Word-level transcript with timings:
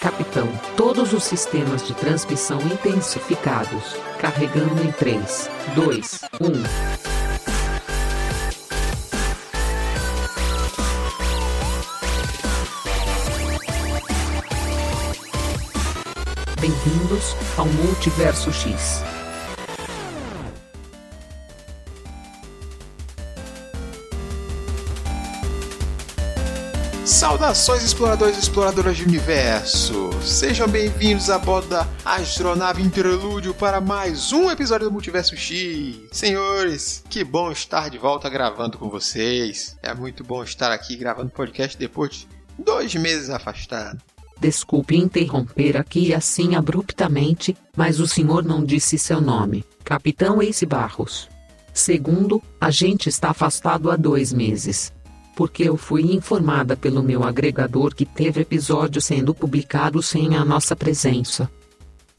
Capitão, 0.00 0.46
todos 0.76 1.12
os 1.12 1.24
sistemas 1.24 1.84
de 1.84 1.92
transmissão 1.92 2.60
intensificados. 2.60 3.96
Carregando 4.20 4.80
em 4.84 4.92
3, 4.92 5.50
2, 5.74 6.20
1. 6.40 6.52
Bem-vindos 16.60 17.34
ao 17.56 17.66
Multiverso 17.66 18.52
X. 18.52 19.02
Saudações 27.28 27.82
exploradores 27.82 28.36
e 28.36 28.40
exploradoras 28.40 28.96
de 28.96 29.04
universo! 29.04 30.08
Sejam 30.22 30.66
bem-vindos 30.66 31.28
a 31.28 31.38
bordo 31.38 31.68
da 31.68 31.86
Astronave 32.02 32.82
Interlúdio 32.82 33.52
para 33.52 33.82
mais 33.82 34.32
um 34.32 34.50
episódio 34.50 34.86
do 34.86 34.92
Multiverso 34.92 35.36
X. 35.36 35.94
Senhores, 36.10 37.04
que 37.10 37.22
bom 37.22 37.52
estar 37.52 37.90
de 37.90 37.98
volta 37.98 38.30
gravando 38.30 38.78
com 38.78 38.88
vocês. 38.88 39.76
É 39.82 39.92
muito 39.92 40.24
bom 40.24 40.42
estar 40.42 40.72
aqui 40.72 40.96
gravando 40.96 41.28
podcast 41.28 41.76
depois 41.76 42.12
de 42.12 42.28
dois 42.58 42.94
meses 42.94 43.28
afastado. 43.28 44.00
Desculpe 44.40 44.96
interromper 44.96 45.76
aqui 45.76 46.14
assim 46.14 46.56
abruptamente, 46.56 47.54
mas 47.76 48.00
o 48.00 48.08
senhor 48.08 48.42
não 48.42 48.64
disse 48.64 48.96
seu 48.96 49.20
nome, 49.20 49.66
Capitão 49.84 50.40
Ace 50.40 50.64
Barros. 50.64 51.28
Segundo, 51.74 52.42
a 52.58 52.70
gente 52.70 53.10
está 53.10 53.30
afastado 53.30 53.90
há 53.90 53.96
dois 53.96 54.32
meses 54.32 54.96
porque 55.38 55.62
eu 55.62 55.76
fui 55.76 56.02
informada 56.02 56.76
pelo 56.76 57.00
meu 57.00 57.22
agregador 57.22 57.94
que 57.94 58.04
teve 58.04 58.40
episódio 58.40 59.00
sendo 59.00 59.32
publicado 59.32 60.02
sem 60.02 60.34
a 60.34 60.44
nossa 60.44 60.74
presença. 60.74 61.48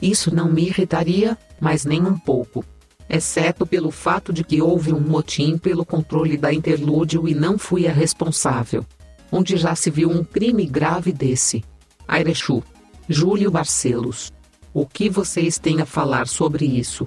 Isso 0.00 0.34
não 0.34 0.50
me 0.50 0.64
irritaria, 0.64 1.36
mas 1.60 1.84
nem 1.84 2.00
um 2.00 2.18
pouco. 2.18 2.64
Exceto 3.10 3.66
pelo 3.66 3.90
fato 3.90 4.32
de 4.32 4.42
que 4.42 4.62
houve 4.62 4.94
um 4.94 5.00
motim 5.00 5.58
pelo 5.58 5.84
controle 5.84 6.38
da 6.38 6.50
Interlúdio 6.50 7.28
e 7.28 7.34
não 7.34 7.58
fui 7.58 7.86
a 7.86 7.92
responsável. 7.92 8.86
Onde 9.30 9.54
já 9.58 9.74
se 9.74 9.90
viu 9.90 10.08
um 10.08 10.24
crime 10.24 10.64
grave 10.64 11.12
desse. 11.12 11.62
Airechu. 12.08 12.62
Júlio 13.06 13.50
Barcelos. 13.50 14.32
O 14.72 14.86
que 14.86 15.10
vocês 15.10 15.58
têm 15.58 15.82
a 15.82 15.84
falar 15.84 16.26
sobre 16.26 16.64
isso? 16.64 17.06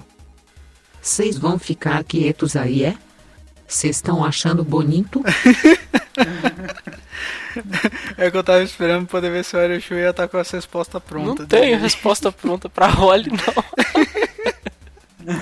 Vocês 1.02 1.36
vão 1.36 1.58
ficar 1.58 2.04
quietos 2.04 2.54
aí, 2.54 2.84
é? 2.84 2.96
Vocês 3.74 3.96
estão 3.96 4.24
achando 4.24 4.62
bonito? 4.62 5.20
é 8.16 8.30
que 8.30 8.36
eu 8.36 8.44
tava 8.44 8.62
esperando 8.62 9.08
poder 9.08 9.32
ver 9.32 9.44
se 9.44 9.56
o 9.56 9.58
Arishu 9.58 9.94
ia 9.94 10.10
estar 10.10 10.28
com 10.28 10.38
essa 10.38 10.56
resposta 10.56 11.00
pronta. 11.00 11.42
Não 11.42 11.48
tenho 11.48 11.76
resposta 11.76 12.30
pronta 12.30 12.68
pra 12.68 12.86
Holly, 12.86 13.30
não. 13.30 13.64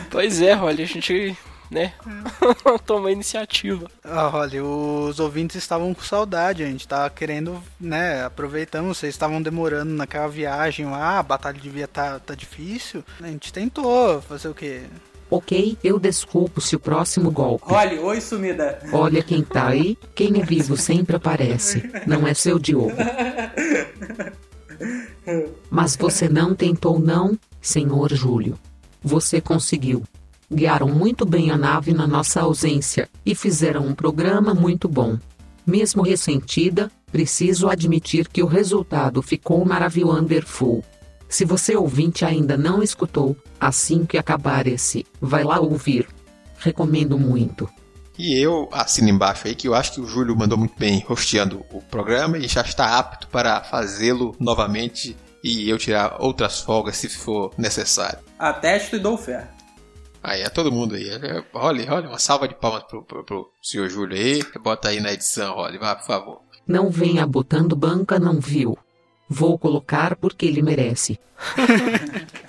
pois 0.11 0.41
é, 0.41 0.55
Holly, 0.55 0.83
a 0.83 0.87
gente, 0.87 1.37
né, 1.71 1.93
toma 2.87 3.11
a 3.11 3.13
iniciativa. 3.13 3.91
Ah, 4.03 4.29
Holly, 4.29 4.63
os 4.63 5.21
ouvintes 5.21 5.57
estavam 5.57 5.93
com 5.93 6.03
saudade, 6.03 6.63
a 6.63 6.67
gente 6.67 6.89
tava 6.89 7.11
querendo, 7.11 7.63
né, 7.79 8.25
aproveitando, 8.25 8.95
vocês 8.95 9.15
estavam 9.15 9.43
demorando 9.43 9.93
naquela 9.93 10.29
viagem 10.29 10.87
lá, 10.87 11.19
a 11.19 11.23
batalha 11.23 11.61
devia 11.61 11.85
estar 11.85 12.13
tá, 12.13 12.19
tá 12.19 12.35
difícil, 12.35 13.05
a 13.21 13.27
gente 13.27 13.53
tentou 13.53 14.23
fazer 14.23 14.49
o 14.49 14.55
quê? 14.55 14.87
Ok, 15.35 15.79
eu 15.83 15.99
desculpo 15.99 16.61
se 16.61 16.77
o 16.77 16.79
próximo 16.79 17.31
golpe. 17.31 17.65
Olha, 17.69 17.99
oi 18.03 18.21
sumida. 18.21 18.79
Olha 18.93 19.23
quem 19.23 19.43
tá 19.43 19.69
aí, 19.69 19.97
quem 20.15 20.39
é 20.39 20.45
vivo 20.45 20.77
sempre 20.77 21.17
aparece. 21.17 21.91
Não 22.07 22.29
é 22.29 22.35
seu 22.35 22.59
Diogo. 22.59 22.93
Mas 25.71 25.97
você 25.97 26.29
não 26.29 26.55
tentou 26.55 26.99
não, 26.99 27.39
senhor 27.63 28.13
Júlio. 28.13 28.59
Você 29.03 29.41
conseguiu. 29.41 30.03
Guiaram 30.53 30.89
muito 30.89 31.25
bem 31.25 31.51
a 31.51 31.57
nave 31.57 31.95
na 31.95 32.07
nossa 32.07 32.43
ausência, 32.43 33.09
e 33.25 33.35
fizeram 33.35 33.87
um 33.87 33.95
programa 33.95 34.53
muito 34.53 34.87
bom. 34.87 35.17
Mesmo 35.67 36.03
ressentida, 36.03 36.93
preciso 37.11 37.71
admitir 37.71 38.29
que 38.29 38.43
o 38.43 38.47
resultado 38.47 39.23
ficou 39.23 39.65
maravilhoso. 39.65 40.83
Se 41.33 41.47
você 41.47 41.75
ouvinte 41.75 42.27
ainda 42.27 42.59
não 42.59 42.83
escutou, 42.83 43.35
assim 43.59 44.05
que 44.05 44.19
acabar 44.19 44.67
esse, 44.67 45.07
vai 45.19 45.43
lá 45.43 45.59
ouvir. 45.59 46.07
Recomendo 46.59 47.19
muito. 47.19 47.67
E 48.19 48.39
eu 48.39 48.69
assino 48.71 49.09
embaixo 49.09 49.49
aí 49.49 49.55
que 49.55 49.67
eu 49.67 49.75
acho 49.75 49.95
que 49.95 50.01
o 50.03 50.07
Júlio 50.07 50.37
mandou 50.37 50.59
muito 50.59 50.79
bem 50.79 51.03
rosteando 51.09 51.65
o 51.73 51.81
programa 51.81 52.37
e 52.37 52.47
já 52.47 52.61
está 52.61 52.99
apto 52.99 53.29
para 53.29 53.65
fazê-lo 53.65 54.37
novamente 54.39 55.17
e 55.43 55.71
eu 55.71 55.79
tirar 55.79 56.21
outras 56.21 56.61
folgas 56.61 56.99
se 56.99 57.09
for 57.09 57.51
necessário. 57.57 58.19
Atesto 58.39 58.97
e 58.97 58.99
dou 58.99 59.17
fé. 59.17 59.49
Aí, 60.23 60.43
é 60.43 60.51
todo 60.51 60.71
mundo 60.71 60.97
aí. 60.97 61.09
Olha, 61.55 61.95
olha, 61.95 62.09
uma 62.11 62.19
salva 62.19 62.47
de 62.47 62.55
palmas 62.55 62.83
pro, 62.83 63.03
pro, 63.03 63.25
pro 63.25 63.51
senhor 63.63 63.89
Júlio 63.89 64.19
aí. 64.19 64.45
Bota 64.63 64.91
aí 64.91 65.01
na 65.01 65.11
edição, 65.11 65.57
olha, 65.57 65.79
vá, 65.79 65.97
por 65.97 66.07
favor. 66.07 66.43
Não 66.67 66.91
venha 66.91 67.27
botando 67.27 67.75
banca, 67.75 68.21
não 68.21 68.39
viu. 68.39 68.77
Vou 69.29 69.59
colocar 69.59 70.17
porque 70.17 70.47
ele 70.47 70.63
merece. 70.63 71.19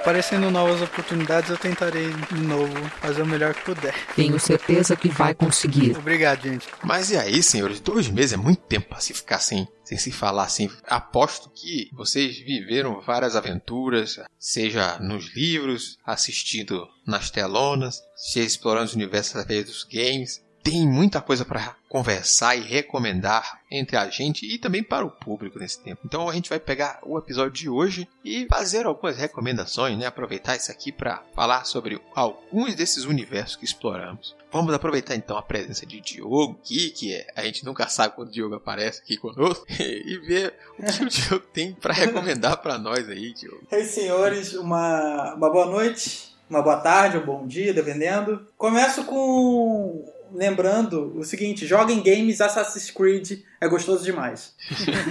Aparecendo 0.00 0.50
novas 0.50 0.80
oportunidades, 0.80 1.50
eu 1.50 1.58
tentarei 1.58 2.10
de 2.10 2.40
novo 2.40 2.72
fazer 3.02 3.20
o 3.20 3.26
melhor 3.26 3.52
que 3.52 3.62
puder. 3.62 3.94
Tenho 4.16 4.40
certeza 4.40 4.96
que 4.96 5.10
vai 5.10 5.34
conseguir. 5.34 5.94
Obrigado, 5.94 6.42
gente. 6.44 6.66
Mas 6.82 7.10
e 7.10 7.18
aí, 7.18 7.42
senhores? 7.42 7.80
Dois 7.80 8.08
meses 8.08 8.32
é 8.32 8.36
muito 8.38 8.62
tempo 8.62 8.88
para 8.88 8.98
se 8.98 9.12
ficar 9.12 9.40
sem, 9.40 9.68
sem 9.84 9.98
se 9.98 10.10
falar 10.10 10.44
assim. 10.44 10.70
Aposto 10.86 11.50
que 11.50 11.90
vocês 11.92 12.38
viveram 12.38 13.02
várias 13.02 13.36
aventuras, 13.36 14.18
seja 14.38 14.98
nos 15.00 15.34
livros, 15.36 15.98
assistindo 16.02 16.88
nas 17.06 17.30
telonas, 17.30 18.00
seja 18.16 18.46
explorando 18.46 18.86
os 18.86 18.94
universos 18.94 19.36
através 19.36 19.66
dos 19.66 19.84
games 19.84 20.40
tem 20.70 20.86
muita 20.86 21.20
coisa 21.20 21.44
para 21.44 21.74
conversar 21.88 22.54
e 22.54 22.60
recomendar 22.60 23.60
entre 23.68 23.96
a 23.96 24.08
gente 24.08 24.46
e 24.46 24.56
também 24.56 24.84
para 24.84 25.04
o 25.04 25.10
público 25.10 25.58
nesse 25.58 25.80
tempo. 25.80 26.02
Então 26.04 26.28
a 26.28 26.32
gente 26.32 26.48
vai 26.48 26.60
pegar 26.60 27.00
o 27.02 27.18
episódio 27.18 27.50
de 27.50 27.68
hoje 27.68 28.08
e 28.24 28.46
fazer 28.46 28.86
algumas 28.86 29.16
recomendações, 29.16 29.98
né? 29.98 30.06
Aproveitar 30.06 30.54
isso 30.54 30.70
aqui 30.70 30.92
para 30.92 31.24
falar 31.34 31.64
sobre 31.64 32.00
alguns 32.14 32.76
desses 32.76 33.04
universos 33.04 33.56
que 33.56 33.64
exploramos. 33.64 34.36
Vamos 34.52 34.72
aproveitar 34.72 35.16
então 35.16 35.36
a 35.36 35.42
presença 35.42 35.84
de 35.84 36.00
Diogo 36.00 36.56
aqui, 36.62 36.90
que 36.90 37.14
é, 37.14 37.26
a 37.34 37.42
gente 37.42 37.64
nunca 37.64 37.88
sabe 37.88 38.14
quando 38.14 38.28
o 38.28 38.32
Diogo 38.32 38.54
aparece 38.54 39.00
aqui 39.00 39.16
conosco, 39.16 39.66
e 39.74 40.18
ver 40.18 40.54
o 40.78 40.84
que 40.84 41.02
o 41.02 41.08
Diogo 41.08 41.46
tem 41.52 41.72
para 41.72 41.92
recomendar 41.92 42.58
para 42.58 42.78
nós 42.78 43.08
aí, 43.08 43.32
Diogo. 43.32 43.66
Ei, 43.72 43.84
senhores, 43.84 44.54
uma, 44.54 45.34
uma 45.34 45.50
boa 45.50 45.66
noite, 45.66 46.32
uma 46.48 46.62
boa 46.62 46.76
tarde, 46.76 47.18
um 47.18 47.26
bom 47.26 47.44
dia, 47.44 47.74
dependendo. 47.74 48.46
Começo 48.56 49.04
com 49.04 50.19
lembrando 50.32 51.16
o 51.16 51.24
seguinte: 51.24 51.66
joguem 51.66 52.02
games 52.02 52.40
Assassin's 52.40 52.90
Creed, 52.90 53.42
é 53.60 53.68
gostoso 53.68 54.04
demais. 54.04 54.54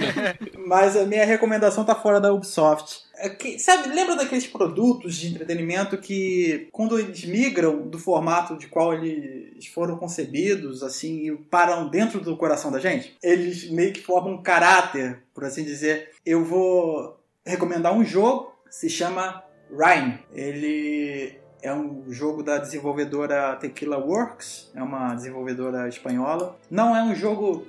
Mas 0.66 0.96
a 0.96 1.04
minha 1.04 1.24
recomendação 1.24 1.84
tá 1.84 1.94
fora 1.94 2.20
da 2.20 2.32
Ubisoft. 2.32 3.02
É 3.16 3.28
que, 3.28 3.58
sabe, 3.58 3.88
lembra 3.88 4.16
daqueles 4.16 4.46
produtos 4.46 5.16
de 5.16 5.28
entretenimento 5.28 5.98
que, 5.98 6.68
quando 6.72 6.98
eles 6.98 7.24
migram 7.24 7.86
do 7.86 7.98
formato 7.98 8.56
de 8.56 8.66
qual 8.66 8.94
eles 8.94 9.66
foram 9.66 9.96
concebidos, 9.96 10.82
assim, 10.82 11.26
e 11.26 11.36
param 11.36 11.88
dentro 11.88 12.20
do 12.20 12.36
coração 12.36 12.72
da 12.72 12.78
gente? 12.78 13.16
Eles 13.22 13.70
meio 13.70 13.92
que 13.92 14.00
formam 14.00 14.34
um 14.34 14.42
caráter, 14.42 15.22
por 15.34 15.44
assim 15.44 15.64
dizer. 15.64 16.10
Eu 16.24 16.44
vou 16.44 17.20
recomendar 17.44 17.94
um 17.94 18.04
jogo, 18.04 18.54
se 18.70 18.88
chama 18.88 19.44
Rhyme. 19.70 20.18
Ele 20.32 21.38
é 21.62 21.72
um 21.72 22.04
jogo 22.08 22.42
da 22.42 22.58
desenvolvedora 22.58 23.56
Tequila 23.56 23.98
Works, 23.98 24.70
é 24.74 24.82
uma 24.82 25.14
desenvolvedora 25.14 25.88
espanhola. 25.88 26.58
Não 26.70 26.96
é 26.96 27.02
um 27.02 27.14
jogo 27.14 27.66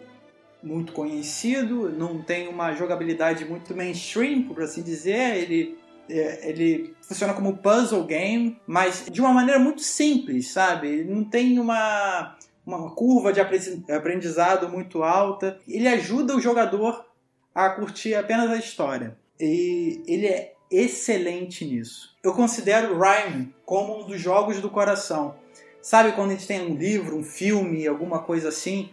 muito 0.63 0.93
conhecido, 0.93 1.89
não 1.89 2.21
tem 2.21 2.47
uma 2.47 2.73
jogabilidade 2.73 3.45
muito 3.45 3.75
mainstream, 3.75 4.43
por 4.43 4.61
assim 4.61 4.81
dizer. 4.81 5.37
Ele, 5.37 5.77
é, 6.09 6.49
ele 6.49 6.95
funciona 7.01 7.33
como 7.33 7.57
puzzle 7.57 8.03
game, 8.05 8.59
mas 8.65 9.05
de 9.11 9.21
uma 9.21 9.33
maneira 9.33 9.59
muito 9.59 9.81
simples, 9.81 10.51
sabe? 10.51 11.03
Não 11.03 11.23
tem 11.23 11.59
uma, 11.59 12.37
uma 12.65 12.91
curva 12.91 13.33
de 13.33 13.41
aprendizado 13.41 14.69
muito 14.69 15.03
alta. 15.03 15.59
Ele 15.67 15.87
ajuda 15.87 16.35
o 16.35 16.41
jogador 16.41 17.05
a 17.53 17.69
curtir 17.69 18.15
apenas 18.15 18.49
a 18.49 18.57
história. 18.57 19.17
E 19.39 20.03
ele 20.05 20.27
é 20.27 20.53
excelente 20.71 21.65
nisso. 21.65 22.15
Eu 22.23 22.33
considero 22.33 22.97
Rhyme 22.97 23.53
como 23.65 23.99
um 23.99 24.07
dos 24.07 24.19
jogos 24.19 24.59
do 24.61 24.69
coração. 24.69 25.35
Sabe 25.81 26.13
quando 26.13 26.29
a 26.29 26.33
gente 26.33 26.47
tem 26.47 26.61
um 26.61 26.75
livro, 26.75 27.17
um 27.17 27.23
filme, 27.23 27.87
alguma 27.87 28.19
coisa 28.19 28.49
assim? 28.49 28.89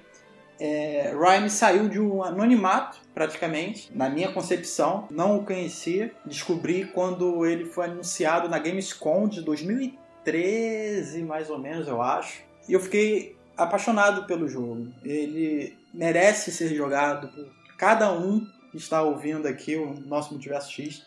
É, 0.61 1.15
Rhyme 1.15 1.49
saiu 1.49 1.89
de 1.89 2.01
um 2.01 2.23
anonimato, 2.23 2.99
praticamente, 3.15 3.91
na 3.95 4.09
minha 4.09 4.33
concepção. 4.33 5.07
Não 5.11 5.37
o 5.37 5.45
conhecia. 5.45 6.13
Descobri 6.25 6.87
quando 6.87 7.47
ele 7.47 7.67
foi 7.67 7.87
anunciado 7.87 8.49
na 8.49 8.59
Gamescom 8.59 9.29
de 9.29 9.43
2013, 9.43 11.23
mais 11.23 11.49
ou 11.49 11.59
menos, 11.59 11.87
eu 11.87 12.03
acho. 12.03 12.43
E 12.69 12.73
eu 12.73 12.81
fiquei 12.81 13.37
apaixonado 13.57 14.25
pelo 14.27 14.49
jogo. 14.49 14.89
Ele 15.05 15.77
merece 15.93 16.51
ser 16.51 16.75
jogado 16.75 17.29
por 17.29 17.47
cada 17.77 18.13
um 18.13 18.47
que 18.71 18.77
está 18.77 19.03
ouvindo 19.03 19.47
aqui 19.47 19.77
o 19.77 19.95
nosso 20.07 20.33
Multiverso 20.33 20.73
X, 20.73 21.05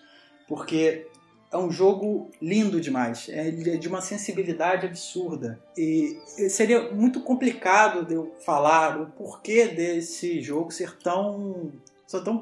porque 0.51 1.07
é 1.49 1.57
um 1.57 1.71
jogo 1.71 2.29
lindo 2.41 2.81
demais, 2.81 3.29
é 3.29 3.51
de 3.51 3.87
uma 3.87 4.01
sensibilidade 4.01 4.85
absurda. 4.85 5.57
E 5.77 6.19
seria 6.49 6.91
muito 6.91 7.21
complicado 7.21 8.05
de 8.05 8.15
eu 8.15 8.35
falar 8.45 8.99
o 8.99 9.05
porquê 9.05 9.69
desse 9.69 10.41
jogo 10.41 10.69
ser 10.69 10.97
tão. 10.97 11.71
Ser 12.05 12.21
tão. 12.21 12.41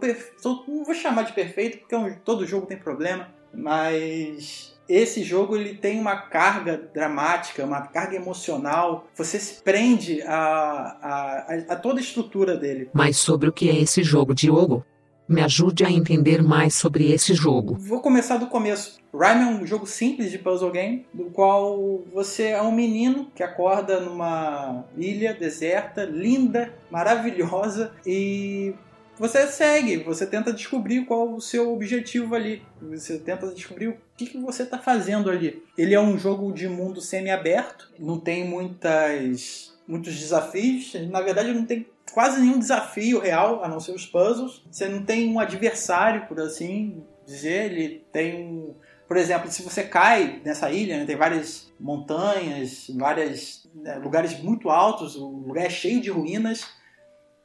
Não 0.67 0.83
vou 0.83 0.95
chamar 0.95 1.21
de 1.21 1.33
perfeito, 1.33 1.77
porque 1.77 1.93
é 1.93 2.17
todo 2.25 2.47
jogo 2.47 2.65
tem 2.65 2.77
problema, 2.77 3.29
mas 3.53 4.75
esse 4.89 5.21
jogo 5.21 5.55
ele 5.55 5.75
tem 5.75 5.99
uma 5.99 6.15
carga 6.15 6.89
dramática, 6.91 7.63
uma 7.63 7.81
carga 7.81 8.15
emocional. 8.15 9.07
Você 9.15 9.39
se 9.39 9.61
prende 9.61 10.23
a, 10.23 10.33
a, 10.33 11.73
a, 11.73 11.75
toda 11.75 11.99
a 11.99 12.01
estrutura 12.01 12.57
dele. 12.57 12.89
Mas 12.91 13.17
sobre 13.17 13.47
o 13.47 13.53
que 13.53 13.69
é 13.69 13.79
esse 13.79 14.01
jogo, 14.01 14.33
Diogo? 14.33 14.83
Me 15.29 15.43
ajude 15.43 15.85
a 15.85 15.91
entender 15.91 16.41
mais 16.41 16.73
sobre 16.73 17.11
esse 17.11 17.35
jogo. 17.35 17.75
Vou 17.75 18.01
começar 18.01 18.37
do 18.37 18.47
começo. 18.47 18.99
Rhyme 19.13 19.43
é 19.43 19.45
um 19.45 19.63
jogo 19.63 19.85
simples 19.85 20.31
de 20.31 20.39
puzzle 20.39 20.71
game, 20.71 21.05
do 21.13 21.25
qual 21.25 22.03
você 22.11 22.47
é 22.47 22.61
um 22.63 22.71
menino 22.71 23.31
que 23.35 23.43
acorda 23.43 23.99
numa 23.99 24.85
ilha 24.97 25.31
deserta, 25.31 26.03
linda, 26.03 26.73
maravilhosa, 26.89 27.91
e 28.03 28.73
você 29.19 29.45
segue, 29.45 29.97
você 29.97 30.25
tenta 30.25 30.51
descobrir 30.51 31.05
qual 31.05 31.35
o 31.35 31.41
seu 31.41 31.71
objetivo 31.71 32.33
ali. 32.33 32.63
Você 32.81 33.19
tenta 33.19 33.53
descobrir 33.53 33.89
o 33.89 33.97
que, 34.17 34.25
que 34.25 34.37
você 34.39 34.63
está 34.63 34.79
fazendo 34.79 35.29
ali. 35.29 35.61
Ele 35.77 35.93
é 35.93 36.01
um 36.01 36.17
jogo 36.17 36.51
de 36.51 36.67
mundo 36.67 37.01
semi-aberto, 37.01 37.91
não 37.99 38.19
tem 38.19 38.47
muitas, 38.47 39.77
muitos 39.87 40.17
desafios. 40.17 40.95
Na 41.11 41.21
verdade, 41.21 41.53
não 41.53 41.65
tem 41.65 41.85
quase 42.11 42.39
nenhum 42.39 42.59
desafio 42.59 43.19
real, 43.19 43.63
a 43.63 43.67
não 43.67 43.79
ser 43.79 43.91
os 43.93 44.05
puzzles. 44.05 44.63
Você 44.71 44.87
não 44.87 45.03
tem 45.03 45.31
um 45.31 45.39
adversário, 45.39 46.27
por 46.27 46.39
assim 46.39 47.03
dizer. 47.25 47.71
Ele 47.71 48.05
tem 48.11 48.43
um. 48.43 48.75
Por 49.07 49.17
exemplo, 49.17 49.49
se 49.49 49.63
você 49.63 49.83
cai 49.83 50.41
nessa 50.45 50.69
ilha, 50.71 50.99
né, 50.99 51.05
tem 51.05 51.15
várias 51.15 51.71
montanhas, 51.79 52.91
vários 52.95 53.67
né, 53.73 53.95
lugares 53.95 54.39
muito 54.39 54.69
altos, 54.69 55.15
o 55.15 55.27
lugar 55.27 55.65
é 55.65 55.69
cheio 55.69 55.99
de 55.99 56.11
ruínas 56.11 56.63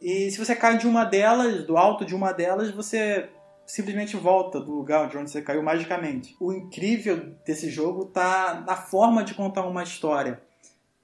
e 0.04 0.30
se 0.30 0.38
você 0.38 0.54
cai 0.54 0.76
de 0.76 0.86
uma 0.86 1.02
delas, 1.02 1.64
do 1.64 1.78
alto 1.78 2.04
de 2.04 2.14
uma 2.14 2.30
delas, 2.30 2.70
você 2.70 3.30
simplesmente 3.66 4.16
volta 4.16 4.60
do 4.60 4.70
lugar 4.70 5.08
de 5.08 5.16
onde 5.16 5.30
você 5.30 5.40
caiu 5.40 5.62
magicamente. 5.62 6.36
O 6.38 6.52
incrível 6.52 7.34
desse 7.46 7.70
jogo 7.70 8.04
tá 8.04 8.62
na 8.66 8.76
forma 8.76 9.24
de 9.24 9.32
contar 9.32 9.66
uma 9.66 9.82
história. 9.82 10.42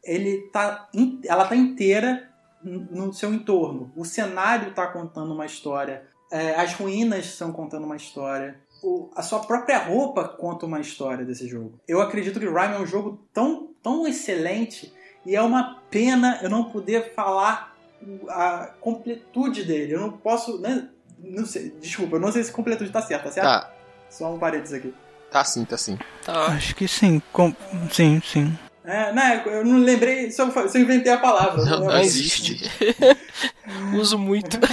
Ele 0.04 0.50
tá, 0.52 0.90
ela 1.24 1.46
tá 1.46 1.56
inteira 1.56 2.29
no 2.62 3.12
seu 3.12 3.32
entorno. 3.32 3.92
O 3.96 4.04
cenário 4.04 4.70
está 4.70 4.86
contando 4.86 5.32
uma 5.32 5.46
história. 5.46 6.04
É, 6.30 6.54
as 6.54 6.74
ruínas 6.74 7.24
estão 7.26 7.52
contando 7.52 7.84
uma 7.84 7.96
história. 7.96 8.60
O, 8.82 9.10
a 9.14 9.22
sua 9.22 9.40
própria 9.40 9.78
roupa 9.78 10.28
conta 10.28 10.66
uma 10.66 10.80
história 10.80 11.24
desse 11.24 11.46
jogo. 11.48 11.78
Eu 11.86 12.00
acredito 12.00 12.38
que 12.38 12.46
Rhyme 12.46 12.74
é 12.74 12.78
um 12.78 12.86
jogo 12.86 13.20
tão, 13.32 13.70
tão 13.82 14.06
excelente 14.06 14.92
e 15.24 15.36
é 15.36 15.42
uma 15.42 15.80
pena 15.90 16.38
eu 16.42 16.48
não 16.48 16.64
poder 16.64 17.14
falar 17.14 17.76
a 18.28 18.70
completude 18.80 19.64
dele. 19.64 19.94
Eu 19.94 20.00
não 20.00 20.12
posso. 20.12 20.58
Né? 20.60 20.88
Não 21.18 21.44
sei, 21.44 21.70
desculpa, 21.80 22.16
eu 22.16 22.20
não 22.20 22.32
sei 22.32 22.42
se 22.42 22.52
completude 22.52 22.90
tá 22.90 23.02
certo, 23.02 23.24
tá 23.24 23.30
certo? 23.30 23.46
Tá. 23.46 23.70
Só 24.08 24.32
um 24.32 24.38
parênteses 24.38 24.74
aqui. 24.74 24.94
Tá 25.30 25.44
sim, 25.44 25.64
tá 25.64 25.76
sim. 25.76 25.98
Tá. 26.24 26.46
Acho 26.46 26.74
que 26.74 26.88
sim. 26.88 27.22
Com... 27.32 27.54
Sim, 27.92 28.20
sim. 28.24 28.58
É, 28.84 29.12
não, 29.12 29.52
eu 29.52 29.64
não 29.64 29.78
lembrei 29.78 30.30
se 30.30 30.40
eu 30.40 30.48
inventei 30.76 31.12
a 31.12 31.18
palavra. 31.18 31.64
Não, 31.64 31.80
não, 31.80 32.00
existe. 32.00 32.60
Uso 33.94 34.18
muito. 34.18 34.58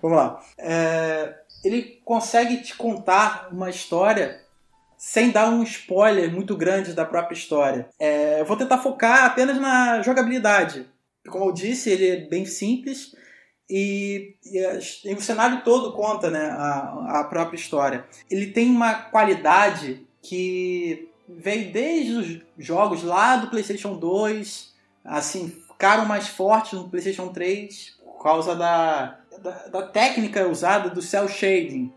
Vamos 0.00 0.16
lá. 0.16 0.40
É, 0.56 1.34
ele 1.64 2.00
consegue 2.04 2.62
te 2.62 2.74
contar 2.74 3.48
uma 3.52 3.68
história 3.68 4.40
sem 4.96 5.30
dar 5.30 5.48
um 5.48 5.62
spoiler 5.62 6.32
muito 6.32 6.56
grande 6.56 6.92
da 6.92 7.04
própria 7.04 7.36
história. 7.36 7.88
É, 7.98 8.40
eu 8.40 8.44
vou 8.44 8.56
tentar 8.56 8.78
focar 8.78 9.24
apenas 9.24 9.60
na 9.60 10.02
jogabilidade. 10.02 10.86
Como 11.28 11.46
eu 11.46 11.52
disse, 11.52 11.90
ele 11.90 12.08
é 12.08 12.16
bem 12.28 12.46
simples 12.46 13.14
e, 13.68 14.36
e, 14.44 14.58
e 15.04 15.14
o 15.14 15.20
cenário 15.20 15.62
todo 15.62 15.92
conta 15.92 16.30
né, 16.30 16.50
a, 16.50 17.20
a 17.20 17.24
própria 17.24 17.56
história. 17.56 18.04
Ele 18.30 18.46
tem 18.46 18.70
uma 18.70 18.94
qualidade 18.94 20.06
que 20.22 21.07
veio 21.28 21.72
desde 21.72 22.12
os 22.12 22.40
jogos 22.64 23.02
lá 23.02 23.36
do 23.36 23.48
PlayStation 23.48 23.94
2, 23.96 24.74
assim, 25.04 25.48
ficaram 25.68 26.04
mais 26.06 26.28
fortes 26.28 26.72
no 26.72 26.88
PlayStation 26.88 27.28
3 27.28 27.98
por 28.04 28.22
causa 28.22 28.56
da, 28.56 29.18
da, 29.42 29.50
da 29.68 29.82
técnica 29.82 30.48
usada 30.48 30.90
do 30.90 31.02
cel 31.02 31.28
shading 31.28 31.92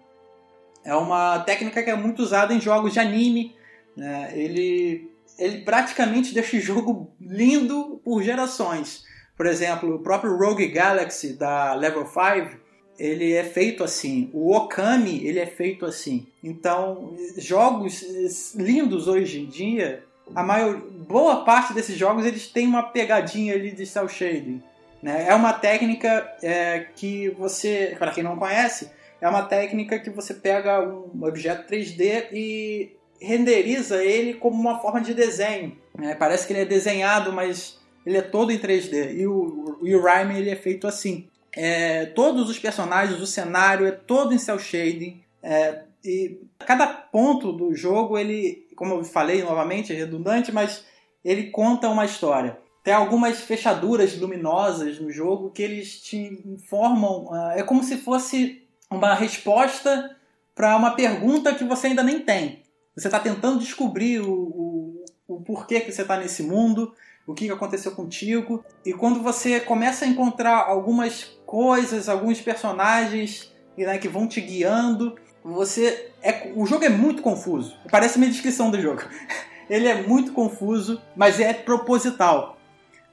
é 0.83 0.95
uma 0.95 1.39
técnica 1.39 1.83
que 1.83 1.89
é 1.89 1.95
muito 1.95 2.21
usada 2.21 2.53
em 2.53 2.61
jogos 2.61 2.93
de 2.93 2.99
anime. 2.99 3.55
Né? 3.95 4.31
Ele, 4.33 5.11
ele 5.37 5.61
praticamente 5.61 6.33
deixa 6.33 6.57
o 6.57 6.61
jogo 6.61 7.13
lindo 7.19 8.01
por 8.03 8.21
gerações. 8.23 9.03
Por 9.37 9.45
exemplo, 9.45 9.95
o 9.95 9.99
próprio 9.99 10.37
Rogue 10.37 10.67
Galaxy 10.67 11.33
da 11.33 11.73
Level 11.73 12.05
5, 12.05 12.57
ele 13.01 13.33
é 13.33 13.43
feito 13.43 13.83
assim. 13.83 14.29
O 14.31 14.55
Okami, 14.55 15.25
ele 15.25 15.39
é 15.39 15.45
feito 15.47 15.87
assim. 15.87 16.27
Então, 16.43 17.15
jogos 17.35 18.53
lindos 18.53 19.07
hoje 19.07 19.41
em 19.41 19.45
dia, 19.47 20.03
a 20.35 20.43
maior, 20.43 20.77
boa 20.77 21.43
parte 21.43 21.73
desses 21.73 21.97
jogos 21.97 22.27
eles 22.27 22.47
têm 22.47 22.67
uma 22.67 22.83
pegadinha 22.83 23.55
ali 23.55 23.71
de 23.71 23.87
cel 23.87 24.07
shading. 24.07 24.61
Né? 25.01 25.25
É 25.27 25.33
uma 25.33 25.51
técnica 25.51 26.31
é, 26.43 26.85
que 26.95 27.29
você, 27.31 27.95
para 27.97 28.11
quem 28.11 28.23
não 28.23 28.37
conhece, 28.37 28.91
é 29.19 29.27
uma 29.27 29.41
técnica 29.41 29.97
que 29.97 30.11
você 30.11 30.35
pega 30.35 30.79
um 30.81 31.23
objeto 31.23 31.67
3D 31.73 32.27
e 32.31 32.95
renderiza 33.19 34.03
ele 34.03 34.35
como 34.35 34.61
uma 34.61 34.79
forma 34.79 35.01
de 35.01 35.15
desenho. 35.15 35.75
É, 35.99 36.13
parece 36.13 36.45
que 36.45 36.53
ele 36.53 36.61
é 36.61 36.65
desenhado, 36.65 37.33
mas 37.33 37.79
ele 38.05 38.17
é 38.17 38.21
todo 38.21 38.51
em 38.51 38.59
3D. 38.59 39.15
E 39.15 39.25
o, 39.25 39.79
e 39.81 39.95
o 39.95 40.03
Rhyme 40.03 40.37
ele 40.37 40.51
é 40.51 40.55
feito 40.55 40.87
assim. 40.87 41.27
É, 41.55 42.05
todos 42.07 42.49
os 42.49 42.57
personagens, 42.57 43.19
o 43.19 43.27
cenário 43.27 43.85
é 43.85 43.91
todo 43.91 44.33
em 44.33 44.37
cel 44.37 44.59
shading. 44.59 45.21
É, 45.43 45.83
e 46.03 46.39
cada 46.59 46.87
ponto 46.87 47.51
do 47.51 47.75
jogo, 47.75 48.17
ele, 48.17 48.67
como 48.75 48.95
eu 48.95 49.03
falei 49.03 49.43
novamente, 49.43 49.93
é 49.93 49.95
redundante, 49.95 50.51
mas 50.51 50.83
ele 51.23 51.51
conta 51.51 51.89
uma 51.89 52.05
história. 52.05 52.57
Tem 52.83 52.93
algumas 52.93 53.41
fechaduras 53.41 54.17
luminosas 54.17 54.99
no 54.99 55.11
jogo 55.11 55.51
que 55.51 55.61
eles 55.61 56.01
te 56.01 56.17
informam. 56.45 57.25
Uh, 57.25 57.51
é 57.51 57.63
como 57.63 57.83
se 57.83 57.97
fosse 57.97 58.63
uma 58.89 59.13
resposta 59.13 60.15
para 60.55 60.75
uma 60.75 60.91
pergunta 60.91 61.53
que 61.53 61.63
você 61.63 61.87
ainda 61.87 62.01
nem 62.01 62.19
tem. 62.19 62.63
Você 62.95 63.07
está 63.07 63.19
tentando 63.19 63.59
descobrir 63.59 64.19
o, 64.19 64.33
o, 64.33 65.05
o, 65.27 65.41
porquê 65.41 65.79
que 65.79 65.91
você 65.91 66.01
está 66.01 66.17
nesse 66.17 66.43
mundo, 66.43 66.93
o 67.25 67.33
que 67.33 67.49
aconteceu 67.51 67.91
contigo. 67.91 68.65
E 68.83 68.93
quando 68.93 69.21
você 69.21 69.59
começa 69.59 70.03
a 70.03 70.07
encontrar 70.07 70.65
algumas 70.67 71.39
coisas, 71.51 72.07
alguns 72.07 72.39
personagens 72.39 73.51
né, 73.77 73.97
que 73.97 74.07
vão 74.07 74.25
te 74.25 74.39
guiando, 74.39 75.17
você 75.43 76.09
é, 76.23 76.53
o 76.55 76.65
jogo 76.65 76.85
é 76.85 76.89
muito 76.89 77.21
confuso. 77.21 77.75
Parece 77.91 78.17
minha 78.17 78.31
descrição 78.31 78.71
do 78.71 78.79
jogo. 78.79 79.01
Ele 79.69 79.85
é 79.85 80.01
muito 80.01 80.31
confuso, 80.31 81.01
mas 81.13 81.41
é 81.41 81.53
proposital. 81.53 82.57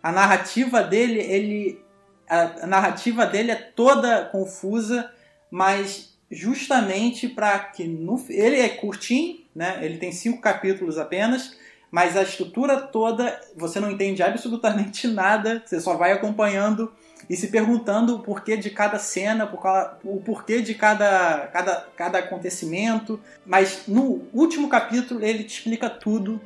A 0.01 0.13
narrativa 0.13 0.83
dele, 0.83 1.21
ele 1.21 1.81
a, 2.29 2.67
narrativa 2.67 3.27
dele 3.27 3.51
é 3.51 3.55
toda 3.55 4.25
confusa 4.25 5.11
mas 5.51 6.17
justamente 6.31 7.29
para 7.29 7.59
que 7.59 7.85
no, 7.85 8.25
ele 8.29 8.61
é 8.61 8.69
curtinho, 8.69 9.39
né? 9.55 9.79
Ele 9.83 9.99
tem 9.99 10.13
cinco 10.13 10.41
capítulos 10.41 10.99
apenas, 10.99 11.57
mas 11.91 12.17
a 12.17 12.23
estrutura 12.23 12.81
toda 12.81 13.41
você 13.57 13.81
não 13.81 13.91
entende 13.91 14.23
absolutamente 14.23 15.07
nada. 15.09 15.63
Você 15.65 15.81
só 15.81 15.97
vai 15.97 16.13
acompanhando 16.13 16.93
e 17.29 17.37
se 17.37 17.49
perguntando 17.49 18.17
o 18.17 18.21
porquê 18.21 18.57
de 18.57 18.71
cada 18.71 18.99
cena, 18.99 19.51
o 20.05 20.21
porquê 20.21 20.63
de 20.63 20.75
cada, 20.75 21.49
cada, 21.53 21.87
cada 21.97 22.19
acontecimento. 22.19 23.21
Mas 23.45 23.83
no 23.87 24.23
último 24.33 24.69
capítulo 24.69 25.23
ele 25.25 25.45
te 25.45 25.59
explica 25.59 25.91
tudo 25.91 26.41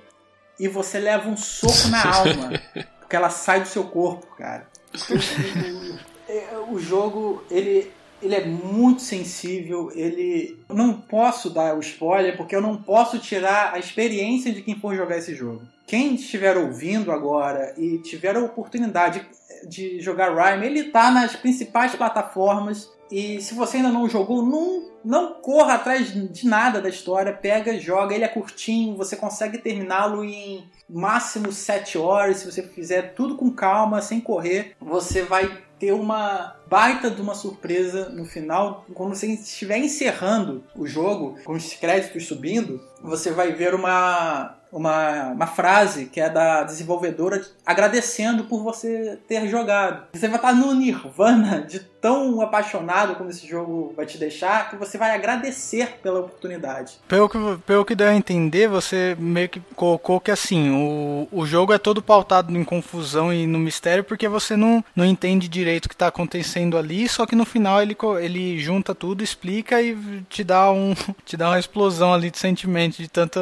e 0.59 0.67
você 0.69 0.99
leva 0.99 1.29
um 1.29 1.37
soco 1.37 1.89
na 1.89 2.03
alma, 2.15 2.61
porque 2.99 3.15
ela 3.15 3.31
sai 3.31 3.61
do 3.61 3.69
seu 3.69 3.85
corpo, 3.85 4.27
cara. 4.37 4.67
o 6.69 6.79
jogo 6.79 7.45
ele 7.51 7.91
ele 8.23 8.37
é 8.37 8.45
muito 8.45 9.03
sensível, 9.03 9.91
ele. 9.95 10.57
Eu 10.69 10.77
não 10.77 10.95
posso 10.95 11.51
dar 11.51 11.77
o 11.77 11.81
spoiler 11.81 12.37
porque 12.37 12.55
eu 12.55 12.61
não 12.61 12.77
posso 12.77 13.19
tirar 13.19 13.75
a 13.75 13.79
experiência 13.79 14.53
de 14.53 14.63
quem 14.63 14.79
for 14.79 14.95
jogar 14.95 15.19
esse 15.19 15.35
jogo. 15.35 15.63
Quem 15.87 16.15
estiver 16.15 16.57
ouvindo 16.57 17.11
agora 17.11 17.75
e 17.77 17.99
tiver 17.99 18.37
a 18.37 18.41
oportunidade 18.41 19.27
de 19.69 20.01
jogar 20.01 20.35
Rhyme, 20.35 20.67
ele 20.67 20.81
está 20.81 21.11
nas 21.11 21.37
principais 21.37 21.95
plataformas. 21.95 22.91
E 23.11 23.41
se 23.43 23.55
você 23.55 23.77
ainda 23.77 23.91
não 23.91 24.09
jogou, 24.09 24.43
não, 24.43 24.91
não 25.05 25.35
corra 25.35 25.75
atrás 25.75 26.13
de 26.13 26.47
nada 26.47 26.81
da 26.81 26.89
história, 26.89 27.33
pega, 27.33 27.79
joga, 27.79 28.15
ele 28.15 28.25
é 28.25 28.29
curtinho, 28.29 28.97
você 28.97 29.17
consegue 29.17 29.59
terminá-lo 29.59 30.25
em 30.25 30.65
máximo 30.89 31.53
7 31.53 31.99
horas, 31.99 32.39
se 32.39 32.51
você 32.51 32.63
fizer 32.63 33.15
tudo 33.15 33.37
com 33.37 33.51
calma, 33.51 34.01
sem 34.01 34.19
correr, 34.19 34.75
você 34.81 35.23
vai 35.23 35.63
ter 35.79 35.93
uma 35.93 36.57
baita 36.69 37.11
de 37.11 37.21
uma 37.21 37.35
surpresa 37.35 38.09
no 38.09 38.25
final. 38.25 38.87
Quando 38.95 39.17
você 39.17 39.27
estiver 39.27 39.79
encerrando 39.79 40.63
o 40.77 40.87
jogo, 40.87 41.37
com 41.45 41.55
os 41.55 41.75
créditos 41.75 42.29
subindo, 42.29 42.81
você 43.03 43.33
vai 43.33 43.53
ver 43.53 43.75
uma, 43.75 44.57
uma, 44.73 45.29
uma 45.29 45.47
frase 45.47 46.07
que 46.07 46.21
é 46.21 46.31
da 46.31 46.63
desenvolvedora 46.63 47.45
agradecendo 47.65 48.45
por 48.45 48.63
você 48.63 49.19
ter 49.29 49.47
jogado. 49.47 50.07
Você 50.13 50.27
vai 50.27 50.37
estar 50.37 50.55
no 50.55 50.75
nirvana 50.75 51.61
de 51.61 51.92
tão 52.03 52.41
apaixonado 52.41 53.15
como 53.15 53.31
esse 53.31 53.47
jogo 53.47 53.95
vai 53.97 54.05
te 54.05 54.19
deixar 54.19 54.69
que 54.69 54.77
você 54.77 54.99
vai 54.99 55.15
agradecer 55.15 56.01
pela 56.03 56.19
oportunidade. 56.19 56.99
Pelo 57.07 57.29
que, 57.29 57.39
pelo 57.65 57.85
que 57.85 57.95
deu 57.95 58.09
a 58.09 58.15
entender, 58.15 58.69
você 58.69 59.17
meio 59.19 59.49
que 59.49 59.63
colocou 59.77 60.21
que 60.21 60.33
assim, 60.33 60.71
o, 60.71 61.29
o 61.31 61.47
jogo 61.47 61.73
é 61.73 61.79
todo 61.79 62.03
pautado 62.03 62.55
em 62.57 62.65
confusão 62.65 63.33
e 63.33 63.47
no 63.47 63.59
mistério 63.59 64.03
porque 64.03 64.27
você 64.27 64.57
não, 64.57 64.85
não 64.97 65.05
entende 65.05 65.47
direito 65.47 65.87
o 65.87 65.89
que 65.89 65.95
está 65.95 66.09
acontecendo 66.09 66.77
ali, 66.77 67.09
só 67.09 67.25
que 67.25 67.37
no 67.37 67.45
final 67.45 67.81
ele, 67.81 67.97
ele 68.21 68.59
junta 68.59 68.95
tudo, 68.97 69.23
explica 69.23 69.81
e 69.81 69.97
te 70.29 70.43
dá, 70.43 70.73
um, 70.73 70.95
te 71.25 71.37
dá 71.37 71.51
uma 71.51 71.59
explosão 71.61 72.13
ali 72.13 72.33
de 72.33 72.39
sentimento 72.39 72.97
de 72.97 73.09
tanta. 73.09 73.41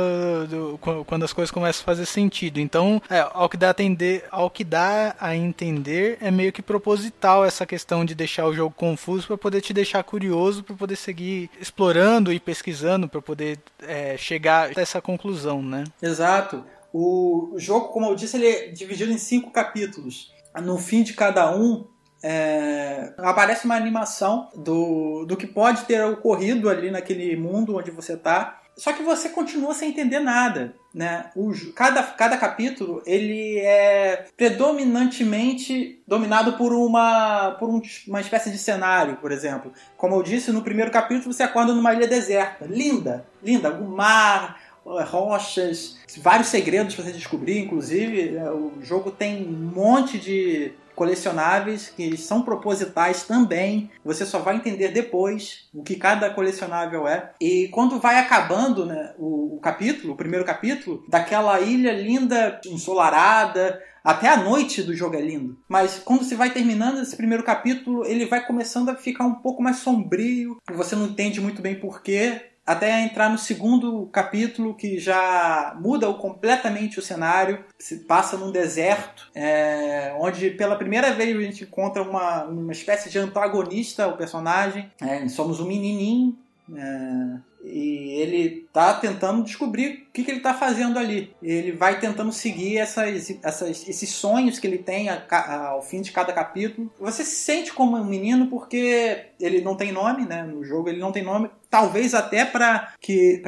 Do, 0.51 0.79
quando 1.07 1.25
as 1.25 1.33
coisas 1.33 1.51
começam 1.51 1.83
a 1.83 1.85
fazer 1.85 2.05
sentido. 2.05 2.61
Então, 2.61 3.01
é, 3.09 3.27
ao, 3.33 3.49
que 3.49 3.57
dá 3.57 3.69
a 3.69 3.71
entender, 3.71 4.25
ao 4.31 4.51
que 4.51 4.65
dá 4.65 5.15
a 5.19 5.35
entender, 5.35 6.19
é 6.21 6.31
meio 6.31 6.53
que 6.53 6.61
proposital 6.61 7.45
essa 7.45 7.65
questão 7.65 8.05
de 8.05 8.15
deixar 8.15 8.50
o 8.51 8.55
jogo 8.55 8.75
confuso 8.75 9.27
para 9.27 9.39
poder 9.39 9.61
te 9.61 9.73
deixar 9.73 10.03
curioso, 10.05 10.63
para 10.63 10.77
poder 10.77 10.97
seguir 10.97 11.51
explorando 11.61 12.33
e 12.33 12.39
pesquisando, 12.39 13.09
para 13.09 13.23
poder 13.23 13.59
é, 13.83 14.17
chegar 14.17 14.71
a 14.77 14.81
essa 14.81 15.01
conclusão, 15.01 15.63
né? 15.63 15.85
Exato. 16.03 16.65
O 16.93 17.55
jogo, 17.57 17.89
como 17.89 18.07
eu 18.07 18.15
disse, 18.15 18.37
ele 18.37 18.49
é 18.49 18.69
dividido 18.69 19.13
em 19.13 19.19
cinco 19.19 19.51
capítulos. 19.51 20.33
No 20.63 20.77
fim 20.77 21.03
de 21.03 21.13
cada 21.13 21.55
um, 21.55 21.87
é, 22.23 23.15
aparece 23.19 23.65
uma 23.65 23.77
animação 23.77 24.49
do, 24.55 25.25
do 25.25 25.37
que 25.37 25.47
pode 25.47 25.85
ter 25.85 26.05
ocorrido 26.05 26.69
ali 26.69 26.91
naquele 26.91 27.37
mundo 27.37 27.77
onde 27.77 27.91
você 27.91 28.15
está. 28.15 28.60
Só 28.77 28.93
que 28.93 29.03
você 29.03 29.29
continua 29.29 29.75
sem 29.75 29.91
entender 29.91 30.21
nada, 30.21 30.75
né? 30.95 31.31
O, 31.37 31.53
cada, 31.75 32.03
cada 32.03 32.37
capítulo 32.37 33.03
ele 33.05 33.59
é 33.59 34.27
predominantemente 34.37 36.03
dominado 36.07 36.55
por 36.55 36.73
uma 36.73 37.57
por 37.59 37.69
um, 37.69 37.83
uma 38.09 38.21
espécie 38.21 38.51
de 38.51 38.59
cenário, 38.59 39.17
por 39.17 39.33
exemplo. 39.33 39.73
Como 39.97 40.15
eu 40.15 40.23
disse 40.23 40.51
no 40.51 40.63
primeiro 40.63 40.91
capítulo, 40.91 41.33
você 41.33 41.43
acorda 41.43 41.75
numa 41.75 41.93
ilha 41.93 42.07
deserta, 42.07 42.65
linda, 42.65 43.27
linda, 43.43 43.71
o 43.71 43.87
mar, 43.87 44.59
rochas, 44.85 45.99
vários 46.19 46.49
segredos 46.49 46.95
para 46.95 47.05
você 47.05 47.13
descobrir, 47.13 47.59
inclusive 47.59 48.37
é, 48.37 48.51
o 48.51 48.73
jogo 48.81 49.11
tem 49.11 49.47
um 49.47 49.53
monte 49.53 50.19
de 50.19 50.73
colecionáveis 50.95 51.89
que 51.89 52.17
são 52.17 52.43
propositais 52.43 53.25
também. 53.25 53.91
Você 54.05 54.27
só 54.27 54.39
vai 54.39 54.57
entender 54.57 54.89
depois 54.89 55.69
o 55.75 55.83
que 55.83 55.97
cada 55.97 56.31
colecionável 56.31 57.09
é. 57.09 57.33
E 57.41 57.69
quando 57.69 57.99
vai 57.99 58.19
acabando 58.19 58.87
né, 58.87 59.15
o, 59.19 59.57
o 59.57 59.61
capítulo, 59.61 60.13
o 60.13 60.17
primeiro 60.17 60.45
capítulo, 60.45 61.05
daquela 61.09 61.61
ilha 61.61 61.93
linda, 61.93 62.61
ensolarada, 62.67 63.81
até 64.03 64.29
a 64.29 64.37
noite 64.37 64.83
do 64.83 64.95
jogo 64.95 65.17
é 65.17 65.21
lindo. 65.21 65.59
Mas 65.69 65.99
quando 65.99 66.25
você 66.25 66.35
vai 66.35 66.51
terminando 66.51 67.01
esse 67.01 67.17
primeiro 67.17 67.45
capítulo, 67.45 68.05
ele 68.07 68.27
vai 68.27 68.45
começando 68.45 68.89
a 68.89 68.97
ficar 68.97 69.25
um 69.25 69.35
pouco 69.35 69.63
mais 69.63 69.77
sombrio. 69.77 70.57
Você 70.73 70.97
não 70.97 71.07
entende 71.07 71.41
muito 71.41 71.61
bem 71.63 71.75
porquê 71.75 72.50
até 72.67 73.03
entrar 73.03 73.29
no 73.29 73.39
segundo 73.39 74.07
capítulo 74.07 74.75
que 74.75 74.99
já 74.99 75.77
muda 75.81 76.13
completamente 76.15 76.99
o 76.99 77.03
cenário, 77.03 77.65
se 77.79 78.05
passa 78.05 78.37
num 78.37 78.53
deserto, 78.53 79.31
é, 79.35 80.15
onde 80.19 80.51
pela 80.51 80.77
primeira 80.77 81.13
vez 81.13 81.37
a 81.37 81.41
gente 81.41 81.65
encontra 81.65 82.03
uma, 82.03 82.45
uma 82.45 82.73
espécie 82.73 83.11
de 83.11 83.19
antagonista 83.19 84.05
ao 84.05 84.17
personagem. 84.17 84.91
É, 85.01 85.27
somos 85.29 85.59
um 85.61 85.67
menininho 85.67 86.37
é, 86.77 87.41
e 87.65 88.21
ele 88.21 88.69
tá 88.73 88.95
tentando 88.95 89.43
descobrir 89.43 90.07
o 90.09 90.13
que, 90.13 90.25
que 90.25 90.31
ele 90.31 90.41
tá 90.41 90.55
fazendo 90.55 90.99
ali. 90.99 91.35
Ele 91.43 91.73
vai 91.73 91.99
tentando 91.99 92.33
seguir 92.33 92.79
essas, 92.79 93.31
essas, 93.43 93.89
esses 93.89 94.11
sonhos 94.11 94.59
que 94.59 94.67
ele 94.67 94.79
tem 94.79 95.09
a, 95.09 95.23
a, 95.31 95.69
ao 95.69 95.83
fim 95.83 96.01
de 96.01 96.13
cada 96.13 96.33
capítulo. 96.33 96.91
Você 96.99 97.25
se 97.25 97.37
sente 97.37 97.73
como 97.73 97.97
um 97.97 98.05
menino 98.05 98.47
porque 98.47 99.27
ele 99.39 99.61
não 99.61 99.77
tem 99.77 99.93
nome, 99.93 100.25
né? 100.25 100.43
No 100.43 100.65
jogo 100.65 100.89
ele 100.89 101.01
não 101.01 101.13
tem 101.13 101.23
nome. 101.23 101.51
Talvez 101.71 102.15
até 102.15 102.45
para 102.45 102.95
que, 103.01 103.43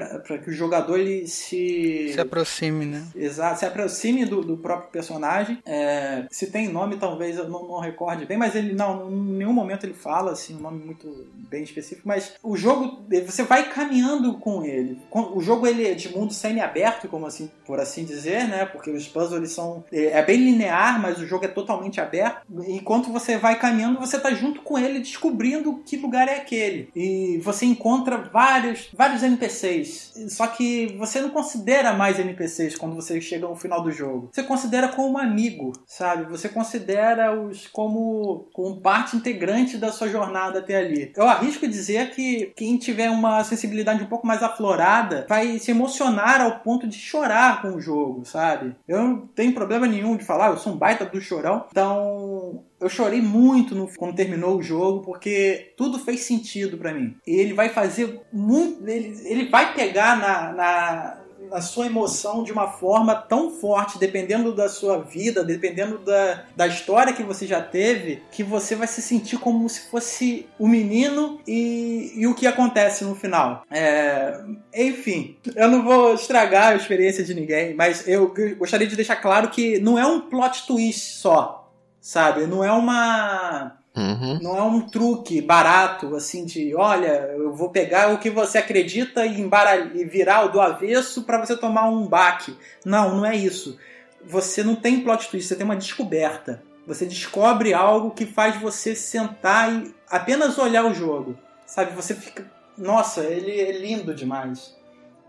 que 0.44 0.50
o 0.50 0.52
jogador 0.52 0.96
ele 0.96 1.26
se. 1.26 2.12
Se 2.14 2.20
aproxime, 2.20 2.86
né? 2.86 3.04
Exato, 3.16 3.58
se 3.58 3.66
aproxime 3.66 4.24
do, 4.24 4.42
do 4.42 4.56
próprio 4.56 4.90
personagem. 4.90 5.58
É, 5.66 6.24
se 6.30 6.46
tem 6.46 6.68
nome, 6.68 6.96
talvez 6.96 7.36
eu 7.36 7.48
não, 7.48 7.66
não 7.66 7.80
recorde 7.80 8.24
bem, 8.24 8.38
mas 8.38 8.54
ele 8.54 8.74
não, 8.74 9.10
em 9.10 9.38
nenhum 9.38 9.52
momento 9.52 9.84
ele 9.84 9.94
fala 9.94 10.32
assim, 10.32 10.56
um 10.56 10.60
nome 10.60 10.84
muito 10.84 11.26
bem 11.34 11.64
específico. 11.64 12.06
Mas 12.06 12.34
o 12.42 12.56
jogo, 12.56 13.04
você 13.26 13.42
vai 13.42 13.68
caminhando 13.68 14.34
com 14.34 14.64
ele. 14.64 15.00
O 15.10 15.40
jogo 15.40 15.66
ele 15.66 15.86
é 15.86 15.94
de 15.94 16.08
mundo 16.08 16.32
semi-aberto, 16.32 17.08
como 17.08 17.26
assim, 17.26 17.50
por 17.66 17.80
assim 17.80 18.04
dizer, 18.04 18.46
né? 18.46 18.64
Porque 18.64 18.90
os 18.90 19.08
puzzles 19.08 19.32
eles 19.38 19.52
são. 19.52 19.84
É, 19.92 20.18
é 20.18 20.24
bem 20.24 20.36
linear, 20.36 21.00
mas 21.00 21.18
o 21.18 21.26
jogo 21.26 21.44
é 21.44 21.48
totalmente 21.48 22.00
aberto. 22.00 22.42
Enquanto 22.68 23.12
você 23.12 23.36
vai 23.36 23.58
caminhando, 23.58 23.98
você 23.98 24.18
tá 24.18 24.32
junto 24.32 24.62
com 24.62 24.78
ele 24.78 25.00
descobrindo 25.00 25.82
que 25.84 25.96
lugar 25.96 26.28
é 26.28 26.36
aquele. 26.36 26.88
E 26.94 27.38
você 27.42 27.66
encontra 27.66 28.11
vários, 28.18 28.90
vários 28.94 29.22
NPCs. 29.22 30.12
Só 30.28 30.46
que 30.46 30.94
você 30.98 31.20
não 31.20 31.30
considera 31.30 31.92
mais 31.92 32.18
NPCs 32.18 32.76
quando 32.76 32.94
você 32.94 33.20
chega 33.20 33.46
ao 33.46 33.56
final 33.56 33.82
do 33.82 33.90
jogo. 33.90 34.28
Você 34.32 34.42
considera 34.42 34.88
como 34.88 35.14
um 35.14 35.18
amigo, 35.18 35.72
sabe? 35.86 36.24
Você 36.24 36.48
considera-os 36.48 37.66
como, 37.68 38.46
como 38.52 38.80
parte 38.80 39.16
integrante 39.16 39.76
da 39.76 39.92
sua 39.92 40.08
jornada 40.08 40.58
até 40.58 40.76
ali. 40.76 41.12
Eu 41.16 41.28
arrisco 41.28 41.66
dizer 41.66 42.10
que 42.10 42.52
quem 42.56 42.76
tiver 42.76 43.10
uma 43.10 43.42
sensibilidade 43.44 44.02
um 44.02 44.08
pouco 44.08 44.26
mais 44.26 44.42
aflorada 44.42 45.26
vai 45.28 45.58
se 45.58 45.70
emocionar 45.70 46.40
ao 46.40 46.60
ponto 46.60 46.86
de 46.86 46.96
chorar 46.96 47.62
com 47.62 47.74
o 47.74 47.80
jogo, 47.80 48.24
sabe? 48.24 48.74
Eu 48.86 49.02
não 49.02 49.26
tenho 49.26 49.54
problema 49.54 49.86
nenhum 49.86 50.16
de 50.16 50.24
falar, 50.24 50.50
eu 50.50 50.56
sou 50.56 50.72
um 50.72 50.78
baita 50.78 51.04
do 51.04 51.20
chorão. 51.20 51.66
Então, 51.70 52.64
eu 52.82 52.88
chorei 52.88 53.22
muito 53.22 53.74
no, 53.74 53.88
quando 53.96 54.16
terminou 54.16 54.56
o 54.58 54.62
jogo, 54.62 55.04
porque 55.04 55.72
tudo 55.76 55.98
fez 55.98 56.20
sentido 56.22 56.76
para 56.76 56.92
mim. 56.92 57.16
Ele 57.26 57.54
vai 57.54 57.68
fazer 57.68 58.20
muito. 58.32 58.86
Ele, 58.86 59.16
ele 59.24 59.48
vai 59.48 59.72
pegar 59.72 60.18
na, 60.18 60.52
na, 60.52 61.18
na, 61.48 61.60
sua 61.60 61.86
emoção 61.86 62.42
de 62.42 62.50
uma 62.50 62.66
forma 62.66 63.14
tão 63.14 63.50
forte, 63.50 63.98
dependendo 63.98 64.52
da 64.52 64.68
sua 64.68 64.98
vida, 64.98 65.44
dependendo 65.44 65.98
da, 65.98 66.44
da 66.56 66.66
história 66.66 67.12
que 67.12 67.22
você 67.22 67.46
já 67.46 67.62
teve, 67.62 68.20
que 68.32 68.42
você 68.42 68.74
vai 68.74 68.88
se 68.88 69.00
sentir 69.00 69.38
como 69.38 69.68
se 69.68 69.88
fosse 69.88 70.48
o 70.58 70.66
menino 70.66 71.40
e, 71.46 72.12
e 72.16 72.26
o 72.26 72.34
que 72.34 72.48
acontece 72.48 73.04
no 73.04 73.14
final. 73.14 73.64
É, 73.70 74.40
enfim, 74.74 75.36
eu 75.54 75.68
não 75.68 75.84
vou 75.84 76.14
estragar 76.14 76.72
a 76.72 76.76
experiência 76.76 77.22
de 77.22 77.32
ninguém, 77.32 77.74
mas 77.74 78.08
eu 78.08 78.34
gostaria 78.58 78.88
de 78.88 78.96
deixar 78.96 79.16
claro 79.16 79.50
que 79.50 79.78
não 79.78 79.96
é 79.96 80.04
um 80.04 80.20
plot 80.20 80.66
twist 80.66 81.18
só 81.18 81.61
sabe? 82.02 82.46
Não 82.46 82.62
é 82.62 82.72
uma. 82.72 83.76
Uhum. 83.94 84.38
Não 84.42 84.56
é 84.56 84.62
um 84.62 84.80
truque 84.80 85.40
barato, 85.40 86.16
assim, 86.16 86.44
de 86.44 86.74
olha, 86.74 87.30
eu 87.36 87.54
vou 87.54 87.70
pegar 87.70 88.12
o 88.12 88.18
que 88.18 88.30
você 88.30 88.58
acredita 88.58 89.24
e, 89.24 89.40
embaralhar, 89.40 89.94
e 89.94 90.04
virar 90.04 90.46
o 90.46 90.48
do 90.48 90.60
avesso 90.60 91.22
para 91.22 91.38
você 91.38 91.56
tomar 91.56 91.88
um 91.88 92.06
baque. 92.06 92.56
Não, 92.84 93.16
não 93.16 93.26
é 93.26 93.36
isso. 93.36 93.78
Você 94.24 94.62
não 94.64 94.74
tem 94.74 95.00
plot 95.00 95.28
twist, 95.28 95.48
você 95.48 95.56
tem 95.56 95.64
uma 95.64 95.76
descoberta. 95.76 96.62
Você 96.86 97.06
descobre 97.06 97.72
algo 97.72 98.10
que 98.10 98.26
faz 98.26 98.60
você 98.60 98.94
sentar 98.94 99.72
e 99.72 99.94
apenas 100.10 100.58
olhar 100.58 100.84
o 100.84 100.94
jogo. 100.94 101.38
Sabe? 101.66 101.94
Você 101.94 102.14
fica. 102.14 102.50
Nossa, 102.76 103.22
ele 103.22 103.60
é 103.60 103.72
lindo 103.72 104.14
demais. 104.14 104.74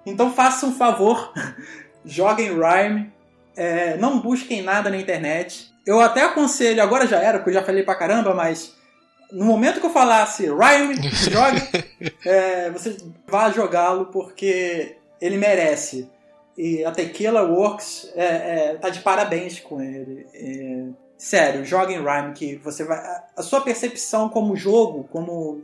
Então 0.05 0.33
faça 0.33 0.65
um 0.65 0.73
favor, 0.73 1.33
joguem 2.03 2.57
Rhyme, 2.57 3.11
é, 3.55 3.97
não 3.97 4.19
busquem 4.19 4.61
nada 4.61 4.89
na 4.89 4.97
internet. 4.97 5.72
Eu 5.85 5.99
até 5.99 6.23
aconselho, 6.23 6.81
agora 6.81 7.05
já 7.05 7.19
era, 7.19 7.39
porque 7.39 7.49
eu 7.49 7.55
já 7.55 7.63
falei 7.63 7.83
pra 7.83 7.95
caramba, 7.95 8.33
mas 8.33 8.73
no 9.31 9.45
momento 9.45 9.79
que 9.79 9.85
eu 9.85 9.89
falasse 9.89 10.45
Ryan, 10.45 10.93
jogue, 11.11 11.61
é, 12.25 12.69
você 12.69 12.95
vá 13.27 13.49
jogá-lo 13.51 14.05
porque 14.05 14.97
ele 15.19 15.37
merece. 15.37 16.09
E 16.55 16.85
a 16.85 16.91
Tequila 16.91 17.41
Works 17.41 18.11
é, 18.15 18.25
é, 18.25 18.75
tá 18.75 18.89
de 18.89 18.99
parabéns 18.99 19.59
com 19.59 19.81
ele. 19.81 20.27
É, 20.33 20.85
sério, 21.17 21.65
jogue 21.65 21.93
em 21.93 22.03
Rhyme 22.03 22.33
que 22.33 22.55
você 22.57 22.83
vai. 22.83 22.99
A 23.35 23.41
sua 23.41 23.61
percepção 23.61 24.29
como 24.29 24.55
jogo, 24.55 25.07
como 25.11 25.61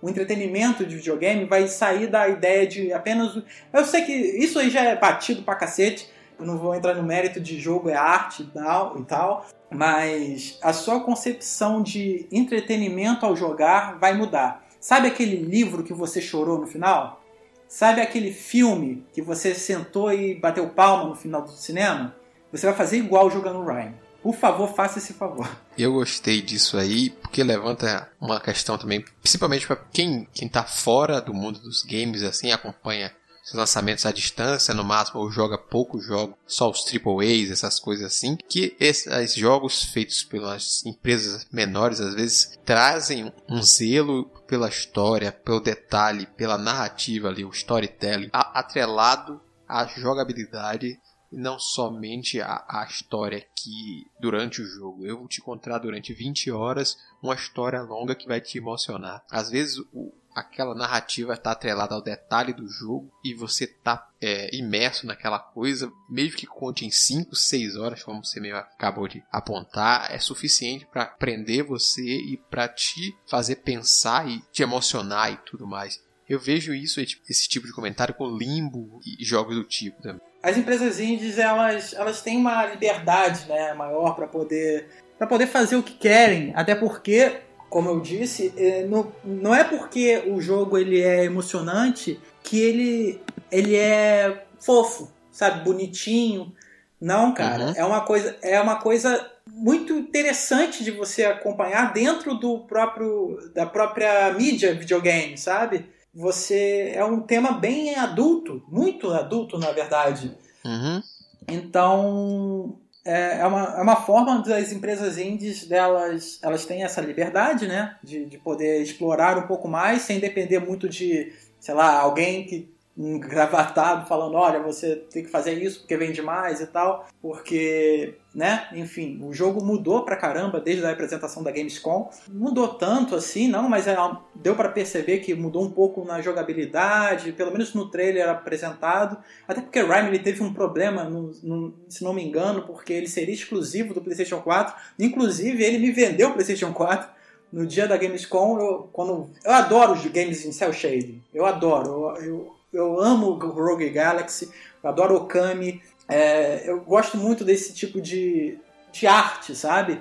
o 0.00 0.08
entretenimento 0.08 0.86
de 0.86 0.96
videogame, 0.96 1.44
vai 1.44 1.66
sair 1.66 2.06
da 2.06 2.28
ideia 2.28 2.66
de 2.66 2.92
apenas. 2.92 3.42
Eu 3.72 3.84
sei 3.84 4.02
que 4.02 4.12
isso 4.12 4.58
aí 4.60 4.70
já 4.70 4.84
é 4.84 4.96
batido 4.96 5.42
pra 5.42 5.56
cacete, 5.56 6.08
eu 6.38 6.46
não 6.46 6.58
vou 6.58 6.74
entrar 6.74 6.94
no 6.94 7.02
mérito 7.02 7.40
de 7.40 7.60
jogo 7.60 7.88
é 7.88 7.94
arte 7.94 8.42
e 8.42 8.46
tal, 8.46 8.98
e 8.98 9.04
tal, 9.04 9.46
mas 9.70 10.58
a 10.62 10.72
sua 10.72 11.00
concepção 11.00 11.82
de 11.82 12.26
entretenimento 12.30 13.24
ao 13.24 13.36
jogar 13.36 13.98
vai 13.98 14.14
mudar. 14.14 14.66
Sabe 14.80 15.08
aquele 15.08 15.36
livro 15.36 15.84
que 15.84 15.94
você 15.94 16.20
chorou 16.20 16.58
no 16.58 16.66
final? 16.66 17.22
Sabe 17.68 18.00
aquele 18.00 18.32
filme 18.32 19.06
que 19.12 19.22
você 19.22 19.54
sentou 19.54 20.12
e 20.12 20.34
bateu 20.34 20.68
palma 20.68 21.08
no 21.08 21.14
final 21.14 21.42
do 21.42 21.52
cinema? 21.52 22.14
Você 22.50 22.66
vai 22.66 22.74
fazer 22.74 22.98
igual 22.98 23.30
jogando 23.30 23.64
Rhyme. 23.64 23.94
Por 24.22 24.34
favor, 24.34 24.68
faça 24.72 24.98
esse 24.98 25.14
favor. 25.14 25.50
Eu 25.76 25.94
gostei 25.94 26.40
disso 26.40 26.76
aí, 26.76 27.10
porque 27.10 27.42
levanta 27.42 28.08
uma 28.20 28.38
questão 28.38 28.78
também, 28.78 29.04
principalmente 29.20 29.66
para 29.66 29.76
quem, 29.90 30.28
quem 30.32 30.48
tá 30.48 30.62
fora 30.62 31.20
do 31.20 31.34
mundo 31.34 31.58
dos 31.58 31.82
games, 31.82 32.22
assim, 32.22 32.52
acompanha 32.52 33.12
os 33.44 33.52
lançamentos 33.54 34.06
à 34.06 34.12
distância, 34.12 34.74
no 34.74 34.84
máximo, 34.84 35.20
ou 35.20 35.30
joga 35.30 35.58
poucos 35.58 36.04
jogos, 36.04 36.36
só 36.46 36.70
os 36.70 36.84
AAAs, 36.84 37.50
essas 37.50 37.80
coisas 37.80 38.06
assim, 38.06 38.36
que 38.48 38.76
esses 38.78 39.34
jogos 39.34 39.84
feitos 39.84 40.22
pelas 40.22 40.84
empresas 40.86 41.46
menores, 41.50 42.00
às 42.00 42.14
vezes, 42.14 42.58
trazem 42.64 43.32
um 43.48 43.62
zelo 43.62 44.24
pela 44.46 44.68
história, 44.68 45.32
pelo 45.32 45.60
detalhe, 45.60 46.26
pela 46.36 46.58
narrativa 46.58 47.28
ali, 47.28 47.44
o 47.44 47.50
storytelling, 47.50 48.30
atrelado 48.32 49.40
à 49.68 49.86
jogabilidade 49.86 50.98
e 51.32 51.36
não 51.36 51.58
somente 51.58 52.40
a, 52.40 52.64
a 52.68 52.86
história 52.88 53.44
que 53.56 54.06
durante 54.20 54.60
o 54.60 54.66
jogo. 54.66 55.06
Eu 55.06 55.18
vou 55.18 55.26
te 55.28 55.40
encontrar 55.40 55.78
durante 55.78 56.12
20 56.12 56.50
horas 56.50 56.98
uma 57.22 57.34
história 57.34 57.80
longa 57.80 58.14
que 58.14 58.28
vai 58.28 58.40
te 58.40 58.58
emocionar. 58.58 59.24
Às 59.30 59.50
vezes 59.50 59.78
o, 59.92 60.12
aquela 60.34 60.74
narrativa 60.74 61.34
está 61.34 61.52
atrelada 61.52 61.94
ao 61.94 62.02
detalhe 62.02 62.52
do 62.52 62.68
jogo 62.68 63.12
e 63.24 63.34
você 63.34 63.64
está 63.64 64.08
é, 64.20 64.54
imerso 64.54 65.06
naquela 65.06 65.38
coisa, 65.38 65.90
mesmo 66.08 66.36
que 66.36 66.46
conte 66.46 66.84
em 66.84 66.90
5, 66.90 67.34
6 67.34 67.76
horas, 67.76 68.02
como 68.02 68.24
você 68.24 68.40
mesmo 68.40 68.58
acabou 68.58 69.08
de 69.08 69.22
apontar, 69.30 70.12
é 70.12 70.18
suficiente 70.18 70.86
para 70.86 71.06
prender 71.06 71.64
você 71.64 72.02
e 72.02 72.36
para 72.50 72.68
te 72.68 73.16
fazer 73.26 73.56
pensar 73.56 74.28
e 74.28 74.40
te 74.52 74.62
emocionar 74.62 75.32
e 75.32 75.36
tudo 75.38 75.66
mais. 75.66 76.00
Eu 76.28 76.38
vejo 76.38 76.72
isso, 76.72 77.00
esse 77.00 77.48
tipo 77.48 77.66
de 77.66 77.72
comentário 77.72 78.14
com 78.14 78.36
limbo 78.36 79.00
e 79.04 79.24
jogos 79.24 79.56
do 79.56 79.64
tipo 79.64 80.00
também 80.00 80.20
as 80.42 80.56
empresas 80.56 80.98
indies 80.98 81.38
elas, 81.38 81.94
elas 81.94 82.20
têm 82.20 82.36
uma 82.36 82.66
liberdade 82.66 83.46
né, 83.48 83.72
maior 83.74 84.16
para 84.16 84.26
poder 84.26 84.88
para 85.22 85.28
poder 85.28 85.46
fazer 85.46 85.76
o 85.76 85.84
que 85.84 85.92
querem, 85.92 86.52
até 86.56 86.74
porque, 86.74 87.42
como 87.72 87.88
eu 87.88 88.00
disse, 88.00 88.52
é, 88.56 88.84
não, 88.84 89.10
não 89.24 89.54
é 89.54 89.64
porque 89.64 90.24
o 90.26 90.40
jogo 90.42 90.76
ele 90.76 91.00
é 91.00 91.24
emocionante 91.24 92.20
que 92.42 92.60
ele 92.60 93.20
ele 93.50 93.74
é 93.74 94.44
fofo, 94.60 95.10
sabe, 95.30 95.64
bonitinho. 95.64 96.52
Não, 97.00 97.32
cara, 97.32 97.68
uhum. 97.68 97.74
é 97.74 97.84
uma 97.84 98.02
coisa 98.02 98.36
é 98.42 98.60
uma 98.60 98.76
coisa 98.76 99.26
muito 99.46 99.94
interessante 99.94 100.84
de 100.84 100.90
você 100.90 101.24
acompanhar 101.24 101.94
dentro 101.94 102.34
do 102.34 102.58
próprio 102.60 103.38
da 103.54 103.64
própria 103.64 104.32
mídia 104.34 104.74
videogame, 104.74 105.38
sabe? 105.38 105.90
você 106.14 106.92
é 106.94 107.04
um 107.04 107.20
tema 107.20 107.52
bem 107.52 107.94
adulto, 107.94 108.62
muito 108.68 109.10
adulto, 109.10 109.58
na 109.58 109.72
verdade. 109.72 110.36
Uhum. 110.64 111.02
Então, 111.48 112.78
é, 113.04 113.38
é, 113.38 113.46
uma, 113.46 113.74
é 113.76 113.82
uma 113.82 113.96
forma 113.96 114.42
das 114.42 114.72
empresas 114.72 115.18
indies 115.18 115.66
delas 115.66 116.38
elas 116.42 116.64
têm 116.64 116.84
essa 116.84 117.00
liberdade, 117.00 117.66
né? 117.66 117.96
De, 118.02 118.26
de 118.26 118.38
poder 118.38 118.80
explorar 118.80 119.38
um 119.38 119.46
pouco 119.46 119.66
mais 119.66 120.02
sem 120.02 120.20
depender 120.20 120.60
muito 120.60 120.88
de, 120.88 121.32
sei 121.60 121.74
lá, 121.74 121.98
alguém 121.98 122.46
que 122.46 122.72
um 122.96 123.18
gravatado 123.18 124.06
falando, 124.06 124.34
olha, 124.34 124.60
você 124.60 124.96
tem 124.96 125.24
que 125.24 125.30
fazer 125.30 125.54
isso 125.54 125.80
porque 125.80 125.96
vende 125.96 126.20
mais 126.20 126.60
e 126.60 126.66
tal, 126.66 127.06
porque, 127.22 128.14
né, 128.34 128.68
enfim, 128.74 129.18
o 129.22 129.32
jogo 129.32 129.64
mudou 129.64 130.04
pra 130.04 130.16
caramba 130.16 130.60
desde 130.60 130.84
a 130.84 130.90
apresentação 130.90 131.42
da 131.42 131.50
Gamescom. 131.50 132.10
Mudou 132.28 132.68
tanto 132.68 133.14
assim, 133.14 133.48
não, 133.48 133.68
mas 133.68 133.86
é, 133.86 133.96
deu 134.34 134.54
para 134.54 134.68
perceber 134.68 135.18
que 135.18 135.34
mudou 135.34 135.64
um 135.64 135.70
pouco 135.70 136.04
na 136.04 136.20
jogabilidade, 136.20 137.32
pelo 137.32 137.50
menos 137.50 137.72
no 137.72 137.90
trailer 137.90 138.28
apresentado, 138.28 139.16
até 139.48 139.62
porque 139.62 139.80
Rhyme 139.80 140.08
ele 140.08 140.18
teve 140.18 140.42
um 140.42 140.52
problema, 140.52 141.04
no, 141.04 141.32
no, 141.42 141.74
se 141.88 142.04
não 142.04 142.12
me 142.12 142.22
engano, 142.22 142.62
porque 142.66 142.92
ele 142.92 143.08
seria 143.08 143.34
exclusivo 143.34 143.94
do 143.94 144.02
PlayStation 144.02 144.40
4, 144.42 144.74
inclusive 144.98 145.64
ele 145.64 145.78
me 145.78 145.90
vendeu 145.90 146.28
o 146.28 146.32
PlayStation 146.34 146.72
4 146.74 147.22
no 147.50 147.66
dia 147.66 147.86
da 147.86 147.96
Gamescom, 147.96 148.58
eu, 148.58 148.88
quando, 148.92 149.30
eu 149.44 149.52
adoro 149.52 149.92
os 149.92 150.06
games 150.06 150.44
em 150.44 150.52
cel 150.52 150.72
shading, 150.72 151.22
eu 151.34 151.44
adoro, 151.44 152.16
eu, 152.18 152.24
eu 152.24 152.61
eu 152.72 153.00
amo 153.00 153.34
Rogue 153.34 153.88
Galaxy, 153.90 154.50
eu 154.82 154.90
adoro 154.90 155.16
Okami, 155.16 155.82
é, 156.08 156.68
eu 156.68 156.80
gosto 156.80 157.16
muito 157.16 157.44
desse 157.44 157.74
tipo 157.74 158.00
de, 158.00 158.58
de 158.92 159.06
arte, 159.06 159.54
sabe? 159.54 160.00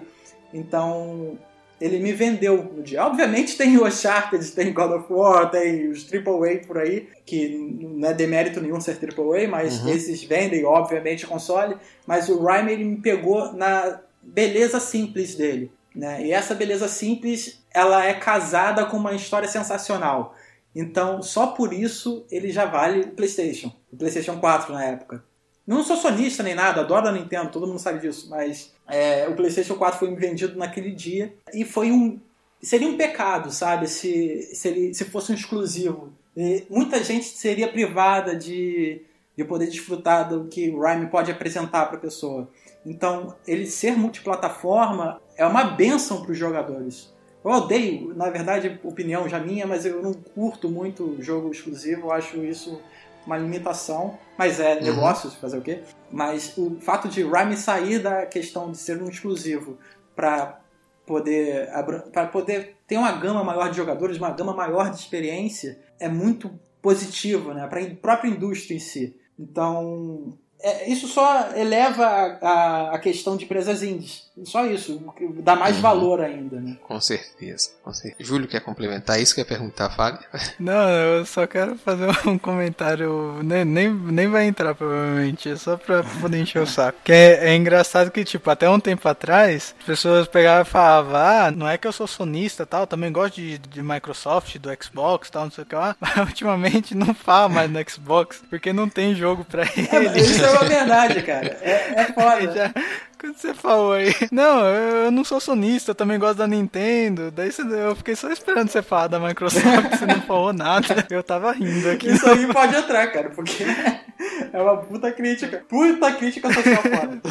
Então, 0.54 1.38
ele 1.80 2.00
me 2.00 2.14
vendeu 2.14 2.64
no 2.64 2.84
dia. 2.84 3.06
Obviamente 3.06 3.58
tem 3.58 3.78
o 3.78 3.86
Uncharted, 3.86 4.52
tem 4.52 4.72
God 4.72 4.92
of 4.92 5.12
War, 5.12 5.50
tem 5.50 5.90
os 5.90 6.08
AAA 6.12 6.66
por 6.68 6.78
aí, 6.78 7.10
que 7.26 7.50
não 7.50 8.10
é 8.10 8.14
demérito 8.14 8.62
nenhum 8.62 8.80
ser 8.80 8.98
AAA, 8.98 9.48
mas 9.48 9.82
uhum. 9.82 9.90
esses 9.90 10.24
vendem, 10.24 10.64
obviamente, 10.64 11.26
console. 11.26 11.76
Mas 12.06 12.30
o 12.30 12.44
Rhyme, 12.44 12.72
ele 12.72 12.84
me 12.84 12.98
pegou 12.98 13.54
na 13.54 14.00
beleza 14.22 14.80
simples 14.80 15.36
dele. 15.36 15.72
Né? 15.96 16.28
E 16.28 16.32
essa 16.32 16.54
beleza 16.54 16.88
simples, 16.88 17.64
ela 17.74 18.06
é 18.06 18.14
casada 18.14 18.86
com 18.86 18.98
uma 18.98 19.14
história 19.14 19.48
sensacional. 19.48 20.36
Então, 20.76 21.22
só 21.22 21.48
por 21.48 21.74
isso 21.74 22.26
ele 22.32 22.52
já 22.52 22.66
vale 22.66 23.02
o 23.02 23.12
PlayStation, 23.12 23.72
o 23.92 23.98
PlayStation 23.98 24.40
4 24.40 24.74
na 24.74 24.86
época. 24.86 25.24
Não 25.66 25.84
sou 25.84 25.96
sonista 25.96 26.42
nem 26.42 26.56
nada, 26.56 26.82
adoro 26.82 27.08
a 27.08 27.12
Nintendo, 27.12 27.52
todo 27.52 27.68
mundo 27.68 27.80
sabe 27.80 28.00
disso, 28.00 28.30
mas 28.30 28.74
é, 28.88 29.28
o 29.28 29.36
PlayStation 29.36 29.76
4 29.76 30.00
foi 30.00 30.14
vendido 30.16 30.58
naquele 30.58 30.92
dia 30.92 31.34
e 31.54 31.64
foi 31.64 31.92
um. 31.92 32.20
Seria 32.62 32.88
um 32.88 32.98
pecado, 32.98 33.52
sabe, 33.52 33.88
se, 33.88 34.50
se, 34.54 34.68
ele, 34.68 34.94
se 34.94 35.06
fosse 35.06 35.32
um 35.32 35.36
exclusivo. 35.36 36.14
E 36.36 36.64
muita 36.70 37.04
gente 37.04 37.26
seria 37.26 37.68
privada 37.68 38.36
de, 38.36 39.02
de 39.36 39.44
poder 39.44 39.68
desfrutar 39.68 40.30
do 40.30 40.46
que 40.46 40.70
o 40.70 40.80
Rhyme 40.80 41.08
pode 41.08 41.32
apresentar 41.32 41.88
para 41.88 41.98
a 41.98 42.02
pessoa. 42.02 42.50
Então, 42.86 43.36
ele 43.48 43.66
ser 43.66 43.98
multiplataforma 43.98 45.22
é 45.36 45.46
uma 45.46 45.64
benção 45.64 46.22
para 46.22 46.32
os 46.32 46.38
jogadores. 46.38 47.14
Eu 47.44 47.52
odeio, 47.52 48.14
na 48.16 48.30
verdade, 48.30 48.80
opinião 48.84 49.28
já 49.28 49.40
minha, 49.40 49.66
mas 49.66 49.86
eu 49.86 50.02
não 50.02 50.14
curto 50.14 50.70
muito 50.70 51.22
jogo 51.22 51.50
exclusivo, 51.52 52.08
eu 52.08 52.12
acho 52.12 52.44
isso 52.44 52.80
uma 53.26 53.38
limitação, 53.38 54.18
mas 54.38 54.60
é 54.60 54.76
uhum. 54.76 54.84
negócio, 54.84 55.30
fazer 55.32 55.58
o 55.58 55.62
quê? 55.62 55.82
Mas 56.12 56.58
o 56.58 56.78
fato 56.82 57.08
de 57.08 57.24
Rhyme 57.24 57.56
sair 57.56 58.00
da 58.00 58.26
questão 58.26 58.72
de 58.72 58.78
ser 58.78 59.02
um 59.02 59.10
exclusivo 59.10 59.78
para 60.16 60.60
poder 61.06 61.70
para 62.12 62.28
poder 62.28 62.78
ter 62.88 62.98
uma 62.98 63.12
gama 63.12 63.44
maior 63.44 63.70
de 63.70 63.78
jogadores, 63.78 64.18
uma 64.18 64.32
gama 64.32 64.54
maior 64.54 64.90
de 64.90 64.98
experiência, 64.98 65.80
é 66.00 66.08
muito 66.08 66.52
positivo, 66.82 67.54
né, 67.54 67.68
para 67.68 67.82
a 67.82 67.96
própria 67.96 68.30
indústria 68.30 68.76
em 68.76 68.80
si. 68.80 69.16
Então, 69.38 70.38
é, 70.60 70.90
isso 70.90 71.08
só 71.08 71.52
eleva 71.56 72.06
a, 72.06 72.96
a, 72.96 73.00
questão 73.00 73.36
de 73.36 73.46
empresas 73.46 73.82
indies. 73.82 74.31
Só 74.46 74.66
isso. 74.66 75.04
Dá 75.44 75.56
mais 75.56 75.76
uhum. 75.76 75.82
valor 75.82 76.22
ainda, 76.22 76.60
né? 76.60 76.78
Com 76.88 77.00
certeza, 77.02 77.72
com 77.84 77.94
certeza. 77.94 78.24
Júlio 78.24 78.48
quer 78.48 78.62
complementar 78.62 79.20
isso? 79.20 79.36
Quer 79.36 79.46
perguntar, 79.46 79.90
Fábio? 79.90 80.20
Não, 80.60 80.90
eu 80.90 81.26
só 81.26 81.46
quero 81.46 81.78
fazer 81.78 82.08
um 82.26 82.38
comentário. 82.38 83.40
Nem, 83.44 83.66
nem, 83.66 83.94
nem 83.94 84.28
vai 84.28 84.46
entrar, 84.46 84.74
provavelmente. 84.74 85.50
É 85.50 85.56
só 85.56 85.76
pra 85.76 86.04
poder 86.22 86.40
encher 86.40 86.62
o 86.62 86.68
saco. 86.68 87.00
Que 87.04 87.12
é, 87.12 87.50
é 87.50 87.56
engraçado 87.56 88.10
que, 88.10 88.24
tipo, 88.24 88.50
até 88.50 88.70
um 88.70 88.80
tempo 88.80 89.08
atrás, 89.08 89.76
as 89.80 89.86
pessoas 89.86 90.28
pegavam 90.28 90.62
e 90.62 90.66
falavam: 90.66 91.16
Ah, 91.16 91.52
não 91.52 91.68
é 91.68 91.78
que 91.78 91.88
eu 91.88 91.92
sou 91.92 92.08
sonista 92.08 92.66
tal, 92.66 92.88
também 92.88 93.12
gosto 93.12 93.36
de, 93.36 93.58
de 93.58 93.82
Microsoft, 93.82 94.58
do 94.58 94.70
Xbox 94.82 95.30
tal, 95.30 95.44
não 95.44 95.52
sei 95.52 95.64
o 95.64 95.68
que 95.68 95.76
lá. 95.76 95.96
Mas 96.00 96.18
ultimamente 96.18 96.96
não 96.96 97.14
fala 97.14 97.50
mais 97.50 97.70
no 97.70 97.80
Xbox, 97.90 98.42
porque 98.50 98.72
não 98.72 98.88
tem 98.88 99.14
jogo 99.14 99.44
pra 99.44 99.64
ele. 99.64 99.90
É, 99.92 100.20
isso 100.20 100.44
é 100.44 100.50
uma 100.52 100.64
verdade, 100.64 101.22
cara. 101.22 101.58
É, 101.62 102.02
é 102.02 102.14
foda. 102.14 102.32
Já, 102.54 102.74
quando 103.22 103.38
você 103.38 103.54
falou 103.54 103.94
aí, 103.94 104.12
não, 104.32 104.66
eu 104.66 105.12
não 105.12 105.24
sou 105.24 105.40
sonista, 105.40 105.92
eu 105.92 105.96
também 105.96 106.18
gosto 106.18 106.40
da 106.40 106.48
Nintendo. 106.48 107.30
Daí 107.30 107.52
eu 107.86 107.96
fiquei 107.96 108.16
só 108.16 108.32
esperando 108.32 108.70
você 108.70 108.82
falar 108.82 109.08
da 109.08 109.20
Microsoft, 109.20 109.92
você 109.92 110.08
não 110.08 110.22
falou 110.22 110.52
nada. 110.52 111.06
Eu 111.12 111.22
tava 111.22 111.52
rindo 111.52 111.90
aqui. 111.90 112.10
Isso 112.10 112.28
aí 112.28 112.48
pode 112.52 112.76
entrar, 112.76 113.08
cara, 113.08 113.30
porque 113.30 113.64
é 114.52 114.62
uma 114.62 114.78
puta 114.78 115.12
crítica. 115.12 115.64
Puta 115.70 116.12
crítica 116.14 116.52
social 116.52 116.82
foda. 116.82 117.22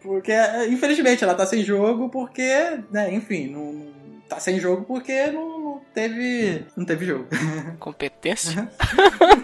Porque, 0.00 0.32
infelizmente, 0.68 1.22
ela 1.22 1.34
tá 1.34 1.44
sem 1.44 1.62
jogo 1.62 2.08
porque, 2.08 2.80
né, 2.90 3.12
enfim, 3.12 3.48
não, 3.48 3.92
tá 4.28 4.40
sem 4.40 4.58
jogo 4.58 4.84
porque 4.84 5.26
não, 5.26 5.60
não, 5.60 5.80
teve. 5.92 6.64
Não 6.76 6.86
teve 6.86 7.04
jogo. 7.04 7.26
Competência? 7.78 8.70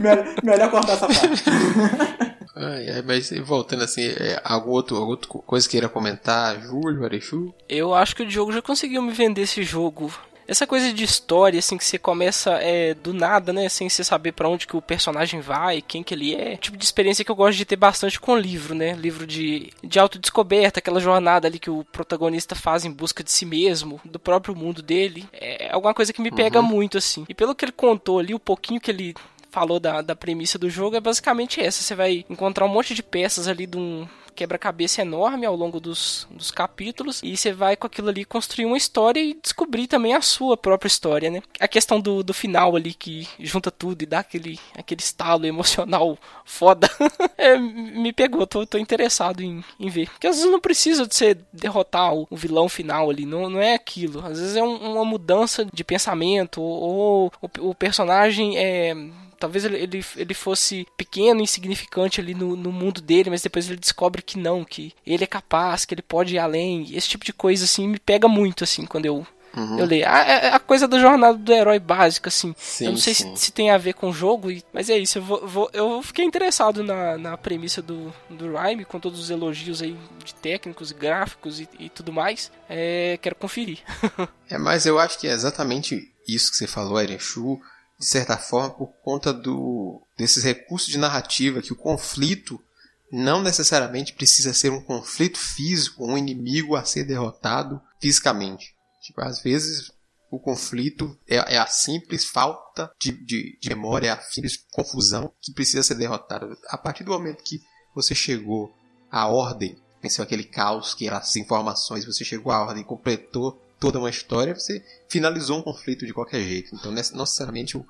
melhor, 0.01 0.25
melhor 0.43 0.71
cortar 0.71 0.95
essa 0.95 1.07
parte. 1.07 2.36
Ah, 2.57 3.03
mas 3.05 3.31
voltando 3.45 3.85
assim, 3.85 4.07
é, 4.07 4.41
algum 4.43 4.71
outro, 4.71 4.97
alguma 4.97 5.13
outra 5.13 5.29
coisa 5.29 5.69
queira 5.69 5.91
comentar, 5.91 6.59
Júlio, 6.63 7.05
Arechu? 7.05 7.55
Eu 7.69 7.95
acho 7.95 8.17
que 8.17 8.23
o 8.23 8.27
Diogo 8.27 8.51
já 8.51 8.63
conseguiu 8.63 9.03
me 9.03 9.13
vender 9.13 9.43
esse 9.43 9.63
jogo. 9.63 10.11
Essa 10.49 10.67
coisa 10.67 10.93
de 10.93 11.03
história, 11.03 11.59
assim, 11.59 11.77
que 11.77 11.85
você 11.85 11.99
começa 11.99 12.53
é, 12.63 12.95
do 12.95 13.13
nada, 13.13 13.53
né? 13.53 13.69
Sem 13.69 13.89
você 13.89 14.05
saber 14.05 14.33
para 14.33 14.49
onde 14.49 14.67
que 14.67 14.77
o 14.77 14.81
personagem 14.83 15.41
vai, 15.41 15.83
quem 15.83 16.05
que 16.05 16.15
ele 16.15 16.35
é. 16.35 16.57
Tipo 16.57 16.77
de 16.77 16.85
experiência 16.85 17.25
que 17.25 17.31
eu 17.31 17.35
gosto 17.35 17.59
de 17.59 17.65
ter 17.65 17.77
bastante 17.77 18.21
com 18.21 18.37
livro, 18.37 18.75
né? 18.75 18.93
Livro 18.95 19.27
de, 19.27 19.73
de 19.83 19.99
autodescoberta, 19.99 20.79
aquela 20.79 21.01
jornada 21.01 21.49
ali 21.49 21.59
que 21.59 21.69
o 21.69 21.85
protagonista 21.85 22.55
faz 22.55 22.85
em 22.85 22.93
busca 22.93 23.25
de 23.25 23.33
si 23.33 23.45
mesmo, 23.45 24.01
do 24.05 24.21
próprio 24.21 24.55
mundo 24.55 24.83
dele. 24.83 25.29
É 25.33 25.71
alguma 25.73 25.93
coisa 25.93 26.13
que 26.13 26.23
me 26.23 26.31
pega 26.31 26.61
uhum. 26.61 26.67
muito, 26.67 26.97
assim. 26.97 27.27
E 27.29 27.35
pelo 27.35 27.55
que 27.55 27.65
ele 27.65 27.73
contou 27.73 28.21
ali, 28.21 28.33
o 28.33 28.39
pouquinho 28.39 28.81
que 28.81 28.91
ele 28.91 29.15
falou 29.57 29.81
da, 29.81 30.03
da 30.03 30.15
premissa 30.15 30.59
do 30.59 30.69
jogo 30.69 30.97
é 30.97 31.01
basicamente 31.01 31.63
essa. 31.63 31.83
Você 31.83 31.95
vai 31.95 32.27
encontrar 32.29 32.67
um 32.67 32.69
monte 32.69 32.95
de 32.95 33.03
peças 33.03 33.49
ali 33.49 33.67
de 33.67 33.79
um, 33.79 34.07
quebra-cabeça 34.37 35.01
enorme 35.01 35.47
ao 35.47 35.57
longo 35.57 35.81
dos, 35.81 36.29
dos 36.31 36.51
capítulos 36.51 37.23
e 37.25 37.35
você 37.35 37.53
vai 37.53 37.75
com 37.75 37.87
aquilo 37.87 38.11
ali 38.11 38.25
construir 38.25 38.67
uma 38.67 38.77
história 38.77 39.19
e 39.19 39.35
descobrir 39.43 39.87
também 39.87 40.15
a 40.15 40.21
sua 40.21 40.57
própria 40.57 40.89
história, 40.89 41.31
né? 41.31 41.43
A 41.59 41.67
questão 41.67 41.99
do, 41.99 42.23
do 42.23 42.35
final 42.35 42.77
ali 42.77 42.93
que 42.93 43.27
junta 43.41 43.71
tudo 43.71 44.03
e 44.03 44.07
dá 44.07 44.19
aquele, 44.19 44.61
aquele 44.77 45.01
estalo 45.01 45.47
emocional 45.47 46.19
foda 46.45 46.89
é, 47.39 47.57
me 47.59 48.13
pegou, 48.13 48.47
tô, 48.47 48.67
tô 48.67 48.77
interessado 48.77 49.43
em, 49.43 49.65
em 49.81 49.89
ver. 49.89 50.11
Porque 50.11 50.27
às 50.27 50.37
vezes 50.37 50.51
não 50.51 50.61
precisa 50.61 51.07
de 51.07 51.15
você 51.15 51.37
derrotar 51.51 52.15
o, 52.15 52.27
o 52.31 52.37
vilão 52.37 52.69
final 52.69 53.09
ali, 53.09 53.25
não, 53.25 53.49
não 53.49 53.61
é 53.61 53.75
aquilo. 53.75 54.21
Às 54.21 54.39
vezes 54.39 54.57
é 54.57 54.63
um, 54.63 54.93
uma 54.93 55.05
mudança 55.05 55.65
de 55.65 55.83
pensamento 55.83 56.61
ou, 56.61 56.83
ou 56.83 57.33
o, 57.41 57.71
o 57.71 57.75
personagem 57.75 58.59
é 58.59 58.95
talvez 59.39 59.65
ele, 59.65 59.77
ele, 59.77 60.05
ele 60.17 60.35
fosse 60.35 60.87
pequeno, 60.97 61.41
insignificante 61.41 62.21
ali 62.21 62.35
no, 62.35 62.57
no 62.57 62.73
mundo 62.73 63.01
dele, 63.01 63.31
mas 63.31 63.43
depois 63.43 63.69
ele 63.69 63.79
descobre 63.79 64.23
que 64.23 64.39
não, 64.39 64.65
que 64.65 64.93
ele 65.07 65.25
é 65.25 65.27
capaz, 65.27 65.85
que 65.85 65.95
ele 65.95 66.03
pode 66.03 66.35
ir 66.35 66.39
além. 66.39 66.87
Esse 66.95 67.09
tipo 67.09 67.25
de 67.25 67.33
coisa, 67.33 67.65
assim, 67.65 67.89
me 67.89 67.99
pega 67.99 68.29
muito, 68.29 68.65
assim, 68.65 68.87
quando 68.87 69.07
eu, 69.07 69.27
Uhum. 69.57 69.79
Eu 69.79 69.87
leio. 69.87 70.05
Ah, 70.07 70.21
é, 70.21 70.47
é 70.49 70.55
a 70.55 70.59
coisa 70.59 70.87
da 70.87 70.99
jornada 70.99 71.39
do 71.39 71.53
herói 71.53 71.79
básica, 71.79 72.29
assim. 72.29 72.55
Sim, 72.59 72.85
eu 72.85 72.91
não 72.93 72.99
sei 72.99 73.15
se, 73.15 73.37
se, 73.37 73.51
tem 73.51 73.71
a 73.71 73.79
ver 73.79 73.95
com 73.95 74.11
o 74.11 74.13
jogo, 74.13 74.49
mas 74.71 74.91
é 74.91 74.99
isso. 74.99 75.19
Eu, 75.19 75.23
vou, 75.23 75.47
vou, 75.47 75.71
eu 75.73 76.03
fiquei 76.03 76.27
interessado 76.27 76.85
na, 76.85 77.17
na 77.17 77.39
premissa 77.39 77.81
do, 77.81 78.13
do 78.29 78.53
Rhyme, 78.55 78.85
com 78.85 79.01
todos 79.01 79.19
os 79.19 79.31
elogios 79.31 79.81
aí 79.81 79.97
de 80.23 80.35
técnicos, 80.35 80.93
gráficos 80.93 81.59
e, 81.59 81.69
e 81.79 81.89
tudo 81.89 82.13
mais. 82.13 82.53
É, 82.69 83.19
quero 83.23 83.35
conferir. 83.35 83.79
é, 84.51 84.59
mas 84.59 84.85
eu 84.85 84.99
acho 84.99 85.19
que 85.19 85.27
é 85.27 85.33
exatamente 85.33 86.13
isso 86.29 86.51
que 86.51 86.59
você 86.59 86.67
falou, 86.67 87.01
Eren 87.01 87.19
Shu 87.19 87.59
de 87.99 88.07
certa 88.07 88.37
forma, 88.37 88.71
por 88.71 88.93
conta 89.03 89.33
do, 89.33 90.03
desses 90.17 90.45
recursos 90.45 90.89
de 90.89 90.99
narrativa, 90.99 91.63
que 91.63 91.73
o 91.73 91.77
conflito 91.77 92.63
não 93.11 93.43
necessariamente 93.43 94.13
precisa 94.13 94.53
ser 94.53 94.71
um 94.71 94.83
conflito 94.83 95.39
físico, 95.39 96.07
um 96.07 96.19
inimigo 96.19 96.77
a 96.77 96.85
ser 96.85 97.05
derrotado 97.05 97.81
fisicamente. 98.01 98.75
Tipo, 99.01 99.23
às 99.23 99.41
vezes 99.41 99.93
o 100.31 100.39
conflito 100.39 101.17
é, 101.29 101.55
é 101.55 101.59
a 101.59 101.67
simples 101.67 102.25
falta 102.25 102.91
de, 103.01 103.13
de, 103.13 103.59
de, 103.61 103.69
memória, 103.69 104.09
é 104.09 104.11
a 104.11 104.21
simples 104.21 104.57
confusão 104.73 105.33
que 105.41 105.53
precisa 105.53 105.83
ser 105.83 105.95
derrotada. 105.95 106.57
A 106.69 106.77
partir 106.77 107.05
do 107.05 107.13
momento 107.13 107.45
que 107.45 107.61
você 107.95 108.15
chegou 108.15 108.75
à 109.11 109.29
ordem, 109.29 109.81
venceu 110.03 110.23
aquele 110.23 110.45
caos 110.45 110.95
que 110.95 111.07
eram 111.07 111.19
as 111.19 111.37
informações, 111.37 112.05
você 112.05 112.25
chegou 112.25 112.53
à 112.53 112.61
ordem, 112.61 112.85
completou 112.85 113.63
toda 113.79 113.99
uma 113.99 114.11
história, 114.11 114.55
você 114.55 114.83
finalizou 115.09 115.59
um 115.59 115.63
conflito 115.63 116.07
de 116.07 116.13
qualquer 116.13 116.41
jeito. 116.41 116.75
Então, 116.75 116.91
não 116.91 116.97
necessariamente 117.21 117.77
um, 117.77 117.85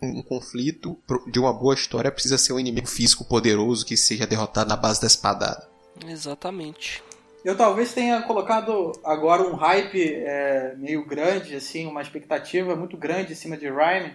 um, 0.00 0.22
conflito 0.22 0.96
de 1.26 1.38
uma 1.38 1.52
boa 1.52 1.74
história 1.74 2.10
precisa 2.10 2.38
ser 2.38 2.52
um 2.52 2.60
inimigo 2.60 2.86
físico 2.86 3.24
poderoso 3.24 3.84
que 3.84 3.96
seja 3.96 4.26
derrotado 4.26 4.68
na 4.68 4.76
base 4.76 5.00
da 5.00 5.06
espadada. 5.06 5.68
Exatamente. 6.06 7.02
Eu 7.44 7.56
talvez 7.56 7.92
tenha 7.92 8.22
colocado 8.22 8.92
agora 9.04 9.42
um 9.42 9.54
hype 9.54 10.14
é, 10.14 10.74
meio 10.78 11.04
grande, 11.04 11.54
assim, 11.54 11.86
uma 11.86 12.00
expectativa 12.00 12.74
muito 12.74 12.96
grande 12.96 13.32
em 13.32 13.36
cima 13.36 13.56
de 13.56 13.68
Rhyme, 13.68 14.14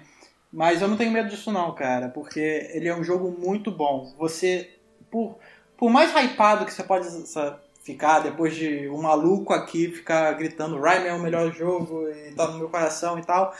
mas 0.52 0.82
eu 0.82 0.88
não 0.88 0.98
tenho 0.98 1.12
medo 1.12 1.30
disso 1.30 1.52
não, 1.52 1.76
cara, 1.76 2.10
porque 2.10 2.70
ele 2.74 2.88
é 2.88 2.96
um 2.96 3.04
jogo 3.04 3.30
muito 3.30 3.70
bom. 3.70 4.12
Você, 4.18 4.72
por, 5.12 5.38
por 5.78 5.92
mais 5.92 6.12
hypado 6.12 6.66
que 6.66 6.74
você 6.74 6.84
pode 6.84 7.06
ficar 7.80 8.20
depois 8.20 8.56
de 8.56 8.90
um 8.90 9.02
maluco 9.02 9.54
aqui 9.54 9.90
ficar 9.90 10.32
gritando 10.34 10.80
Rhyme 10.80 11.08
é 11.08 11.14
o 11.14 11.22
melhor 11.22 11.52
jogo 11.54 12.08
e 12.10 12.32
tá 12.34 12.48
no 12.48 12.60
meu 12.60 12.70
coração 12.70 13.18
e 13.18 13.24
tal, 13.24 13.54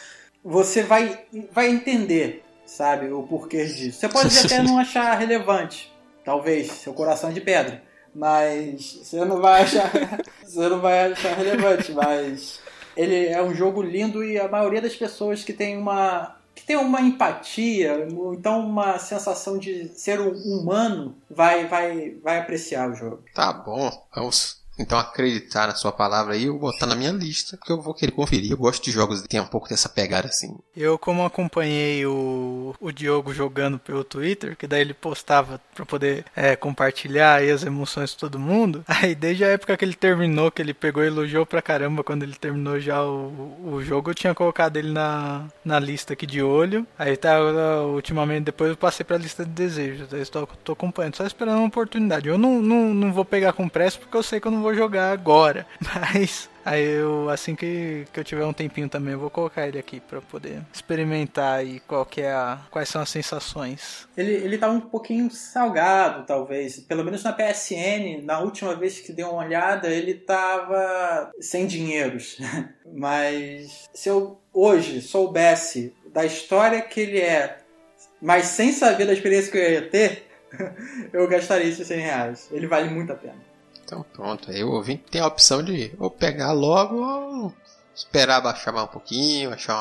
você 0.44 0.84
vai, 0.84 1.26
vai 1.52 1.70
entender, 1.70 2.44
sabe, 2.66 3.12
o 3.12 3.24
porquê 3.24 3.66
disso. 3.66 4.00
Você 4.00 4.10
pode 4.10 4.38
até 4.38 4.62
não 4.62 4.78
achar 4.78 5.18
relevante, 5.18 5.92
talvez, 6.24 6.72
seu 6.72 6.94
coração 6.94 7.30
é 7.30 7.34
de 7.34 7.42
pedra, 7.42 7.84
mas 8.14 9.00
você 9.02 9.24
não 9.26 9.42
vai 9.42 9.64
achar, 9.64 9.92
você 10.44 10.70
não 10.70 10.80
vai 10.80 11.12
achar 11.12 11.36
relevante, 11.36 11.92
mas 11.92 12.60
ele 12.96 13.28
é 13.28 13.42
um 13.42 13.54
jogo 13.54 13.82
lindo 13.82 14.24
e 14.24 14.38
a 14.38 14.48
maioria 14.48 14.82
das 14.82 14.96
pessoas 14.96 15.44
que 15.44 15.54
tem 15.54 15.78
uma 15.78 16.39
que 16.60 16.66
tem 16.66 16.76
uma 16.76 17.02
empatia, 17.02 18.08
então 18.34 18.60
uma 18.60 19.00
sensação 19.00 19.58
de 19.58 19.88
ser 19.90 20.20
um 20.20 20.32
humano, 20.32 21.16
vai, 21.30 21.68
vai, 21.68 22.12
vai 22.24 22.40
apreciar 22.40 22.90
o 22.90 22.96
jogo. 22.96 23.24
Tá 23.34 23.54
bom, 23.54 23.90
vamos 24.14 24.59
então 24.80 24.98
acreditar 24.98 25.68
na 25.68 25.76
sua 25.76 25.92
palavra 25.92 26.34
aí, 26.34 26.46
eu 26.46 26.54
vou 26.54 26.72
botar 26.72 26.86
na 26.86 26.96
minha 26.96 27.12
lista, 27.12 27.58
que 27.64 27.72
eu 27.72 27.82
vou 27.82 27.94
querer 27.94 28.12
conferir. 28.12 28.52
Eu 28.52 28.58
gosto 28.58 28.84
de 28.84 28.92
jogos 28.92 29.22
que 29.22 29.28
tem 29.28 29.40
um 29.40 29.46
pouco 29.46 29.68
dessa 29.68 29.90
pegada 29.90 30.28
assim. 30.28 30.58
Eu, 30.76 30.98
como 30.98 31.26
acompanhei 31.26 32.06
o, 32.06 32.74
o 32.80 32.92
Diogo 32.92 33.34
jogando 33.34 33.78
pelo 33.78 34.04
Twitter, 34.04 34.56
que 34.56 34.68
daí 34.68 34.82
ele 34.82 34.94
postava 34.94 35.60
pra 35.76 35.86
poder 35.86 36.26
é, 36.36 36.56
compartilhar 36.56 37.42
as 37.42 37.64
emoções 37.64 38.12
de 38.12 38.18
todo 38.18 38.40
mundo, 38.40 38.84
aí 38.88 39.14
desde 39.14 39.44
a 39.44 39.48
época 39.50 39.76
que 39.76 39.84
ele 39.84 39.94
terminou, 39.94 40.52
que 40.52 40.62
ele 40.62 40.74
pegou 40.74 41.04
e 41.04 41.08
elogiou 41.08 41.46
pra 41.46 41.62
caramba 41.62 42.04
quando 42.04 42.24
ele 42.24 42.36
terminou 42.36 42.80
já 42.80 43.04
o, 43.04 43.74
o 43.74 43.84
jogo, 43.84 44.12
eu 44.12 44.16
tinha 44.16 44.34
colocado 44.34 44.78
ele 44.78 44.92
na, 44.92 45.48
na 45.64 45.80
lista 45.80 46.14
aqui 46.14 46.26
de 46.26 46.42
olho. 46.42 46.88
Aí 46.98 47.18
tá, 47.18 47.40
ultimamente, 47.84 48.46
depois 48.46 48.72
eu 48.72 48.78
passei 48.78 49.04
pra 49.04 49.18
lista 49.18 49.44
de 49.44 49.52
desejos. 49.52 50.14
Aí 50.14 50.22
estou, 50.22 50.48
tô 50.64 50.72
acompanhando, 50.72 51.16
só 51.16 51.26
esperando 51.26 51.58
uma 51.58 51.68
oportunidade. 51.68 52.30
Eu 52.30 52.38
não, 52.38 52.62
não, 52.62 52.94
não 52.94 53.12
vou 53.14 53.26
pegar 53.26 53.54
com 53.54 53.68
pressa 53.68 54.00
porque 54.00 54.16
eu 54.16 54.24
sei 54.24 54.40
que 54.40 54.48
eu 54.48 54.52
não 54.52 54.62
vou 54.62 54.69
vou 54.70 54.76
jogar 54.76 55.12
agora. 55.12 55.66
Mas 55.82 56.50
aí 56.64 56.84
eu, 56.84 57.30
assim 57.30 57.56
que, 57.56 58.06
que 58.14 58.20
eu 58.20 58.24
tiver 58.24 58.46
um 58.46 58.54
tempinho 58.54 58.88
também, 58.88 59.14
eu 59.14 59.20
vou 59.20 59.30
colocar 59.30 59.68
ele 59.68 59.80
aqui 59.80 60.00
para 60.00 60.22
poder 60.22 60.62
experimentar 60.72 61.60
aí 61.60 61.80
qual 61.82 62.06
que 62.06 62.22
é 62.22 62.32
a, 62.32 62.60
quais 62.70 62.88
são 62.88 63.02
as 63.02 63.10
sensações. 63.10 64.08
Ele, 64.16 64.32
ele 64.32 64.58
tá 64.58 64.70
um 64.70 64.80
pouquinho 64.80 65.30
salgado, 65.32 66.26
talvez. 66.26 66.80
Pelo 66.80 67.04
menos 67.04 67.24
na 67.24 67.34
PSN, 67.34 68.24
na 68.24 68.40
última 68.40 68.76
vez 68.76 69.00
que 69.00 69.12
dei 69.12 69.26
uma 69.26 69.44
olhada, 69.44 69.90
ele 69.90 70.14
tava 70.14 71.32
sem 71.40 71.66
dinheiros. 71.66 72.38
Mas 72.94 73.90
se 73.94 74.10
eu 74.10 74.40
hoje 74.54 75.02
soubesse 75.02 75.94
da 76.14 76.26
história 76.26 76.82
que 76.82 77.00
ele 77.00 77.20
é, 77.20 77.60
mas 78.20 78.48
sem 78.48 78.72
saber 78.72 79.06
da 79.06 79.14
experiência 79.14 79.52
que 79.52 79.58
eu 79.60 79.72
ia 79.72 79.90
ter, 79.90 80.24
eu 81.14 81.28
gastaria 81.28 81.70
esses 81.70 81.88
100 81.88 82.00
reais. 82.00 82.50
Ele 82.52 82.66
vale 82.66 82.90
muito 82.90 83.14
a 83.14 83.16
pena. 83.16 83.49
Então 83.90 84.06
pronto, 84.14 84.52
aí 84.52 84.64
o 84.64 84.70
ouvinte 84.74 85.06
tem 85.10 85.20
a 85.20 85.26
opção 85.26 85.64
de 85.64 85.96
ou 85.98 86.12
pegar 86.12 86.52
logo 86.52 86.98
ou 86.98 87.52
esperar 87.96 88.40
baixar 88.40 88.72
mais 88.72 88.86
um 88.88 88.92
pouquinho, 88.92 89.52
achar 89.52 89.76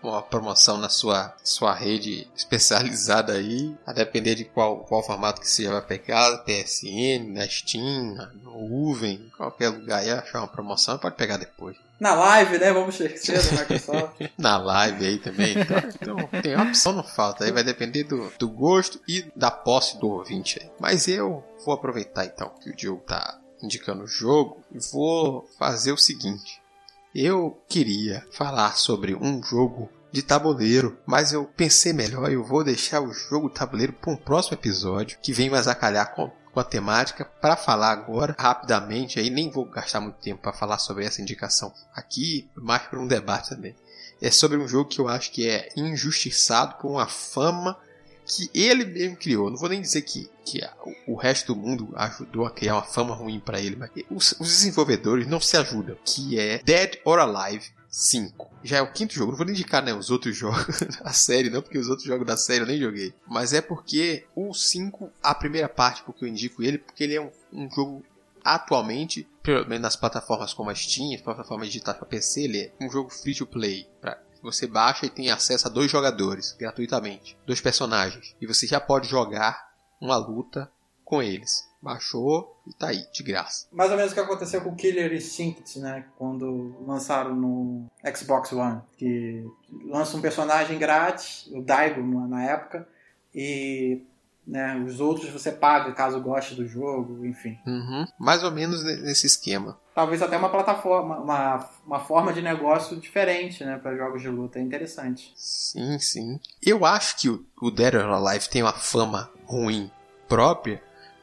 uma, 0.00 0.12
uma 0.12 0.22
promoção 0.22 0.78
na 0.78 0.88
sua, 0.88 1.34
sua 1.42 1.74
rede 1.74 2.28
especializada 2.36 3.32
aí, 3.32 3.76
a 3.84 3.92
depender 3.92 4.36
de 4.36 4.44
qual, 4.44 4.84
qual 4.84 5.02
formato 5.02 5.40
que 5.40 5.50
você 5.50 5.66
vai 5.68 5.82
pegar, 5.82 6.44
PSN, 6.44 7.32
na 7.32 7.48
Steam, 7.48 8.14
no 8.44 8.88
Uven, 8.88 9.28
qualquer 9.36 9.70
lugar 9.70 9.98
aí, 9.98 10.12
achar 10.12 10.38
uma 10.38 10.46
promoção, 10.46 10.96
pode 10.96 11.16
pegar 11.16 11.36
depois. 11.36 11.76
Na 12.02 12.14
live, 12.14 12.58
né? 12.58 12.72
Vamos 12.72 12.98
esquecer 12.98 13.40
do 13.40 13.60
Microsoft. 13.60 14.20
na 14.36 14.58
live 14.58 15.06
aí 15.06 15.18
também. 15.18 15.54
Então, 15.56 15.78
então, 15.78 16.42
tem 16.42 16.60
opção, 16.60 16.92
não 16.92 17.04
falta. 17.04 17.44
Aí 17.44 17.52
vai 17.52 17.62
depender 17.62 18.02
do, 18.02 18.28
do 18.36 18.48
gosto 18.48 19.00
e 19.06 19.24
da 19.36 19.52
posse 19.52 20.00
do 20.00 20.08
ouvinte 20.08 20.58
aí. 20.60 20.68
Mas 20.80 21.06
eu 21.06 21.44
vou 21.64 21.72
aproveitar 21.72 22.24
então 22.24 22.52
que 22.60 22.70
o 22.70 22.74
Diogo 22.74 23.04
tá 23.06 23.38
indicando 23.62 24.02
o 24.02 24.08
jogo 24.08 24.64
e 24.72 24.80
vou 24.90 25.48
fazer 25.56 25.92
o 25.92 25.96
seguinte. 25.96 26.60
Eu 27.14 27.62
queria 27.68 28.26
falar 28.32 28.76
sobre 28.76 29.14
um 29.14 29.40
jogo 29.40 29.88
de 30.10 30.22
tabuleiro, 30.22 30.98
mas 31.06 31.32
eu 31.32 31.44
pensei 31.56 31.92
melhor, 31.92 32.32
eu 32.32 32.42
vou 32.42 32.64
deixar 32.64 33.00
o 33.00 33.12
jogo 33.12 33.48
tabuleiro 33.48 33.92
para 33.92 34.12
um 34.12 34.16
próximo 34.16 34.56
episódio 34.56 35.18
que 35.22 35.32
vem 35.32 35.48
mais 35.48 35.68
a 35.68 35.74
calhar 35.74 36.12
com, 36.16 36.32
com 36.52 36.60
a 36.60 36.64
temática 36.64 37.24
para 37.24 37.56
falar 37.56 37.90
agora 37.90 38.36
rapidamente 38.38 39.18
aí 39.18 39.30
nem 39.30 39.50
vou 39.50 39.64
gastar 39.64 40.00
muito 40.00 40.16
tempo 40.16 40.42
para 40.42 40.52
falar 40.52 40.78
sobre 40.78 41.04
essa 41.04 41.22
indicação 41.22 41.72
aqui, 41.94 42.48
mais 42.54 42.82
para 42.82 43.00
um 43.00 43.06
debate 43.06 43.50
também. 43.50 43.74
É 44.20 44.30
sobre 44.30 44.58
um 44.58 44.68
jogo 44.68 44.88
que 44.88 45.00
eu 45.00 45.08
acho 45.08 45.32
que 45.32 45.48
é 45.48 45.70
injustiçado 45.76 46.76
por 46.76 46.92
uma 46.92 47.08
fama 47.08 47.76
que 48.24 48.50
ele 48.54 48.84
mesmo 48.84 49.16
criou. 49.16 49.50
Não 49.50 49.56
vou 49.56 49.68
nem 49.68 49.80
dizer 49.80 50.02
que, 50.02 50.30
que 50.44 50.60
o 51.06 51.16
resto 51.16 51.54
do 51.54 51.60
mundo 51.60 51.88
ajudou 51.96 52.46
a 52.46 52.50
criar 52.50 52.74
uma 52.74 52.84
fama 52.84 53.14
ruim 53.14 53.40
para 53.40 53.60
ele, 53.60 53.74
mas 53.74 53.90
os, 54.10 54.32
os, 54.32 54.48
desenvolvedores 54.48 55.26
não 55.26 55.40
se 55.40 55.56
ajudam. 55.56 55.96
Que 56.04 56.38
é 56.38 56.58
Dead 56.62 56.98
or 57.04 57.18
Alive 57.18 57.70
5. 57.92 58.50
Já 58.64 58.78
é 58.78 58.82
o 58.82 58.90
quinto 58.90 59.12
jogo. 59.12 59.32
Não 59.32 59.38
vou 59.38 59.46
indicar 59.46 59.84
né, 59.84 59.92
os 59.92 60.10
outros 60.10 60.34
jogos 60.34 60.80
da 61.04 61.12
série, 61.12 61.50
não, 61.50 61.60
porque 61.60 61.78
os 61.78 61.88
outros 61.88 62.08
jogos 62.08 62.26
da 62.26 62.38
série 62.38 62.62
eu 62.62 62.66
nem 62.66 62.80
joguei. 62.80 63.12
Mas 63.28 63.52
é 63.52 63.60
porque 63.60 64.24
o 64.34 64.54
5, 64.54 65.12
a 65.22 65.34
primeira 65.34 65.68
parte, 65.68 66.02
porque 66.02 66.24
eu 66.24 66.28
indico 66.28 66.62
ele, 66.62 66.78
porque 66.78 67.04
ele 67.04 67.14
é 67.14 67.20
um, 67.20 67.30
um 67.52 67.70
jogo 67.70 68.02
atualmente, 68.42 69.28
pelo 69.42 69.68
menos 69.68 69.82
nas 69.82 69.96
plataformas 69.96 70.54
como 70.54 70.70
a 70.70 70.74
Steam, 70.74 71.14
as 71.14 71.20
plataformas 71.20 71.68
digitais 71.68 71.96
para 71.96 72.06
PC, 72.06 72.42
ele 72.44 72.58
é 72.60 72.72
um 72.80 72.90
jogo 72.90 73.10
free 73.10 73.34
to 73.34 73.46
play. 73.46 73.86
Pra 74.00 74.18
você 74.42 74.66
baixa 74.66 75.06
e 75.06 75.10
tem 75.10 75.30
acesso 75.30 75.68
a 75.68 75.70
dois 75.70 75.90
jogadores 75.90 76.56
gratuitamente, 76.58 77.36
dois 77.46 77.60
personagens, 77.60 78.34
e 78.40 78.46
você 78.46 78.66
já 78.66 78.80
pode 78.80 79.06
jogar 79.06 79.70
uma 80.00 80.16
luta 80.16 80.68
com 81.04 81.22
eles. 81.22 81.70
Baixou 81.82 82.56
e 82.66 82.72
tá 82.72 82.88
aí, 82.88 83.04
de 83.12 83.22
graça. 83.22 83.66
Mais 83.72 83.90
ou 83.90 83.96
menos 83.96 84.12
o 84.12 84.14
que 84.14 84.20
aconteceu 84.20 84.60
com 84.60 84.70
o 84.70 84.76
Killer 84.76 85.12
Instinct, 85.12 85.80
né? 85.80 86.06
Quando 86.16 86.76
lançaram 86.86 87.34
no 87.34 87.86
Xbox 88.16 88.52
One. 88.52 88.80
Que 88.96 89.44
lança 89.84 90.16
um 90.16 90.20
personagem 90.20 90.78
grátis, 90.78 91.48
o 91.52 91.60
Daigo 91.60 92.00
na 92.28 92.44
época, 92.44 92.86
e 93.34 94.02
né, 94.46 94.76
os 94.84 95.00
outros 95.00 95.30
você 95.30 95.52
paga 95.52 95.92
caso 95.92 96.20
goste 96.20 96.54
do 96.54 96.66
jogo, 96.66 97.24
enfim. 97.24 97.58
Uhum. 97.66 98.06
Mais 98.18 98.42
ou 98.42 98.50
menos 98.50 98.82
nesse 98.82 99.26
esquema. 99.26 99.78
Talvez 99.94 100.22
até 100.22 100.36
uma 100.36 100.48
plataforma, 100.48 101.18
uma, 101.18 101.68
uma 101.86 102.00
forma 102.00 102.32
de 102.32 102.42
negócio 102.42 102.96
diferente, 102.98 103.64
né, 103.64 103.78
para 103.78 103.96
jogos 103.96 104.22
de 104.22 104.28
luta. 104.28 104.58
É 104.58 104.62
interessante. 104.62 105.32
Sim, 105.36 105.98
sim. 105.98 106.40
Eu 106.60 106.84
acho 106.84 107.18
que 107.18 107.28
o, 107.28 107.44
o 107.60 107.70
Dead 107.70 107.94
or 107.94 108.10
Alive 108.10 108.48
tem 108.48 108.62
uma 108.62 108.72
fama 108.72 109.30
ruim 109.46 109.90
própria, 110.28 110.82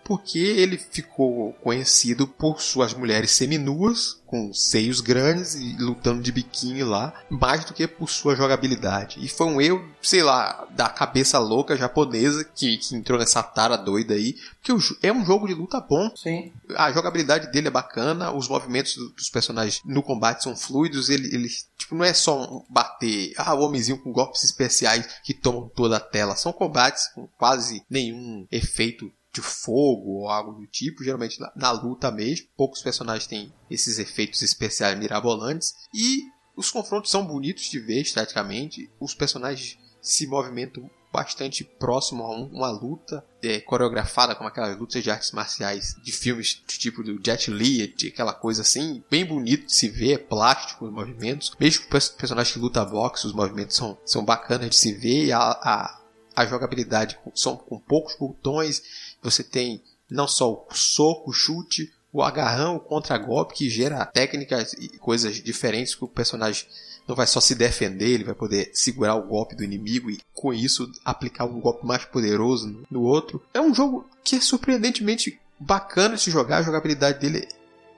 porque 0.10 0.40
ele 0.40 0.76
ficou 0.76 1.54
conhecido 1.62 2.28
por 2.28 2.60
suas 2.60 2.96
mulheres 2.96 3.30
seminuas, 3.30 4.20
com 4.26 4.52
seios 4.52 5.02
grandes 5.02 5.54
e 5.54 5.76
lutando 5.78 6.24
de 6.24 6.32
biquíni 6.32 6.84
lá, 6.84 7.14
mais 7.30 7.64
do 7.64 7.76
que 7.76 7.88
por 7.88 8.10
sua 8.10 8.36
jogabilidade. 8.36 9.24
E 9.24 9.30
foi 9.30 9.46
um 9.46 9.62
erro, 9.62 9.88
sei 10.02 10.24
lá, 10.24 10.68
da 10.72 10.90
cabeça 10.90 11.38
louca 11.38 11.78
japonesa 11.78 12.44
que, 12.44 12.78
que 12.78 12.96
entrou 12.96 13.20
nessa 13.20 13.44
tara 13.44 13.78
doida 13.78 14.16
aí, 14.16 14.36
porque 14.60 14.72
é 15.04 15.14
um 15.14 15.24
jogo 15.24 15.48
de 15.48 15.54
luta 15.54 15.80
bom. 15.80 16.12
Sim. 16.16 16.52
A 16.76 16.92
jogabilidade 16.92 17.52
dele 17.52 17.68
é 17.68 17.72
bacana, 17.72 18.32
os 18.32 18.48
movimentos 18.48 18.96
dos 19.16 19.30
personagens 19.30 19.80
no 19.86 20.02
combate 20.02 20.44
são 20.44 20.56
fluidos, 20.56 21.10
ele, 21.10 21.28
ele 21.28 21.50
tipo, 21.78 21.94
não 21.94 22.04
é 22.04 22.16
só 22.16 22.42
um 22.42 22.66
bater, 22.68 23.32
ah, 23.38 23.54
o 23.54 23.62
homenzinho 23.62 24.00
com 24.00 24.12
golpes 24.12 24.44
especiais 24.44 25.08
que 25.24 25.36
tomam 25.36 25.70
toda 25.70 25.98
a 25.98 26.00
tela. 26.00 26.36
São 26.36 26.52
combates 26.52 27.10
com 27.14 27.28
quase 27.38 27.84
nenhum 27.88 28.48
efeito 28.52 29.12
de 29.32 29.42
fogo 29.42 30.22
ou 30.22 30.30
algo 30.30 30.60
do 30.60 30.68
tipo, 30.68 31.04
geralmente 31.04 31.40
na, 31.40 31.52
na 31.56 31.72
luta 31.72 32.12
mesmo. 32.12 32.48
Poucos 32.58 32.82
personagens 32.82 33.28
têm 33.28 33.54
esses 33.70 34.00
efeitos 34.00 34.42
especiais 34.42 34.98
mirabolantes 34.98 35.74
e 35.94 36.24
os 36.56 36.70
confrontos 36.70 37.12
são 37.12 37.26
bonitos 37.26 37.70
de 37.70 37.80
ver 37.80 38.02
esteticamente. 38.02 38.92
Os 39.00 39.14
personagens 39.14 39.78
se 40.02 40.28
movimentam 40.28 40.90
bastante 41.12 41.64
próximo 41.64 42.24
a 42.24 42.30
uma 42.30 42.70
luta 42.70 43.26
é, 43.42 43.60
coreografada 43.60 44.36
como 44.36 44.48
aquelas 44.48 44.78
lutas 44.78 45.04
de 45.04 45.10
artes 45.10 45.32
marciais 45.32 45.96
de 46.04 46.12
filmes 46.12 46.56
do 46.56 46.74
tipo 46.74 47.04
do 47.04 47.20
Jet 47.24 47.50
Li, 47.50 47.96
aquela 48.08 48.34
coisa 48.34 48.62
assim, 48.62 49.04
bem 49.10 49.26
bonito 49.26 49.66
de 49.66 49.74
se 49.74 49.90
ver, 49.90 50.14
é 50.14 50.18
plástico 50.18 50.86
os 50.86 50.92
movimentos. 50.92 51.52
Mesmo 51.60 51.82
que 51.82 51.88
o 51.98 52.18
personagem 52.18 52.54
que 52.54 52.60
luta 52.60 52.86
boxe, 52.86 53.26
os 53.26 53.34
movimentos 53.34 53.76
são, 53.76 53.98
são 54.06 54.24
bacanas 54.24 54.70
de 54.70 54.76
se 54.76 54.94
ver 54.94 55.26
e 55.26 55.32
a, 55.32 55.40
a, 55.40 56.02
a 56.36 56.46
jogabilidade 56.46 57.18
são 57.34 57.58
com 57.58 57.80
poucos 57.80 58.16
botões 58.16 59.09
você 59.22 59.44
tem 59.44 59.82
não 60.10 60.28
só 60.28 60.66
o 60.70 60.74
soco, 60.74 61.30
o 61.30 61.34
chute, 61.34 61.92
o 62.12 62.24
agarrão, 62.24 62.78
o 62.78 62.80
contragolpe, 62.80 63.54
que 63.54 63.70
gera 63.70 64.06
técnicas 64.06 64.74
e 64.74 64.98
coisas 64.98 65.36
diferentes 65.36 65.94
que 65.94 66.04
o 66.04 66.08
personagem 66.08 66.66
não 67.08 67.16
vai 67.16 67.26
só 67.26 67.40
se 67.40 67.56
defender, 67.56 68.10
ele 68.10 68.24
vai 68.24 68.36
poder 68.36 68.70
segurar 68.74 69.16
o 69.16 69.28
golpe 69.28 69.56
do 69.56 69.64
inimigo 69.64 70.10
e 70.10 70.20
com 70.34 70.54
isso 70.54 70.92
aplicar 71.04 71.46
um 71.46 71.60
golpe 71.60 71.86
mais 71.86 72.06
poderoso 72.06 72.84
no 72.90 73.02
outro. 73.02 73.42
É 73.54 73.60
um 73.60 73.74
jogo 73.74 74.08
que 74.24 74.36
é 74.36 74.42
surpreendentemente 74.42 75.40
bacana 75.60 76.16
de 76.16 76.22
se 76.22 76.32
jogar, 76.32 76.58
a 76.58 76.64
jogabilidade 76.64 77.20
dele 77.20 77.48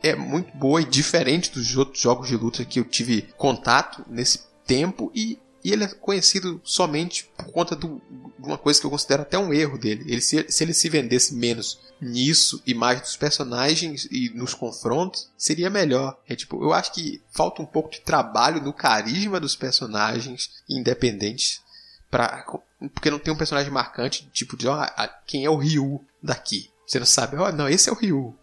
é 0.01 0.15
muito 0.15 0.55
boa 0.57 0.81
e 0.81 0.85
diferente 0.85 1.51
dos 1.51 1.75
outros 1.77 2.01
jogos 2.01 2.27
de 2.27 2.35
luta 2.35 2.65
que 2.65 2.79
eu 2.79 2.85
tive 2.85 3.23
contato 3.37 4.03
nesse 4.09 4.41
tempo 4.65 5.11
e 5.13 5.37
e 5.63 5.71
ele 5.71 5.83
é 5.83 5.87
conhecido 5.87 6.59
somente 6.63 7.29
por 7.37 7.45
conta 7.51 7.75
do, 7.75 8.01
de 8.39 8.47
uma 8.47 8.57
coisa 8.57 8.79
que 8.79 8.85
eu 8.85 8.89
considero 8.89 9.21
até 9.21 9.37
um 9.37 9.53
erro 9.53 9.77
dele. 9.77 10.03
Ele, 10.07 10.21
se, 10.21 10.45
se 10.49 10.63
ele 10.63 10.73
se 10.73 10.89
vendesse 10.89 11.33
menos 11.35 11.79
nisso 12.01 12.61
e 12.65 12.73
mais 12.73 13.01
dos 13.01 13.15
personagens 13.15 14.07
e 14.11 14.29
nos 14.33 14.53
confrontos, 14.53 15.29
seria 15.37 15.69
melhor. 15.69 16.17
É 16.27 16.35
tipo, 16.35 16.63
eu 16.63 16.73
acho 16.73 16.93
que 16.93 17.21
falta 17.31 17.61
um 17.61 17.65
pouco 17.65 17.91
de 17.91 18.01
trabalho 18.01 18.61
no 18.61 18.73
carisma 18.73 19.39
dos 19.39 19.55
personagens 19.55 20.49
independentes. 20.67 21.61
Pra, 22.09 22.45
porque 22.93 23.11
não 23.11 23.19
tem 23.19 23.33
um 23.33 23.37
personagem 23.37 23.71
marcante, 23.71 24.27
tipo 24.33 24.57
de 24.57 24.67
ó, 24.67 24.85
quem 25.25 25.45
é 25.45 25.49
o 25.49 25.57
Ryu 25.57 26.03
daqui. 26.21 26.69
Você 26.85 26.99
não 26.99 27.05
sabe, 27.05 27.37
ó, 27.37 27.47
oh, 27.47 27.51
não, 27.51 27.69
esse 27.69 27.87
é 27.87 27.91
o 27.91 27.95
Ryu. 27.95 28.35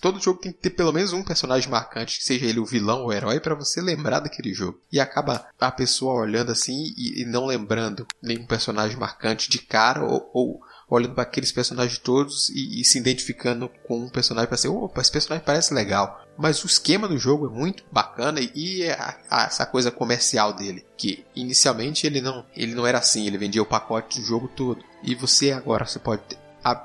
Todo 0.00 0.20
jogo 0.20 0.40
tem 0.40 0.52
que 0.52 0.58
ter 0.58 0.70
pelo 0.70 0.92
menos 0.92 1.12
um 1.12 1.22
personagem 1.22 1.70
marcante, 1.70 2.22
seja 2.22 2.46
ele 2.46 2.60
o 2.60 2.66
vilão 2.66 3.00
ou 3.00 3.08
o 3.08 3.12
herói, 3.12 3.40
para 3.40 3.54
você 3.54 3.80
lembrar 3.80 4.20
daquele 4.20 4.52
jogo. 4.52 4.80
E 4.92 5.00
acaba 5.00 5.46
a 5.60 5.70
pessoa 5.70 6.22
olhando 6.22 6.52
assim 6.52 6.92
e, 6.96 7.22
e 7.22 7.24
não 7.24 7.46
lembrando 7.46 8.06
nenhum 8.22 8.46
personagem 8.46 8.96
marcante 8.96 9.50
de 9.50 9.58
cara 9.58 10.04
ou, 10.04 10.30
ou 10.32 10.60
olhando 10.88 11.14
para 11.14 11.22
aqueles 11.22 11.52
personagens 11.52 11.98
todos 11.98 12.48
e, 12.48 12.80
e, 12.80 12.84
se 12.84 12.98
identificando 12.98 13.70
com 13.86 13.98
um 13.98 14.08
personagem 14.08 14.48
para 14.48 14.56
ser, 14.56 14.68
opa, 14.68 15.00
esse 15.00 15.12
personagem 15.12 15.44
parece 15.44 15.74
legal. 15.74 16.24
Mas 16.36 16.62
o 16.62 16.66
esquema 16.66 17.06
do 17.06 17.18
jogo 17.18 17.46
é 17.46 17.50
muito 17.50 17.84
bacana 17.92 18.40
e 18.40 18.82
é 18.82 18.92
a, 18.92 19.18
a, 19.30 19.42
essa 19.44 19.66
coisa 19.66 19.90
comercial 19.90 20.52
dele, 20.52 20.84
que 20.96 21.24
inicialmente 21.36 22.06
ele 22.06 22.20
não, 22.20 22.44
ele 22.56 22.74
não 22.74 22.86
era 22.86 22.98
assim, 22.98 23.26
ele 23.26 23.38
vendia 23.38 23.62
o 23.62 23.66
pacote 23.66 24.20
do 24.20 24.26
jogo 24.26 24.48
todo. 24.48 24.82
E 25.02 25.14
você 25.14 25.52
agora 25.52 25.84
você 25.84 25.98
pode 25.98 26.22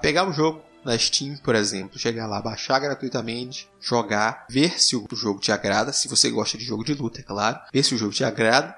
pegar 0.01 0.27
o 0.27 0.33
jogo, 0.33 0.61
na 0.83 0.97
Steam, 0.97 1.37
por 1.37 1.55
exemplo, 1.55 1.99
chegar 1.99 2.27
lá, 2.27 2.41
baixar 2.41 2.79
gratuitamente, 2.79 3.69
jogar, 3.79 4.45
ver 4.49 4.79
se 4.79 4.95
o 4.95 5.07
jogo 5.13 5.39
te 5.39 5.51
agrada, 5.51 5.93
se 5.93 6.07
você 6.07 6.29
gosta 6.29 6.57
de 6.57 6.65
jogo 6.65 6.83
de 6.83 6.93
luta, 6.93 7.21
é 7.21 7.23
claro, 7.23 7.59
ver 7.71 7.83
se 7.83 7.95
o 7.95 7.97
jogo 7.97 8.13
te 8.13 8.23
agrada. 8.23 8.75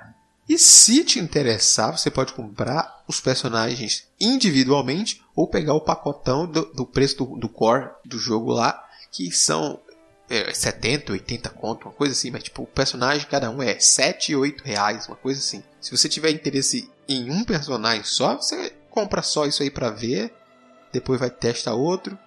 E 0.47 0.59
se 0.59 1.03
te 1.03 1.19
interessar, 1.19 1.97
você 1.97 2.11
pode 2.11 2.33
comprar 2.33 3.03
os 3.07 3.19
personagens 3.19 4.07
individualmente 4.19 5.21
ou 5.35 5.47
pegar 5.47 5.73
o 5.73 5.81
pacotão 5.81 6.45
do, 6.45 6.65
do 6.65 6.85
preço 6.85 7.17
do, 7.17 7.25
do, 7.37 7.49
core 7.49 7.89
do 8.05 8.19
jogo 8.19 8.51
lá, 8.51 8.87
que 9.11 9.31
são 9.31 9.79
é, 10.29 10.53
70, 10.53 11.13
80 11.13 11.49
conto, 11.49 11.87
uma 11.87 11.93
coisa 11.93 12.13
assim, 12.13 12.29
mas 12.29 12.43
tipo, 12.43 12.61
o 12.61 12.67
personagem 12.67 13.27
cada 13.27 13.49
um 13.49 13.61
é 13.61 13.79
7, 13.79 14.35
8 14.35 14.63
reais, 14.63 15.07
uma 15.07 15.15
coisa 15.15 15.39
assim. 15.39 15.63
Se 15.81 15.89
você 15.89 16.07
tiver 16.07 16.29
interesse 16.29 16.89
em 17.07 17.31
um 17.31 17.43
personagem 17.43 18.03
só, 18.03 18.35
você 18.35 18.71
compra 18.89 19.21
só 19.21 19.45
isso 19.45 19.63
aí 19.63 19.71
para 19.71 19.89
ver 19.89 20.31
depois 20.95 21.19
vai 21.19 21.29
testar 21.29 21.73
outro, 21.73 22.17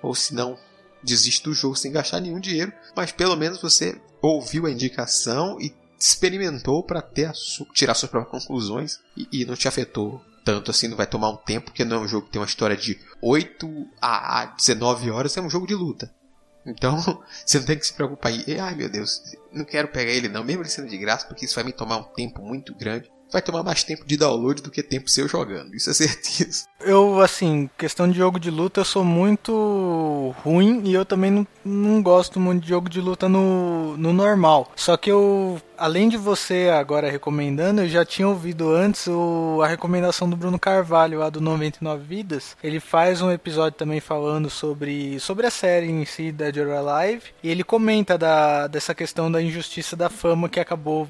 ou 0.00 0.14
se 0.14 0.34
não, 0.34 0.58
desiste 1.02 1.44
do 1.44 1.52
jogo 1.52 1.76
sem 1.76 1.92
gastar 1.92 2.20
nenhum 2.20 2.40
dinheiro, 2.40 2.72
mas 2.96 3.12
pelo 3.12 3.36
menos 3.36 3.60
você 3.60 4.00
ouviu 4.22 4.66
a 4.66 4.70
indicação 4.70 5.60
e 5.60 5.74
experimentou 5.98 6.82
para 6.82 7.02
tirar 7.72 7.94
suas 7.94 8.10
próprias 8.10 8.30
conclusões 8.30 9.00
e, 9.16 9.28
e, 9.32 9.44
não 9.44 9.54
te 9.54 9.68
afetou 9.68 10.22
tanto 10.44 10.70
assim, 10.70 10.88
não 10.88 10.96
vai 10.96 11.06
tomar 11.06 11.30
um 11.30 11.36
tempo, 11.36 11.66
porque 11.66 11.84
não 11.84 11.96
é 11.96 12.00
um 12.00 12.08
jogo 12.08 12.26
que 12.26 12.32
tem 12.32 12.40
uma 12.40 12.46
história 12.46 12.76
de 12.76 12.98
8 13.22 13.66
a 14.00 14.54
19 14.56 15.10
horas, 15.10 15.36
é 15.36 15.40
um 15.40 15.48
jogo 15.48 15.66
de 15.66 15.74
luta. 15.74 16.12
Então, 16.66 16.98
você 17.44 17.58
não 17.58 17.66
tem 17.66 17.78
que 17.78 17.86
se 17.86 17.94
preocupar 17.94 18.30
aí. 18.30 18.60
Ai 18.60 18.74
meu 18.74 18.88
Deus, 18.88 19.22
não 19.52 19.64
quero 19.64 19.88
pegar 19.88 20.12
ele 20.12 20.28
não, 20.28 20.44
mesmo 20.44 20.62
ele 20.62 20.68
sendo 20.68 20.88
de 20.88 20.98
graça, 20.98 21.26
porque 21.26 21.46
isso 21.46 21.54
vai 21.54 21.64
me 21.64 21.72
tomar 21.72 21.96
um 21.96 22.02
tempo 22.02 22.42
muito 22.42 22.74
grande 22.74 23.10
vai 23.34 23.42
tomar 23.42 23.64
mais 23.64 23.82
tempo 23.82 24.06
de 24.06 24.16
download 24.16 24.62
do 24.62 24.70
que 24.70 24.80
tempo 24.80 25.10
seu 25.10 25.26
jogando, 25.26 25.74
isso 25.74 25.90
é 25.90 25.92
certeza. 25.92 26.66
Eu, 26.80 27.20
assim, 27.20 27.68
questão 27.76 28.08
de 28.08 28.16
jogo 28.16 28.38
de 28.38 28.48
luta, 28.48 28.80
eu 28.80 28.84
sou 28.84 29.02
muito 29.02 30.32
ruim 30.44 30.82
e 30.84 30.94
eu 30.94 31.04
também 31.04 31.32
não, 31.32 31.46
não 31.64 32.02
gosto 32.02 32.38
muito 32.38 32.62
de 32.62 32.68
jogo 32.68 32.88
de 32.88 33.00
luta 33.00 33.28
no, 33.28 33.96
no 33.96 34.12
normal. 34.12 34.70
Só 34.76 34.96
que 34.96 35.10
eu, 35.10 35.60
além 35.76 36.08
de 36.08 36.16
você 36.16 36.70
agora 36.72 37.10
recomendando, 37.10 37.82
eu 37.82 37.88
já 37.88 38.04
tinha 38.04 38.28
ouvido 38.28 38.70
antes 38.70 39.08
o, 39.08 39.60
a 39.64 39.66
recomendação 39.66 40.30
do 40.30 40.36
Bruno 40.36 40.58
Carvalho, 40.58 41.18
lá 41.18 41.28
do 41.28 41.40
99 41.40 42.04
Vidas. 42.04 42.56
Ele 42.62 42.78
faz 42.78 43.20
um 43.20 43.32
episódio 43.32 43.76
também 43.76 43.98
falando 43.98 44.48
sobre, 44.48 45.18
sobre 45.18 45.46
a 45.46 45.50
série 45.50 45.90
em 45.90 46.04
si, 46.04 46.30
Dead 46.30 46.56
or 46.58 46.70
Alive, 46.70 47.24
e 47.42 47.50
ele 47.50 47.64
comenta 47.64 48.16
da, 48.16 48.68
dessa 48.68 48.94
questão 48.94 49.32
da 49.32 49.42
injustiça 49.42 49.96
da 49.96 50.08
fama 50.08 50.48
que 50.48 50.60
acabou 50.60 51.08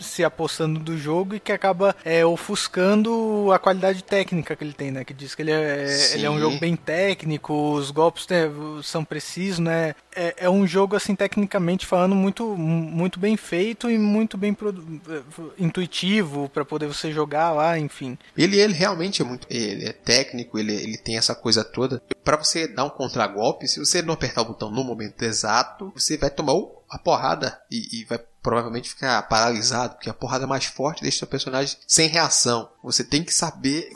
se 0.00 0.24
apostando 0.24 0.80
do 0.80 0.96
jogo 0.96 1.34
e 1.34 1.40
que 1.40 1.52
acaba 1.52 1.94
é, 2.04 2.24
ofuscando 2.24 3.50
a 3.52 3.58
qualidade 3.58 4.02
técnica 4.02 4.54
que 4.56 4.64
ele 4.64 4.72
tem, 4.72 4.90
né? 4.90 5.04
Que 5.04 5.14
diz 5.14 5.34
que 5.34 5.42
ele 5.42 5.52
é, 5.52 6.12
ele 6.12 6.26
é 6.26 6.30
um 6.30 6.38
jogo 6.38 6.58
bem 6.58 6.76
técnico, 6.76 7.72
os 7.72 7.90
golpes 7.90 8.26
né, 8.28 8.50
são 8.82 9.04
precisos, 9.04 9.58
né? 9.58 9.94
É, 10.14 10.34
é, 10.38 10.50
um 10.50 10.66
jogo, 10.66 10.96
assim, 10.96 11.14
tecnicamente 11.14 11.84
falando, 11.84 12.14
muito, 12.14 12.56
muito 12.56 13.20
bem 13.20 13.36
feito 13.36 13.90
e 13.90 13.98
muito 13.98 14.38
bem 14.38 14.56
intuitivo 15.58 16.48
para 16.48 16.64
poder 16.64 16.86
você 16.86 17.12
jogar 17.12 17.52
lá, 17.52 17.78
enfim. 17.78 18.16
Ele, 18.36 18.58
ele 18.58 18.72
realmente 18.72 19.20
é 19.20 19.24
muito. 19.24 19.46
Ele 19.50 19.84
é 19.84 19.92
técnico, 19.92 20.58
ele, 20.58 20.74
ele 20.74 20.96
tem 20.96 21.18
essa 21.18 21.34
coisa 21.34 21.62
toda. 21.62 22.02
para 22.24 22.36
você 22.36 22.66
dar 22.66 22.84
um 22.84 22.90
contragolpe, 22.90 23.68
se 23.68 23.78
você 23.78 24.00
não 24.00 24.14
apertar 24.14 24.42
o 24.42 24.46
botão 24.46 24.70
no 24.70 24.82
momento 24.82 25.22
exato, 25.22 25.92
você 25.94 26.16
vai 26.16 26.30
tomar 26.30 26.54
a 26.88 26.98
porrada 26.98 27.60
e, 27.70 28.00
e 28.00 28.04
vai 28.04 28.18
provavelmente 28.42 28.90
ficar 28.90 29.20
paralisado, 29.28 29.94
porque 29.94 30.10
a 30.10 30.14
porrada 30.14 30.46
mais 30.46 30.66
forte 30.66 31.02
deixa 31.02 31.18
seu 31.18 31.26
personagem 31.26 31.76
sem 31.86 32.08
reação. 32.08 32.70
Você 32.82 33.02
tem 33.02 33.24
que 33.24 33.34
saber 33.34 33.90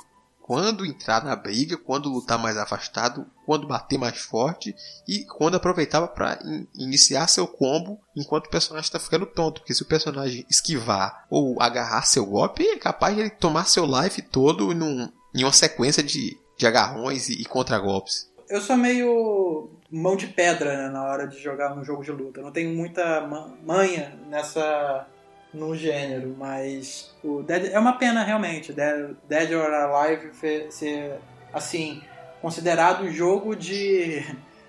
quando 0.50 0.84
entrar 0.84 1.22
na 1.22 1.36
briga, 1.36 1.76
quando 1.76 2.08
lutar 2.08 2.36
mais 2.36 2.56
afastado, 2.56 3.24
quando 3.46 3.68
bater 3.68 3.96
mais 3.96 4.18
forte 4.18 4.74
e 5.06 5.24
quando 5.24 5.54
aproveitar 5.54 6.04
para 6.08 6.40
in 6.44 6.66
iniciar 6.74 7.28
seu 7.28 7.46
combo 7.46 8.00
enquanto 8.16 8.46
o 8.46 8.50
personagem 8.50 8.84
está 8.84 8.98
ficando 8.98 9.26
tonto. 9.26 9.60
Porque 9.60 9.72
se 9.72 9.82
o 9.82 9.86
personagem 9.86 10.44
esquivar 10.50 11.24
ou 11.30 11.62
agarrar 11.62 12.02
seu 12.02 12.26
golpe, 12.26 12.66
é 12.66 12.76
capaz 12.76 13.14
de 13.14 13.20
ele 13.20 13.30
tomar 13.30 13.66
seu 13.66 13.86
life 13.86 14.20
todo 14.22 14.74
num, 14.74 15.08
em 15.32 15.44
uma 15.44 15.52
sequência 15.52 16.02
de, 16.02 16.36
de 16.58 16.66
agarrões 16.66 17.28
e, 17.28 17.34
e 17.34 17.44
contragolpes. 17.44 18.28
Eu 18.50 18.60
sou 18.60 18.76
meio 18.76 19.70
mão 19.90 20.16
de 20.16 20.26
pedra 20.26 20.76
né, 20.76 20.88
na 20.88 21.04
hora 21.04 21.26
de 21.26 21.38
jogar 21.38 21.76
um 21.76 21.84
jogo 21.84 22.02
de 22.02 22.10
luta. 22.10 22.42
Não 22.42 22.50
tenho 22.50 22.74
muita 22.74 23.20
manha 23.64 24.18
nessa 24.28 25.06
no 25.52 25.74
gênero, 25.74 26.34
mas 26.38 27.16
o 27.24 27.42
Dead 27.42 27.72
é 27.72 27.78
uma 27.78 27.94
pena 27.94 28.22
realmente. 28.22 28.72
Dead, 28.72 29.16
Dead 29.28 29.52
or 29.52 29.72
Alive 29.72 30.30
ser 30.70 31.18
assim 31.52 32.02
considerado 32.42 33.04
um 33.04 33.10
jogo 33.10 33.54
de 33.54 34.22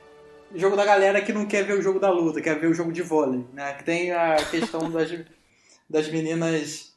jogo 0.56 0.76
da 0.76 0.86
galera 0.86 1.22
que 1.22 1.34
não 1.34 1.46
quer 1.46 1.64
ver 1.64 1.78
o 1.78 1.82
jogo 1.82 2.00
da 2.00 2.10
luta, 2.10 2.42
quer 2.42 2.60
ver 2.60 2.68
o 2.68 2.74
jogo 2.74 2.92
de 2.92 3.02
vôlei, 3.02 3.46
né? 3.54 3.74
Que 3.74 3.84
tem 3.84 4.12
a 4.12 4.36
questão 4.36 4.90
das, 4.92 5.10
das 5.90 6.08
meninas 6.10 6.92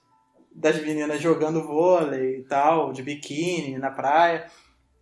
das 0.55 0.81
meninas 0.81 1.21
jogando 1.21 1.67
vôlei 1.67 2.39
e 2.39 2.43
tal, 2.45 2.93
de 2.93 3.03
biquíni 3.03 3.77
na 3.77 3.91
praia. 3.91 4.47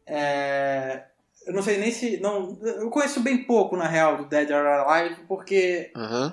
É, 0.07 1.05
eu 1.47 1.53
não 1.53 1.63
sei 1.63 1.79
nem 1.79 1.91
se. 1.91 2.19
Não, 2.19 2.59
eu 2.63 2.91
conheço 2.91 3.21
bem 3.21 3.45
pouco, 3.45 3.77
na 3.77 3.87
real, 3.87 4.17
do 4.17 4.27
Dead 4.27 4.51
or 4.51 4.67
Alive, 4.67 5.17
porque. 5.27 5.91
Uhum. 5.97 6.33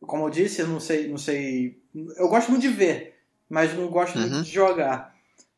Como 0.00 0.26
eu 0.26 0.30
disse, 0.30 0.60
eu 0.60 0.66
não 0.66 0.80
sei, 0.80 1.08
não 1.08 1.18
sei. 1.18 1.78
Eu 2.16 2.28
gosto 2.28 2.50
muito 2.50 2.62
de 2.62 2.68
ver, 2.68 3.20
mas 3.48 3.72
não 3.74 3.88
gosto 3.88 4.18
uhum. 4.18 4.28
muito 4.28 4.42
de 4.42 4.50
jogar. 4.50 5.14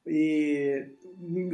E 0.06 0.86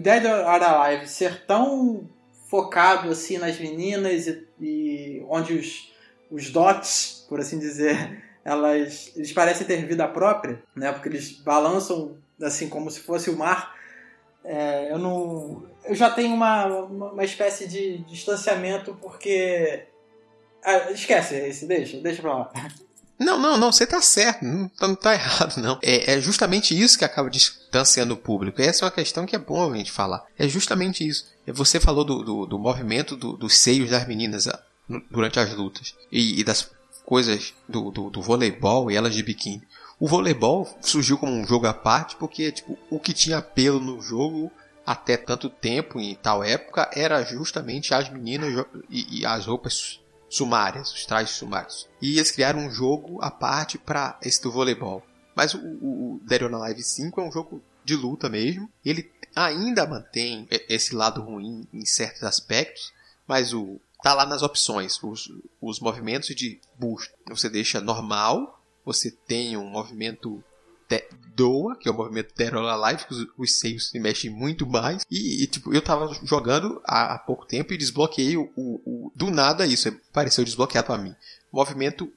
Dead 0.02 0.24
or 0.24 0.44
Alive 0.46 1.06
ser 1.06 1.46
tão 1.46 2.08
focado 2.48 3.10
assim 3.10 3.38
nas 3.38 3.60
meninas 3.60 4.26
e, 4.26 4.44
e 4.60 5.26
onde 5.28 5.54
os, 5.54 5.92
os 6.30 6.50
dots, 6.50 7.24
por 7.28 7.38
assim 7.38 7.60
dizer, 7.60 8.24
elas 8.44 9.12
eles 9.14 9.32
parecem 9.32 9.66
ter 9.66 9.86
vida 9.86 10.08
própria, 10.08 10.60
né? 10.74 10.92
Porque 10.92 11.08
eles 11.08 11.30
balançam 11.30 12.16
assim 12.42 12.68
como 12.68 12.90
se 12.90 13.00
fosse 13.00 13.30
o 13.30 13.36
mar. 13.36 13.78
É, 14.42 14.90
eu 14.90 14.98
não, 14.98 15.62
eu 15.84 15.94
já 15.94 16.10
tenho 16.10 16.34
uma, 16.34 16.66
uma, 16.66 17.24
espécie 17.24 17.66
de 17.66 17.98
distanciamento 17.98 18.96
porque 19.00 19.86
ah, 20.64 20.90
esquece 20.90 21.34
esse, 21.34 21.66
deixa, 21.66 21.98
deixa 21.98 22.22
pra 22.22 22.34
lá. 22.34 22.52
Não, 23.18 23.38
não, 23.38 23.58
não, 23.58 23.70
você 23.70 23.86
tá 23.86 24.00
certo, 24.00 24.42
não, 24.42 24.68
tá, 24.68 24.88
não 24.88 24.94
tá 24.94 25.12
errado, 25.14 25.58
não. 25.58 25.78
É, 25.82 26.14
é, 26.14 26.20
justamente 26.20 26.78
isso 26.78 26.98
que 26.98 27.04
acaba 27.04 27.28
distanciando 27.28 28.14
o 28.14 28.16
público. 28.16 28.62
Essa 28.62 28.84
é 28.84 28.86
uma 28.86 28.90
questão 28.90 29.26
que 29.26 29.36
é 29.36 29.38
bom 29.38 29.70
a 29.70 29.76
gente 29.76 29.92
falar. 29.92 30.24
É 30.38 30.48
justamente 30.48 31.06
isso. 31.06 31.26
É, 31.46 31.52
você 31.52 31.78
falou 31.78 32.04
do, 32.04 32.22
do, 32.22 32.46
do 32.46 32.58
movimento 32.58 33.16
do, 33.16 33.36
dos 33.36 33.58
seios 33.58 33.90
das 33.90 34.06
meninas 34.08 34.46
ah, 34.46 34.62
durante 35.10 35.38
as 35.38 35.52
lutas 35.54 35.94
e, 36.10 36.40
e 36.40 36.44
das 36.44 36.70
coisas 37.04 37.52
do, 37.68 37.90
do, 37.90 38.08
do, 38.08 38.22
voleibol 38.22 38.90
e 38.90 38.96
elas 38.96 39.14
de 39.14 39.22
biquíni. 39.22 39.62
O 39.98 40.08
voleibol 40.08 40.66
surgiu 40.80 41.18
como 41.18 41.32
um 41.32 41.46
jogo 41.46 41.66
à 41.66 41.74
parte 41.74 42.16
porque 42.16 42.50
tipo, 42.50 42.78
o 42.88 42.98
que 42.98 43.12
tinha 43.12 43.42
pelo 43.42 43.80
no 43.80 44.00
jogo 44.00 44.50
até 44.86 45.16
tanto 45.16 45.48
tempo, 45.48 46.00
em 46.00 46.14
tal 46.14 46.42
época, 46.42 46.90
era 46.94 47.22
justamente 47.22 47.94
as 47.94 48.08
meninas 48.10 48.66
e, 48.88 49.20
e 49.20 49.26
as 49.26 49.46
roupas 49.46 50.00
sumárias, 50.28 50.92
os 50.92 51.04
trajes 51.04 51.36
sumários. 51.36 51.88
E 52.00 52.18
eles 52.18 52.30
criaram 52.30 52.60
um 52.60 52.70
jogo 52.70 53.22
à 53.22 53.30
parte 53.30 53.78
para 53.78 54.18
esse 54.22 54.42
do 54.42 54.50
voleibol. 54.50 55.02
Mas 55.34 55.54
o, 55.54 55.58
o, 55.58 56.14
o 56.14 56.20
Dead 56.24 56.42
Alive 56.42 56.82
5 56.82 57.20
é 57.20 57.24
um 57.24 57.32
jogo 57.32 57.62
de 57.84 57.96
luta 57.96 58.28
mesmo. 58.28 58.70
Ele 58.84 59.10
ainda 59.34 59.86
mantém 59.86 60.46
esse 60.68 60.94
lado 60.94 61.22
ruim 61.22 61.66
em 61.72 61.84
certos 61.84 62.22
aspectos, 62.22 62.92
mas 63.26 63.52
o 63.52 63.80
tá 64.02 64.14
lá 64.14 64.24
nas 64.24 64.42
opções, 64.42 65.02
os, 65.02 65.30
os 65.60 65.80
movimentos 65.80 66.34
de 66.34 66.60
boost. 66.78 67.12
Você 67.28 67.48
deixa 67.48 67.80
normal, 67.80 68.62
você 68.84 69.10
tem 69.10 69.56
um 69.56 69.68
movimento 69.68 70.42
doa, 71.34 71.76
que 71.76 71.88
é 71.88 71.92
o 71.92 71.94
movimento 71.94 72.34
or 72.54 72.68
Alive, 72.68 73.06
que 73.06 73.14
os, 73.14 73.26
os 73.38 73.58
seios 73.58 73.88
se 73.90 73.98
mexem 73.98 74.30
muito 74.30 74.66
mais. 74.66 75.04
E, 75.10 75.42
e, 75.42 75.46
tipo, 75.46 75.72
eu 75.72 75.80
tava 75.80 76.12
jogando 76.24 76.80
há, 76.84 77.14
há 77.14 77.18
pouco 77.18 77.46
tempo 77.46 77.72
e 77.72 77.78
desbloqueei 77.78 78.36
o, 78.36 78.50
o, 78.56 78.80
o, 78.84 79.12
do 79.14 79.30
nada 79.30 79.66
isso, 79.66 79.90
pareceu 80.12 80.44
desbloqueado 80.44 80.86
para 80.86 80.98
mim. 80.98 81.14
Movimento 81.52 82.10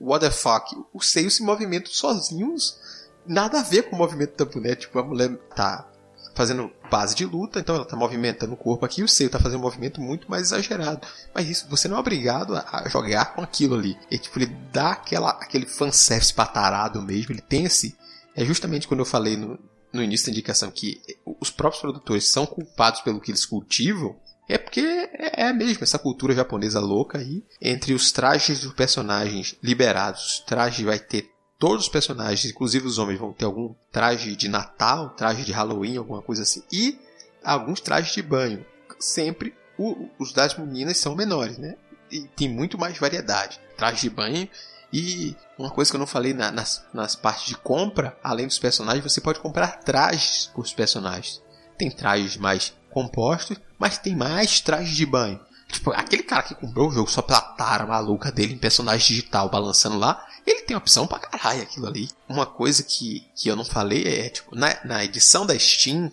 What 0.00 0.24
the 0.24 0.30
fuck? 0.30 0.76
Os 0.92 1.10
seios 1.10 1.36
se 1.36 1.42
movimentam 1.42 1.92
sozinhos, 1.92 2.78
nada 3.26 3.60
a 3.60 3.62
ver 3.62 3.84
com 3.84 3.96
o 3.96 3.98
movimento 3.98 4.36
da 4.36 4.44
boneca. 4.44 4.76
Tipo, 4.76 4.98
a 4.98 5.02
mulher 5.02 5.36
tá 5.54 5.88
fazendo 6.34 6.70
base 6.90 7.14
de 7.14 7.24
luta, 7.24 7.60
então 7.60 7.76
ela 7.76 7.84
tá 7.84 7.96
movimentando 7.96 8.52
o 8.52 8.56
corpo 8.56 8.84
aqui, 8.84 9.02
o 9.02 9.08
seio 9.08 9.30
tá 9.30 9.38
fazendo 9.38 9.60
um 9.60 9.62
movimento 9.62 10.00
muito 10.00 10.28
mais 10.28 10.48
exagerado. 10.48 11.06
Mas 11.32 11.48
isso, 11.48 11.68
você 11.70 11.86
não 11.86 11.96
é 11.96 12.00
obrigado 12.00 12.56
a, 12.56 12.88
jogar 12.88 13.34
com 13.34 13.40
aquilo 13.40 13.76
ali. 13.76 13.96
E 14.10 14.18
tipo, 14.18 14.38
ele 14.38 14.46
dá 14.72 14.92
aquela, 14.92 15.30
aquele 15.30 15.64
fanservice 15.64 16.34
patarado 16.34 17.00
mesmo, 17.00 17.32
ele 17.32 17.40
tem 17.40 17.64
esse 17.64 17.96
é 18.36 18.44
justamente 18.44 18.88
quando 18.88 19.00
eu 19.00 19.06
falei 19.06 19.36
no, 19.36 19.58
no 19.92 20.02
início 20.02 20.26
da 20.26 20.32
indicação 20.32 20.70
que 20.70 21.00
os 21.40 21.50
próprios 21.50 21.80
produtores 21.80 22.28
são 22.28 22.46
culpados 22.46 23.00
pelo 23.00 23.20
que 23.20 23.30
eles 23.30 23.46
cultivam, 23.46 24.16
é 24.48 24.58
porque 24.58 24.80
é, 24.80 25.46
é 25.48 25.52
mesmo 25.52 25.82
essa 25.82 25.98
cultura 25.98 26.34
japonesa 26.34 26.80
louca 26.80 27.18
aí. 27.18 27.44
Entre 27.60 27.94
os 27.94 28.12
trajes 28.12 28.60
dos 28.60 28.74
personagens 28.74 29.56
liberados, 29.62 30.42
traje 30.46 30.84
vai 30.84 30.98
ter 30.98 31.30
todos 31.58 31.84
os 31.84 31.88
personagens, 31.88 32.44
inclusive 32.44 32.86
os 32.86 32.98
homens, 32.98 33.18
vão 33.18 33.32
ter 33.32 33.44
algum 33.44 33.74
traje 33.90 34.36
de 34.36 34.48
Natal, 34.48 35.10
traje 35.10 35.44
de 35.44 35.52
Halloween, 35.52 35.96
alguma 35.96 36.20
coisa 36.20 36.42
assim. 36.42 36.62
E 36.70 36.98
alguns 37.42 37.80
trajes 37.80 38.12
de 38.12 38.22
banho. 38.22 38.64
Sempre 38.98 39.54
o, 39.78 40.08
os 40.18 40.32
das 40.32 40.56
meninas 40.58 40.98
são 40.98 41.14
menores, 41.14 41.58
né? 41.58 41.76
E 42.10 42.20
tem 42.36 42.48
muito 42.48 42.78
mais 42.78 42.98
variedade. 42.98 43.60
Traje 43.76 44.02
de 44.02 44.10
banho 44.10 44.48
e 44.92 45.34
uma 45.58 45.70
coisa 45.70 45.90
que 45.90 45.96
eu 45.96 46.00
não 46.00 46.06
falei 46.06 46.34
na, 46.34 46.50
nas, 46.50 46.84
nas 46.92 47.14
partes 47.14 47.46
de 47.46 47.56
compra, 47.56 48.18
além 48.22 48.46
dos 48.46 48.58
personagens, 48.58 49.04
você 49.04 49.20
pode 49.20 49.40
comprar 49.40 49.80
trajes 49.80 50.50
para 50.52 50.60
os 50.60 50.72
personagens. 50.72 51.42
Tem 51.78 51.90
trajes 51.90 52.36
mais 52.36 52.74
compostos, 52.90 53.58
mas 53.78 53.98
tem 53.98 54.14
mais 54.14 54.60
trajes 54.60 54.96
de 54.96 55.06
banho. 55.06 55.40
Tipo, 55.68 55.90
aquele 55.92 56.22
cara 56.22 56.42
que 56.42 56.54
comprou 56.54 56.88
o 56.88 56.92
jogo 56.92 57.10
só 57.10 57.20
pela 57.22 57.40
tara 57.40 57.86
maluca 57.86 58.30
dele 58.30 58.54
em 58.54 58.58
personagem 58.58 59.06
digital 59.08 59.48
balançando 59.48 59.98
lá, 59.98 60.24
ele 60.46 60.62
tem 60.62 60.76
opção 60.76 61.06
pra 61.06 61.18
caralho 61.18 61.62
aquilo 61.62 61.86
ali. 61.86 62.08
Uma 62.28 62.46
coisa 62.46 62.82
que, 62.82 63.26
que 63.34 63.48
eu 63.48 63.56
não 63.56 63.64
falei 63.64 64.04
é, 64.06 64.28
tipo, 64.28 64.54
na, 64.54 64.76
na 64.84 65.04
edição 65.04 65.46
da 65.46 65.58
Steam, 65.58 66.10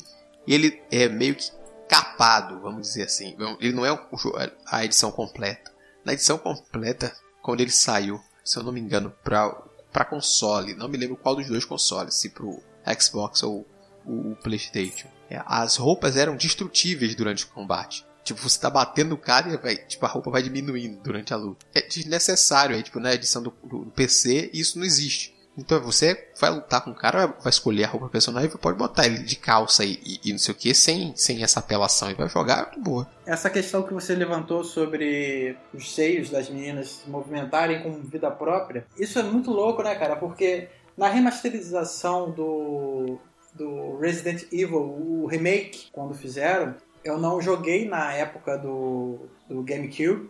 ele 0.47 0.81
é 0.89 1.07
meio 1.07 1.35
que 1.35 1.51
capado, 1.87 2.59
vamos 2.61 2.87
dizer 2.87 3.03
assim. 3.03 3.35
Ele 3.59 3.73
não 3.73 3.85
é 3.85 3.99
a 4.65 4.85
edição 4.85 5.11
completa. 5.11 5.71
Na 6.05 6.13
edição 6.13 6.37
completa, 6.37 7.13
quando 7.41 7.61
ele 7.61 7.71
saiu, 7.71 8.19
se 8.43 8.57
eu 8.57 8.63
não 8.63 8.71
me 8.71 8.79
engano, 8.79 9.13
para 9.23 10.05
console. 10.05 10.73
Não 10.73 10.87
me 10.87 10.97
lembro 10.97 11.17
qual 11.17 11.35
dos 11.35 11.47
dois 11.47 11.65
consoles, 11.65 12.15
se 12.15 12.29
pro 12.29 12.61
Xbox 12.99 13.43
ou 13.43 13.67
o, 14.05 14.31
o 14.31 14.35
PlayStation. 14.37 15.07
É, 15.29 15.41
as 15.45 15.77
roupas 15.77 16.17
eram 16.17 16.35
destrutíveis 16.35 17.15
durante 17.15 17.45
o 17.45 17.47
combate. 17.47 18.05
Tipo, 18.23 18.39
você 18.41 18.59
tá 18.59 18.69
batendo 18.69 19.11
no 19.11 19.17
cara 19.17 19.49
e 19.49 19.57
vai, 19.57 19.75
tipo, 19.75 20.05
a 20.05 20.09
roupa 20.09 20.29
vai 20.29 20.43
diminuindo 20.43 21.01
durante 21.01 21.33
a 21.33 21.37
luta. 21.37 21.65
É 21.73 21.81
desnecessário 21.81 22.75
aí, 22.75 22.83
tipo, 22.83 22.99
na 22.99 23.13
edição 23.13 23.41
do, 23.41 23.53
do 23.63 23.91
PC, 23.95 24.51
isso 24.53 24.77
não 24.77 24.85
existe. 24.85 25.30
Então 25.57 25.81
você 25.81 26.29
vai 26.39 26.49
lutar 26.49 26.83
com 26.83 26.91
o 26.91 26.95
cara, 26.95 27.27
vai 27.27 27.49
escolher 27.49 27.83
a 27.83 27.87
roupa 27.87 28.07
personagem 28.07 28.49
e 28.49 28.57
pode 28.57 28.77
botar 28.77 29.05
ele 29.05 29.19
de 29.19 29.35
calça 29.35 29.83
e, 29.83 29.99
e, 30.03 30.29
e 30.29 30.31
não 30.31 30.39
sei 30.39 30.53
o 30.53 30.57
que, 30.57 30.73
sem, 30.73 31.13
sem 31.15 31.43
essa 31.43 31.59
apelação 31.59 32.09
e 32.09 32.13
vai 32.13 32.29
jogar 32.29 32.71
de 32.71 32.79
boa. 32.79 33.07
Essa 33.25 33.49
questão 33.49 33.83
que 33.83 33.93
você 33.93 34.15
levantou 34.15 34.63
sobre 34.63 35.57
os 35.73 35.93
seios 35.93 36.29
das 36.29 36.49
meninas 36.49 37.01
se 37.03 37.09
movimentarem 37.09 37.83
com 37.83 38.01
vida 38.01 38.31
própria, 38.31 38.85
isso 38.97 39.19
é 39.19 39.23
muito 39.23 39.51
louco, 39.51 39.83
né, 39.83 39.93
cara? 39.95 40.15
Porque 40.15 40.69
na 40.97 41.07
remasterização 41.09 42.31
do, 42.31 43.19
do 43.53 43.97
Resident 43.97 44.43
Evil, 44.51 44.79
o 44.79 45.25
remake, 45.27 45.87
quando 45.91 46.13
fizeram, 46.13 46.75
eu 47.03 47.17
não 47.17 47.41
joguei 47.41 47.87
na 47.87 48.13
época 48.13 48.57
do, 48.57 49.27
do 49.49 49.63
GameCube, 49.63 50.29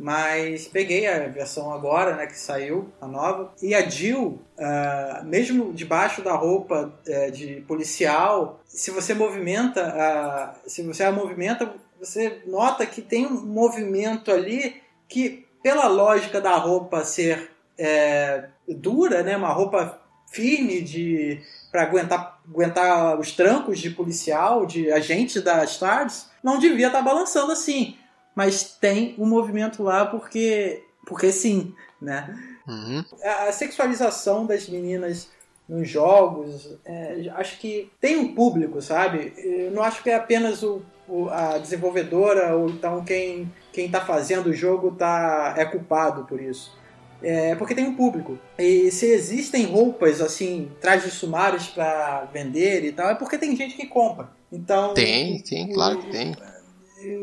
mas 0.00 0.66
peguei 0.66 1.06
a 1.06 1.28
versão 1.28 1.70
agora, 1.70 2.16
né, 2.16 2.26
que 2.26 2.38
saiu, 2.38 2.90
a 2.98 3.06
nova. 3.06 3.52
E 3.62 3.74
a 3.74 3.86
Jill, 3.86 4.40
uh, 4.56 5.24
mesmo 5.26 5.74
debaixo 5.74 6.22
da 6.22 6.32
roupa 6.32 6.90
uh, 7.06 7.30
de 7.30 7.62
policial, 7.68 8.60
se 8.64 8.90
você 8.90 9.12
movimenta, 9.12 10.56
uh, 10.64 10.68
se 10.68 10.82
você 10.82 11.04
a 11.04 11.12
movimenta, 11.12 11.70
você 11.98 12.40
nota 12.46 12.86
que 12.86 13.02
tem 13.02 13.26
um 13.26 13.44
movimento 13.44 14.32
ali 14.32 14.80
que, 15.06 15.46
pela 15.62 15.86
lógica 15.86 16.40
da 16.40 16.56
roupa 16.56 17.04
ser 17.04 17.50
é, 17.76 18.44
dura, 18.66 19.22
né, 19.22 19.36
uma 19.36 19.52
roupa 19.52 20.00
firme 20.32 20.80
de 20.80 21.42
para 21.70 21.82
aguentar, 21.82 22.40
aguentar 22.48 23.20
os 23.20 23.32
trancos 23.32 23.78
de 23.78 23.90
policial, 23.90 24.64
de 24.64 24.90
agente 24.90 25.40
da 25.40 25.62
Stars, 25.64 26.30
não 26.42 26.58
devia 26.58 26.86
estar 26.86 27.00
tá 27.00 27.04
balançando 27.04 27.52
assim 27.52 27.96
mas 28.34 28.76
tem 28.80 29.14
um 29.18 29.26
movimento 29.26 29.82
lá 29.82 30.06
porque, 30.06 30.82
porque 31.06 31.32
sim, 31.32 31.74
né? 32.00 32.36
Uhum. 32.66 33.04
A 33.24 33.52
sexualização 33.52 34.46
das 34.46 34.68
meninas 34.68 35.28
nos 35.68 35.88
jogos, 35.88 36.76
é, 36.84 37.30
acho 37.34 37.58
que 37.58 37.90
tem 38.00 38.16
um 38.16 38.34
público, 38.34 38.82
sabe? 38.82 39.32
Eu 39.36 39.70
não 39.70 39.82
acho 39.82 40.02
que 40.02 40.10
é 40.10 40.16
apenas 40.16 40.62
o, 40.62 40.82
o 41.08 41.28
a 41.28 41.58
desenvolvedora 41.58 42.56
ou 42.56 42.68
então 42.68 43.04
quem 43.04 43.50
quem 43.72 43.86
está 43.86 44.00
fazendo 44.00 44.48
o 44.48 44.52
jogo 44.52 44.90
tá 44.92 45.54
é 45.56 45.64
culpado 45.64 46.24
por 46.24 46.40
isso. 46.40 46.76
É 47.22 47.54
porque 47.54 47.74
tem 47.74 47.86
um 47.86 47.94
público. 47.94 48.38
E 48.58 48.90
se 48.90 49.06
existem 49.06 49.66
roupas 49.66 50.20
assim, 50.20 50.72
trajes 50.80 51.12
sumários 51.12 51.68
para 51.68 52.24
vender 52.32 52.84
e 52.84 52.92
tal, 52.92 53.10
é 53.10 53.14
porque 53.14 53.38
tem 53.38 53.54
gente 53.54 53.76
que 53.76 53.86
compra. 53.86 54.30
Então 54.50 54.94
tem, 54.94 55.40
tem, 55.42 55.72
claro 55.72 55.98
que 55.98 56.10
tem 56.10 56.34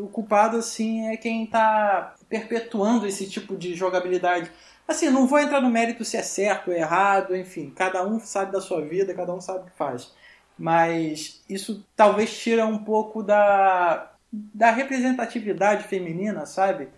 o 0.02 0.08
culpado, 0.08 0.58
assim, 0.58 1.08
é 1.08 1.18
quem 1.18 1.46
tá 1.46 2.16
perpetuando 2.30 3.08
esse 3.08 3.30
tipo 3.30 3.56
de 3.56 3.74
jogabilidade. 3.74 4.52
Assim, 4.88 5.10
não 5.10 5.28
vou 5.28 5.40
entrar 5.40 5.62
no 5.62 5.70
mérito 5.70 6.06
se 6.06 6.16
é 6.16 6.24
certo 6.24 6.70
ou 6.70 6.78
errado, 6.78 7.36
enfim, 7.36 7.72
cada 7.76 8.06
um 8.06 8.20
sabe 8.20 8.52
da 8.52 8.62
sua 8.62 8.82
vida, 8.82 9.14
cada 9.14 9.34
um 9.34 9.42
sabe 9.42 9.60
o 9.60 9.66
que 9.66 9.78
faz. 9.78 10.14
Mas 10.58 11.44
isso 11.50 11.86
talvez 11.96 12.36
tira 12.38 12.66
um 12.66 12.78
pouco 12.78 13.22
da, 13.22 14.12
da 14.32 14.72
representatividade 14.72 15.84
feminina, 15.84 16.46
sabe? 16.46 16.90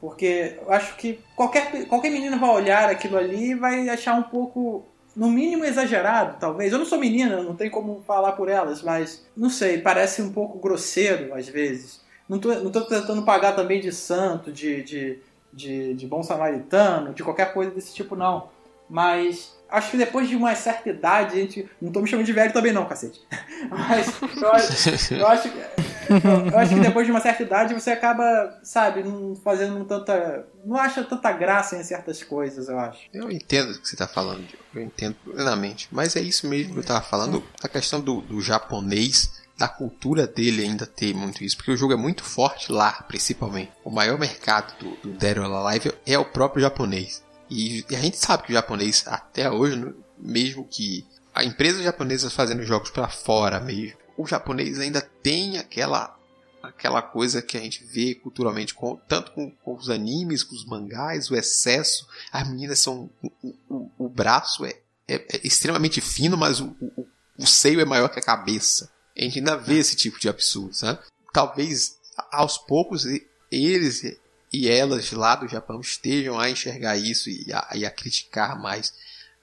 Porque 0.00 0.58
eu 0.60 0.72
acho 0.72 0.96
que 0.96 1.20
qualquer, 1.34 1.86
qualquer 1.86 2.10
menina 2.10 2.36
vai 2.36 2.50
olhar 2.50 2.90
aquilo 2.90 3.16
ali 3.16 3.52
e 3.52 3.54
vai 3.54 3.88
achar 3.88 4.14
um 4.14 4.24
pouco, 4.24 4.84
no 5.14 5.30
mínimo, 5.30 5.64
exagerado, 5.64 6.36
talvez. 6.38 6.72
Eu 6.72 6.78
não 6.78 6.86
sou 6.86 6.98
menina, 6.98 7.42
não 7.42 7.56
tem 7.56 7.70
como 7.70 8.02
falar 8.06 8.32
por 8.32 8.48
elas, 8.48 8.82
mas 8.82 9.26
não 9.36 9.48
sei, 9.48 9.78
parece 9.78 10.20
um 10.20 10.32
pouco 10.32 10.58
grosseiro 10.58 11.34
às 11.34 11.48
vezes. 11.48 12.04
Não 12.28 12.38
tô, 12.38 12.52
não 12.54 12.70
tô 12.70 12.82
tentando 12.82 13.22
pagar 13.22 13.52
também 13.52 13.80
de 13.80 13.92
santo, 13.92 14.52
de, 14.52 14.82
de, 14.82 15.18
de, 15.52 15.94
de 15.94 16.06
bom 16.06 16.22
samaritano, 16.22 17.14
de 17.14 17.22
qualquer 17.22 17.52
coisa 17.52 17.70
desse 17.70 17.94
tipo, 17.94 18.16
não. 18.16 18.48
Mas 18.88 19.56
acho 19.68 19.90
que 19.90 19.96
depois 19.96 20.28
de 20.28 20.36
uma 20.36 20.54
certa 20.54 20.88
idade, 20.88 21.34
a 21.34 21.36
gente. 21.36 21.68
Não 21.80 21.90
tô 21.90 22.00
me 22.00 22.08
chamando 22.08 22.26
de 22.26 22.32
velho 22.32 22.52
também, 22.52 22.72
não, 22.72 22.86
cacete. 22.86 23.20
Mas 23.70 24.20
eu 24.40 24.52
acho, 24.52 25.14
eu 25.14 25.26
acho 25.26 25.48
que. 25.50 25.58
Eu 26.52 26.58
acho 26.58 26.74
que 26.74 26.80
depois 26.80 27.04
de 27.04 27.10
uma 27.10 27.20
certa 27.20 27.42
idade 27.42 27.74
você 27.74 27.90
acaba, 27.90 28.60
sabe, 28.62 29.02
não 29.02 29.34
fazendo 29.34 29.84
tanta. 29.84 30.46
Não 30.64 30.76
acha 30.76 31.02
tanta 31.02 31.32
graça 31.32 31.76
em 31.76 31.82
certas 31.82 32.22
coisas, 32.22 32.68
eu 32.68 32.78
acho. 32.78 33.00
Eu 33.12 33.30
entendo 33.30 33.72
o 33.72 33.80
que 33.80 33.88
você 33.88 33.96
está 33.96 34.06
falando, 34.06 34.44
eu 34.72 34.82
entendo 34.82 35.16
plenamente. 35.24 35.88
Mas 35.90 36.14
é 36.14 36.20
isso 36.20 36.48
mesmo 36.48 36.74
que 36.74 36.78
eu 36.78 36.82
estava 36.82 37.02
falando, 37.02 37.42
a 37.60 37.68
questão 37.68 38.00
do, 38.00 38.20
do 38.20 38.40
japonês 38.40 39.45
da 39.56 39.68
cultura 39.68 40.26
dele 40.26 40.62
ainda 40.62 40.86
ter 40.86 41.14
muito 41.14 41.42
isso, 41.42 41.56
porque 41.56 41.70
o 41.70 41.76
jogo 41.76 41.92
é 41.92 41.96
muito 41.96 42.22
forte 42.22 42.70
lá, 42.70 42.92
principalmente. 43.08 43.72
O 43.84 43.90
maior 43.90 44.18
mercado 44.18 44.76
do, 44.78 44.96
do 44.96 45.18
Dead 45.18 45.38
or 45.38 45.44
Alive 45.44 45.92
é 46.04 46.18
o 46.18 46.24
próprio 46.24 46.62
japonês. 46.62 47.24
E, 47.48 47.84
e, 47.88 47.96
a 47.96 48.00
gente 48.00 48.18
sabe 48.18 48.44
que 48.44 48.50
o 48.50 48.54
japonês, 48.54 49.04
até 49.06 49.50
hoje, 49.50 49.94
mesmo 50.18 50.66
que 50.68 51.06
a 51.34 51.44
empresa 51.44 51.82
japonesa 51.82 52.30
fazendo 52.30 52.62
jogos 52.62 52.90
para 52.90 53.08
fora 53.08 53.60
mesmo, 53.60 53.96
o 54.16 54.26
japonês 54.26 54.78
ainda 54.78 55.00
tem 55.00 55.58
aquela 55.58 56.16
aquela 56.62 57.00
coisa 57.00 57.40
que 57.40 57.56
a 57.56 57.60
gente 57.60 57.84
vê 57.84 58.14
culturalmente, 58.14 58.74
com, 58.74 58.96
tanto 59.08 59.30
com, 59.32 59.50
com, 59.50 59.74
os 59.74 59.88
animes, 59.88 60.42
com 60.42 60.54
os 60.54 60.64
mangás, 60.64 61.30
o 61.30 61.36
excesso. 61.36 62.06
As 62.32 62.48
meninas 62.48 62.80
são. 62.80 63.08
O, 63.22 63.54
o, 63.68 63.90
o 63.98 64.08
braço 64.08 64.64
é, 64.64 64.70
é, 65.06 65.14
é, 65.14 65.40
extremamente 65.44 66.00
fino, 66.00 66.36
mas 66.36 66.60
o, 66.60 66.76
o, 66.80 67.06
o 67.38 67.46
seio 67.46 67.80
é 67.80 67.84
maior 67.84 68.08
que 68.08 68.18
a 68.18 68.22
cabeça. 68.22 68.90
A 69.16 69.22
gente 69.22 69.38
ainda 69.38 69.56
vê 69.56 69.78
esse 69.78 69.96
tipo 69.96 70.20
de 70.20 70.28
absurdo, 70.28 70.74
sabe? 70.74 70.98
Talvez 71.32 71.96
aos 72.30 72.58
poucos 72.58 73.04
eles 73.50 74.02
e 74.52 74.68
elas 74.68 75.10
lá 75.12 75.36
do 75.36 75.48
Japão 75.48 75.80
estejam 75.80 76.38
a 76.38 76.50
enxergar 76.50 76.96
isso 76.96 77.28
e 77.28 77.52
a, 77.52 77.68
e 77.74 77.86
a 77.86 77.90
criticar 77.90 78.60
mais. 78.60 78.92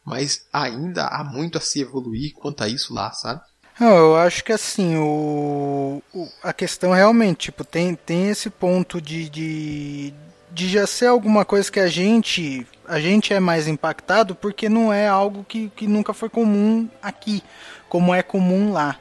Mas 0.06 0.46
ainda 0.52 1.08
há 1.08 1.24
muito 1.24 1.58
a 1.58 1.62
se 1.62 1.82
evoluir 1.82 2.34
quanto 2.34 2.64
a 2.64 2.68
isso 2.68 2.94
lá, 2.94 3.12
sabe? 3.12 3.42
Não, 3.80 3.96
eu 3.96 4.16
acho 4.16 4.44
que 4.44 4.52
assim, 4.52 4.98
o, 4.98 6.02
o, 6.14 6.28
a 6.44 6.54
questão 6.54 6.92
realmente, 6.92 7.46
tipo, 7.46 7.64
tem, 7.64 7.96
tem 7.96 8.30
esse 8.30 8.50
ponto 8.50 9.02
de, 9.02 9.30
de, 9.30 10.14
de 10.52 10.70
já 10.70 10.86
ser 10.86 11.08
alguma 11.08 11.44
coisa 11.44 11.72
que 11.72 11.80
a 11.80 11.88
gente 11.88 12.68
a 12.88 13.00
gente 13.00 13.34
é 13.34 13.40
mais 13.40 13.68
impactado 13.68 14.36
porque 14.36 14.68
não 14.68 14.92
é 14.92 15.08
algo 15.08 15.44
que, 15.44 15.70
que 15.70 15.88
nunca 15.88 16.14
foi 16.14 16.30
comum 16.30 16.88
aqui, 17.02 17.42
como 17.90 18.14
é 18.14 18.22
comum 18.22 18.72
lá. 18.72 19.00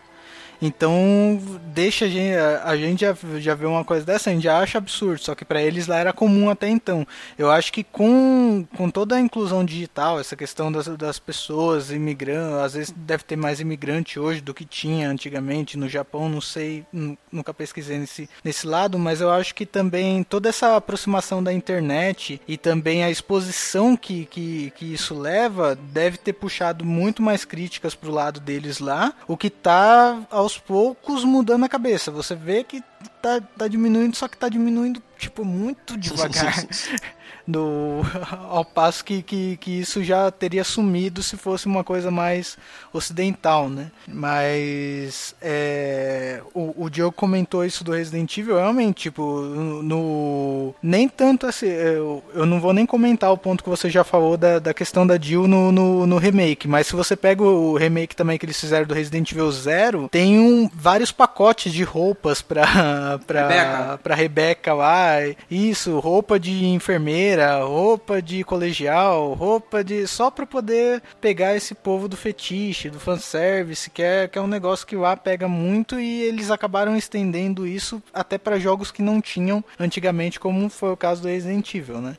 Então, 0.62 1.42
deixa 1.74 2.04
a 2.04 2.08
gente, 2.08 2.36
a 2.36 2.76
gente 2.76 3.00
já, 3.00 3.16
já 3.40 3.52
vê 3.52 3.66
uma 3.66 3.84
coisa 3.84 4.06
dessa, 4.06 4.30
a 4.30 4.32
gente 4.32 4.44
já 4.44 4.60
acha 4.60 4.78
absurdo, 4.78 5.18
só 5.18 5.34
que 5.34 5.44
para 5.44 5.60
eles 5.60 5.88
lá 5.88 5.98
era 5.98 6.12
comum 6.12 6.48
até 6.48 6.68
então. 6.68 7.04
Eu 7.36 7.50
acho 7.50 7.72
que 7.72 7.82
com, 7.82 8.64
com 8.76 8.88
toda 8.88 9.16
a 9.16 9.20
inclusão 9.20 9.64
digital, 9.64 10.20
essa 10.20 10.36
questão 10.36 10.70
das, 10.70 10.86
das 10.86 11.18
pessoas 11.18 11.90
imigrando, 11.90 12.60
às 12.60 12.74
vezes 12.74 12.94
deve 12.96 13.24
ter 13.24 13.34
mais 13.34 13.58
imigrante 13.58 14.20
hoje 14.20 14.40
do 14.40 14.54
que 14.54 14.64
tinha 14.64 15.10
antigamente 15.10 15.76
no 15.76 15.88
Japão, 15.88 16.28
não 16.28 16.40
sei, 16.40 16.86
nunca 17.32 17.52
pesquisei 17.52 17.98
nesse, 17.98 18.30
nesse 18.44 18.64
lado, 18.64 18.96
mas 19.00 19.20
eu 19.20 19.32
acho 19.32 19.56
que 19.56 19.66
também 19.66 20.22
toda 20.22 20.48
essa 20.48 20.76
aproximação 20.76 21.42
da 21.42 21.52
internet 21.52 22.40
e 22.46 22.56
também 22.56 23.02
a 23.02 23.10
exposição 23.10 23.96
que, 23.96 24.26
que, 24.26 24.72
que 24.76 24.94
isso 24.94 25.18
leva 25.18 25.74
deve 25.74 26.18
ter 26.18 26.34
puxado 26.34 26.84
muito 26.84 27.20
mais 27.20 27.44
críticas 27.44 27.96
pro 27.96 28.12
lado 28.12 28.38
deles 28.38 28.78
lá, 28.78 29.12
o 29.26 29.36
que 29.36 29.50
tá 29.50 30.20
aos 30.30 30.51
aos 30.53 30.59
poucos 30.59 31.24
mudando 31.24 31.64
a 31.64 31.68
cabeça. 31.68 32.11
Você 32.11 32.34
vê 32.34 32.62
que 32.62 32.82
tá, 33.20 33.40
tá 33.57 33.68
diminuindo, 33.68 34.16
só 34.16 34.28
que 34.28 34.36
tá 34.36 34.48
diminuindo, 34.48 35.03
tipo, 35.18 35.44
muito 35.44 35.96
devagar. 35.96 36.66
do, 37.46 38.00
ao 38.48 38.64
passo 38.64 39.04
que, 39.04 39.22
que, 39.22 39.56
que 39.56 39.80
isso 39.80 40.02
já 40.02 40.30
teria 40.30 40.64
sumido 40.64 41.22
se 41.22 41.36
fosse 41.36 41.66
uma 41.66 41.82
coisa 41.82 42.10
mais 42.10 42.56
ocidental, 42.92 43.68
né? 43.68 43.90
Mas 44.06 45.34
é, 45.40 46.40
o, 46.54 46.84
o 46.84 46.90
Diogo 46.90 47.12
comentou 47.12 47.64
isso 47.64 47.84
do 47.84 47.92
Resident 47.92 48.36
Evil, 48.36 48.56
realmente, 48.56 49.02
tipo, 49.02 49.22
no, 49.22 49.82
no 49.82 50.74
nem 50.82 51.08
tanto 51.08 51.46
assim, 51.46 51.66
eu, 51.66 52.22
eu 52.34 52.46
não 52.46 52.60
vou 52.60 52.72
nem 52.72 52.86
comentar 52.86 53.32
o 53.32 53.38
ponto 53.38 53.64
que 53.64 53.70
você 53.70 53.90
já 53.90 54.04
falou 54.04 54.36
da, 54.36 54.58
da 54.58 54.74
questão 54.74 55.06
da 55.06 55.18
Jill 55.18 55.48
no, 55.48 55.72
no, 55.72 56.06
no 56.06 56.18
remake, 56.18 56.68
mas 56.68 56.86
se 56.86 56.94
você 56.94 57.16
pega 57.16 57.42
o 57.42 57.76
remake 57.76 58.16
também 58.16 58.38
que 58.38 58.44
eles 58.44 58.60
fizeram 58.60 58.86
do 58.86 58.94
Resident 58.94 59.30
Evil 59.32 59.50
Zero, 59.50 60.08
tem 60.10 60.38
um, 60.38 60.70
vários 60.72 61.10
pacotes 61.10 61.72
de 61.72 61.82
roupas 61.82 62.42
pra, 62.42 63.18
pra, 63.26 63.48
Rebeca. 63.48 64.00
pra 64.02 64.14
Rebeca 64.14 64.74
lá, 64.74 65.11
isso, 65.50 65.98
roupa 65.98 66.38
de 66.38 66.64
enfermeira 66.66 67.62
roupa 67.64 68.20
de 68.20 68.44
colegial, 68.44 69.32
roupa 69.34 69.82
de. 69.82 70.06
só 70.06 70.30
para 70.30 70.46
poder 70.46 71.02
pegar 71.20 71.56
esse 71.56 71.74
povo 71.74 72.08
do 72.08 72.16
fetiche, 72.16 72.90
do 72.90 73.00
fanservice, 73.00 73.90
que 73.90 74.02
é, 74.02 74.28
que 74.28 74.38
é 74.38 74.42
um 74.42 74.46
negócio 74.46 74.86
que 74.86 74.96
lá 74.96 75.16
pega 75.16 75.48
muito 75.48 75.98
e 75.98 76.22
eles 76.22 76.50
acabaram 76.50 76.96
estendendo 76.96 77.66
isso 77.66 78.02
até 78.12 78.38
para 78.38 78.58
jogos 78.58 78.90
que 78.90 79.02
não 79.02 79.20
tinham 79.20 79.64
antigamente, 79.78 80.40
como 80.40 80.68
foi 80.68 80.90
o 80.90 80.96
caso 80.96 81.22
do 81.22 81.28
Resident 81.28 81.74
Evil, 81.74 82.00
né? 82.00 82.16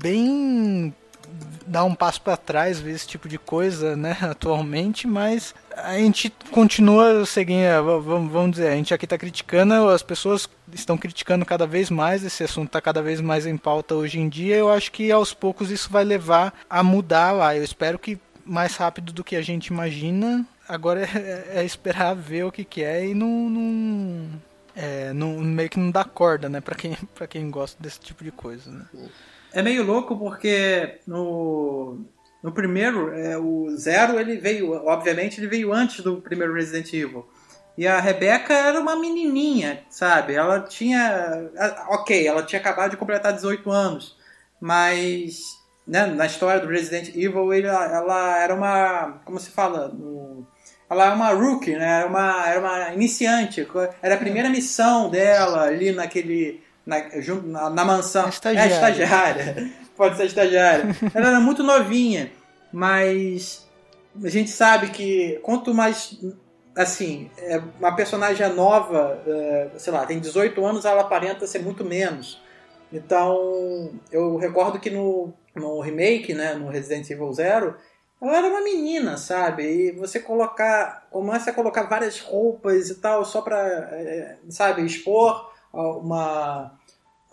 Bem 0.00 0.94
dar 1.66 1.84
um 1.84 1.94
passo 1.94 2.20
para 2.20 2.36
trás 2.36 2.80
ver 2.80 2.92
esse 2.92 3.06
tipo 3.06 3.28
de 3.28 3.38
coisa, 3.38 3.96
né, 3.96 4.16
atualmente, 4.22 5.06
mas 5.06 5.54
a 5.76 5.98
gente 5.98 6.32
continua 6.50 7.24
seguindo, 7.24 8.00
vamos 8.00 8.52
dizer, 8.52 8.68
a 8.68 8.76
gente 8.76 8.92
aqui 8.92 9.04
está 9.04 9.18
criticando, 9.18 9.88
as 9.88 10.02
pessoas 10.02 10.48
estão 10.72 10.96
criticando 10.96 11.44
cada 11.44 11.66
vez 11.66 11.90
mais, 11.90 12.24
esse 12.24 12.44
assunto 12.44 12.68
está 12.68 12.80
cada 12.80 13.02
vez 13.02 13.20
mais 13.20 13.46
em 13.46 13.56
pauta 13.56 13.94
hoje 13.94 14.18
em 14.18 14.28
dia, 14.28 14.56
eu 14.56 14.70
acho 14.70 14.90
que 14.92 15.10
aos 15.10 15.32
poucos 15.32 15.70
isso 15.70 15.90
vai 15.90 16.04
levar 16.04 16.54
a 16.68 16.82
mudar 16.82 17.32
lá, 17.32 17.56
eu 17.56 17.64
espero 17.64 17.98
que 17.98 18.18
mais 18.44 18.76
rápido 18.76 19.12
do 19.12 19.24
que 19.24 19.36
a 19.36 19.42
gente 19.42 19.68
imagina, 19.68 20.46
agora 20.68 21.04
é, 21.04 21.60
é 21.60 21.64
esperar 21.64 22.14
ver 22.14 22.44
o 22.44 22.52
que, 22.52 22.64
que 22.64 22.82
é 22.82 23.06
e 23.06 23.14
não, 23.14 23.50
não, 23.50 24.28
é, 24.74 25.12
não 25.12 25.38
meio 25.38 25.70
que 25.70 25.78
não 25.78 25.90
dá 25.90 26.04
corda, 26.04 26.48
né, 26.48 26.60
para 26.60 26.74
quem, 26.74 26.96
quem 27.28 27.50
gosta 27.50 27.82
desse 27.82 28.00
tipo 28.00 28.24
de 28.24 28.30
coisa, 28.30 28.70
né. 28.70 28.86
É 29.52 29.62
meio 29.62 29.84
louco 29.84 30.16
porque 30.16 30.98
no, 31.06 31.98
no 32.42 32.50
primeiro, 32.50 33.14
é, 33.14 33.38
o 33.38 33.68
Zero, 33.76 34.18
ele 34.18 34.36
veio, 34.36 34.72
obviamente, 34.72 35.38
ele 35.38 35.46
veio 35.46 35.72
antes 35.72 36.02
do 36.02 36.20
primeiro 36.20 36.52
Resident 36.52 36.92
Evil. 36.92 37.26
E 37.78 37.86
a 37.86 38.00
Rebecca 38.00 38.52
era 38.52 38.80
uma 38.80 38.96
menininha, 38.96 39.82
sabe? 39.88 40.34
Ela 40.34 40.60
tinha. 40.60 41.50
Ok, 41.88 42.26
ela 42.26 42.42
tinha 42.42 42.60
acabado 42.60 42.90
de 42.90 42.96
completar 42.96 43.32
18 43.32 43.70
anos, 43.70 44.16
mas 44.60 45.40
né, 45.86 46.06
na 46.06 46.26
história 46.26 46.60
do 46.60 46.68
Resident 46.68 47.14
Evil 47.16 47.52
ela, 47.52 47.96
ela 47.96 48.38
era 48.38 48.54
uma. 48.54 49.20
Como 49.24 49.38
se 49.38 49.50
fala? 49.50 49.88
No, 49.88 50.46
ela 50.90 51.06
é 51.06 51.14
uma 51.14 51.30
rookie, 51.30 51.74
né? 51.76 52.00
Era 52.00 52.06
uma, 52.06 52.46
era 52.46 52.60
uma 52.60 52.92
iniciante. 52.92 53.66
Era 54.02 54.16
a 54.16 54.18
primeira 54.18 54.50
missão 54.50 55.08
dela 55.08 55.62
ali 55.62 55.92
naquele. 55.92 56.60
Na, 56.84 56.96
na, 57.44 57.70
na 57.70 57.84
mansão. 57.84 58.28
Estagiária. 58.28 58.70
É, 58.70 58.74
estagiária 58.74 59.81
pode 59.96 60.16
ser 60.16 60.26
estagiária. 60.26 60.84
Ela 61.14 61.28
era 61.28 61.40
muito 61.40 61.62
novinha, 61.62 62.32
mas 62.72 63.68
a 64.22 64.28
gente 64.28 64.50
sabe 64.50 64.90
que 64.90 65.38
quanto 65.42 65.72
mais 65.72 66.18
assim, 66.74 67.30
é 67.38 67.60
uma 67.78 67.94
personagem 67.94 68.48
nova, 68.54 69.22
é, 69.26 69.70
sei 69.76 69.92
lá, 69.92 70.06
tem 70.06 70.18
18 70.18 70.64
anos, 70.64 70.84
ela 70.84 71.02
aparenta 71.02 71.46
ser 71.46 71.58
muito 71.58 71.84
menos. 71.84 72.40
Então, 72.92 73.92
eu 74.10 74.36
recordo 74.36 74.78
que 74.78 74.90
no, 74.90 75.32
no 75.54 75.80
remake, 75.80 76.34
né, 76.34 76.54
no 76.54 76.68
Resident 76.68 77.08
Evil 77.10 77.32
Zero, 77.32 77.76
ela 78.20 78.36
era 78.38 78.48
uma 78.48 78.62
menina, 78.62 79.16
sabe? 79.16 79.64
E 79.64 79.92
você 79.92 80.20
colocar, 80.20 81.06
começa 81.10 81.50
a 81.50 81.54
colocar 81.54 81.84
várias 81.84 82.20
roupas 82.20 82.88
e 82.88 82.94
tal, 82.96 83.24
só 83.24 83.40
pra, 83.42 83.58
é, 83.92 84.36
sabe, 84.48 84.84
expor 84.84 85.50
uma 85.72 86.78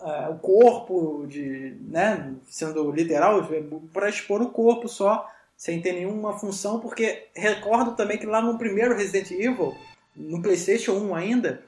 uh, 0.00 0.32
o 0.32 0.38
corpo, 0.38 1.26
de, 1.26 1.76
né, 1.82 2.34
sendo 2.48 2.90
literal, 2.90 3.46
para 3.92 4.08
expor 4.08 4.42
o 4.42 4.50
corpo 4.50 4.88
só, 4.88 5.28
sem 5.56 5.80
ter 5.80 5.92
nenhuma 5.92 6.38
função, 6.38 6.80
porque 6.80 7.28
recordo 7.34 7.94
também 7.94 8.18
que 8.18 8.26
lá 8.26 8.40
no 8.40 8.56
primeiro 8.56 8.96
Resident 8.96 9.30
Evil, 9.30 9.76
no 10.16 10.40
PlayStation 10.40 10.92
1 10.92 11.14
ainda, 11.14 11.62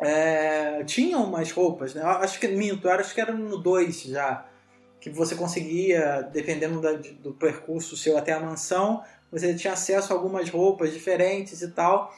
é, 0.00 0.82
tinham 0.84 1.24
umas 1.24 1.50
roupas, 1.52 1.94
né? 1.94 2.02
Acho 2.02 2.40
que 2.40 2.48
minto, 2.48 2.88
acho 2.88 3.14
que 3.14 3.20
era 3.20 3.32
no 3.32 3.56
2 3.56 4.02
já. 4.02 4.44
Que 5.00 5.10
você 5.10 5.34
conseguia, 5.34 6.22
dependendo 6.32 6.80
da, 6.80 6.92
do 6.92 7.32
percurso 7.32 7.96
seu 7.96 8.16
até 8.16 8.32
a 8.32 8.40
mansão, 8.40 9.02
você 9.30 9.54
tinha 9.54 9.72
acesso 9.72 10.12
a 10.12 10.16
algumas 10.16 10.48
roupas 10.48 10.92
diferentes 10.92 11.62
e 11.62 11.68
tal. 11.70 12.12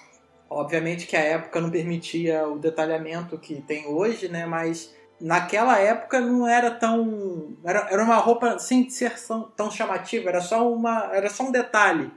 Obviamente 0.49 1.07
que 1.07 1.17
a 1.17 1.21
época 1.21 1.61
não 1.61 1.71
permitia 1.71 2.47
o 2.47 2.59
detalhamento 2.59 3.39
que 3.39 3.61
tem 3.63 3.87
hoje, 3.87 4.29
né? 4.29 4.47
Mas 4.47 4.95
naquela 5.25 5.79
época 5.79 6.21
não 6.21 6.47
era 6.47 6.71
tão. 6.71 7.57
Era, 7.65 7.89
era 7.91 8.05
uma 8.05 8.17
roupa 8.17 8.59
sem 8.59 8.91
ser 8.91 9.15
tão, 9.57 9.71
chamativa, 9.71 10.29
era 10.29 10.43
só, 10.43 10.71
uma, 10.71 11.09
era 11.15 11.31
só 11.31 11.45
um 11.45 11.51
detalhe, 11.51 12.13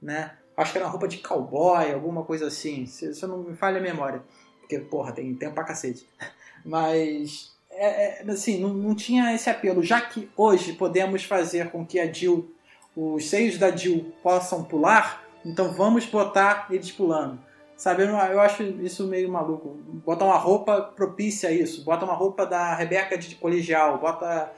né? 0.00 0.32
Acho 0.56 0.72
que 0.72 0.78
era 0.78 0.86
uma 0.86 0.90
roupa 0.90 1.06
de 1.06 1.18
cowboy, 1.18 1.92
alguma 1.92 2.24
coisa 2.24 2.46
assim, 2.46 2.86
se, 2.86 3.14
se 3.14 3.26
não 3.26 3.38
me 3.38 3.54
falha 3.54 3.78
a 3.78 3.82
memória. 3.82 4.22
Porque, 4.60 4.78
porra, 4.78 5.12
tem 5.12 5.34
tempo 5.34 5.54
pra 5.54 5.62
cacete. 5.62 6.08
Mas, 6.64 7.54
é, 7.70 8.22
é, 8.22 8.30
assim, 8.30 8.58
não, 8.60 8.72
não 8.72 8.94
tinha 8.94 9.34
esse 9.34 9.50
apelo. 9.50 9.82
Já 9.82 10.00
que 10.00 10.30
hoje 10.34 10.72
podemos 10.72 11.22
fazer 11.24 11.70
com 11.70 11.84
que 11.84 12.00
a 12.00 12.10
Jill, 12.10 12.50
os 12.96 13.28
seios 13.28 13.58
da 13.58 13.70
Jill 13.70 14.12
possam 14.22 14.64
pular, 14.64 15.22
então 15.44 15.72
vamos 15.74 16.06
botar 16.06 16.66
eles 16.70 16.90
pulando. 16.90 17.38
Sabe, 17.78 18.02
eu, 18.02 18.08
eu 18.08 18.40
acho 18.40 18.64
isso 18.64 19.06
meio 19.06 19.30
maluco. 19.30 19.78
Bota 20.04 20.24
uma 20.24 20.36
roupa 20.36 20.82
propícia 20.82 21.48
a 21.48 21.52
isso. 21.52 21.84
Bota 21.84 22.04
uma 22.04 22.14
roupa 22.14 22.44
da 22.44 22.74
Rebeca 22.74 23.16
de 23.16 23.36
colegial. 23.36 23.98
Bota 23.98 24.50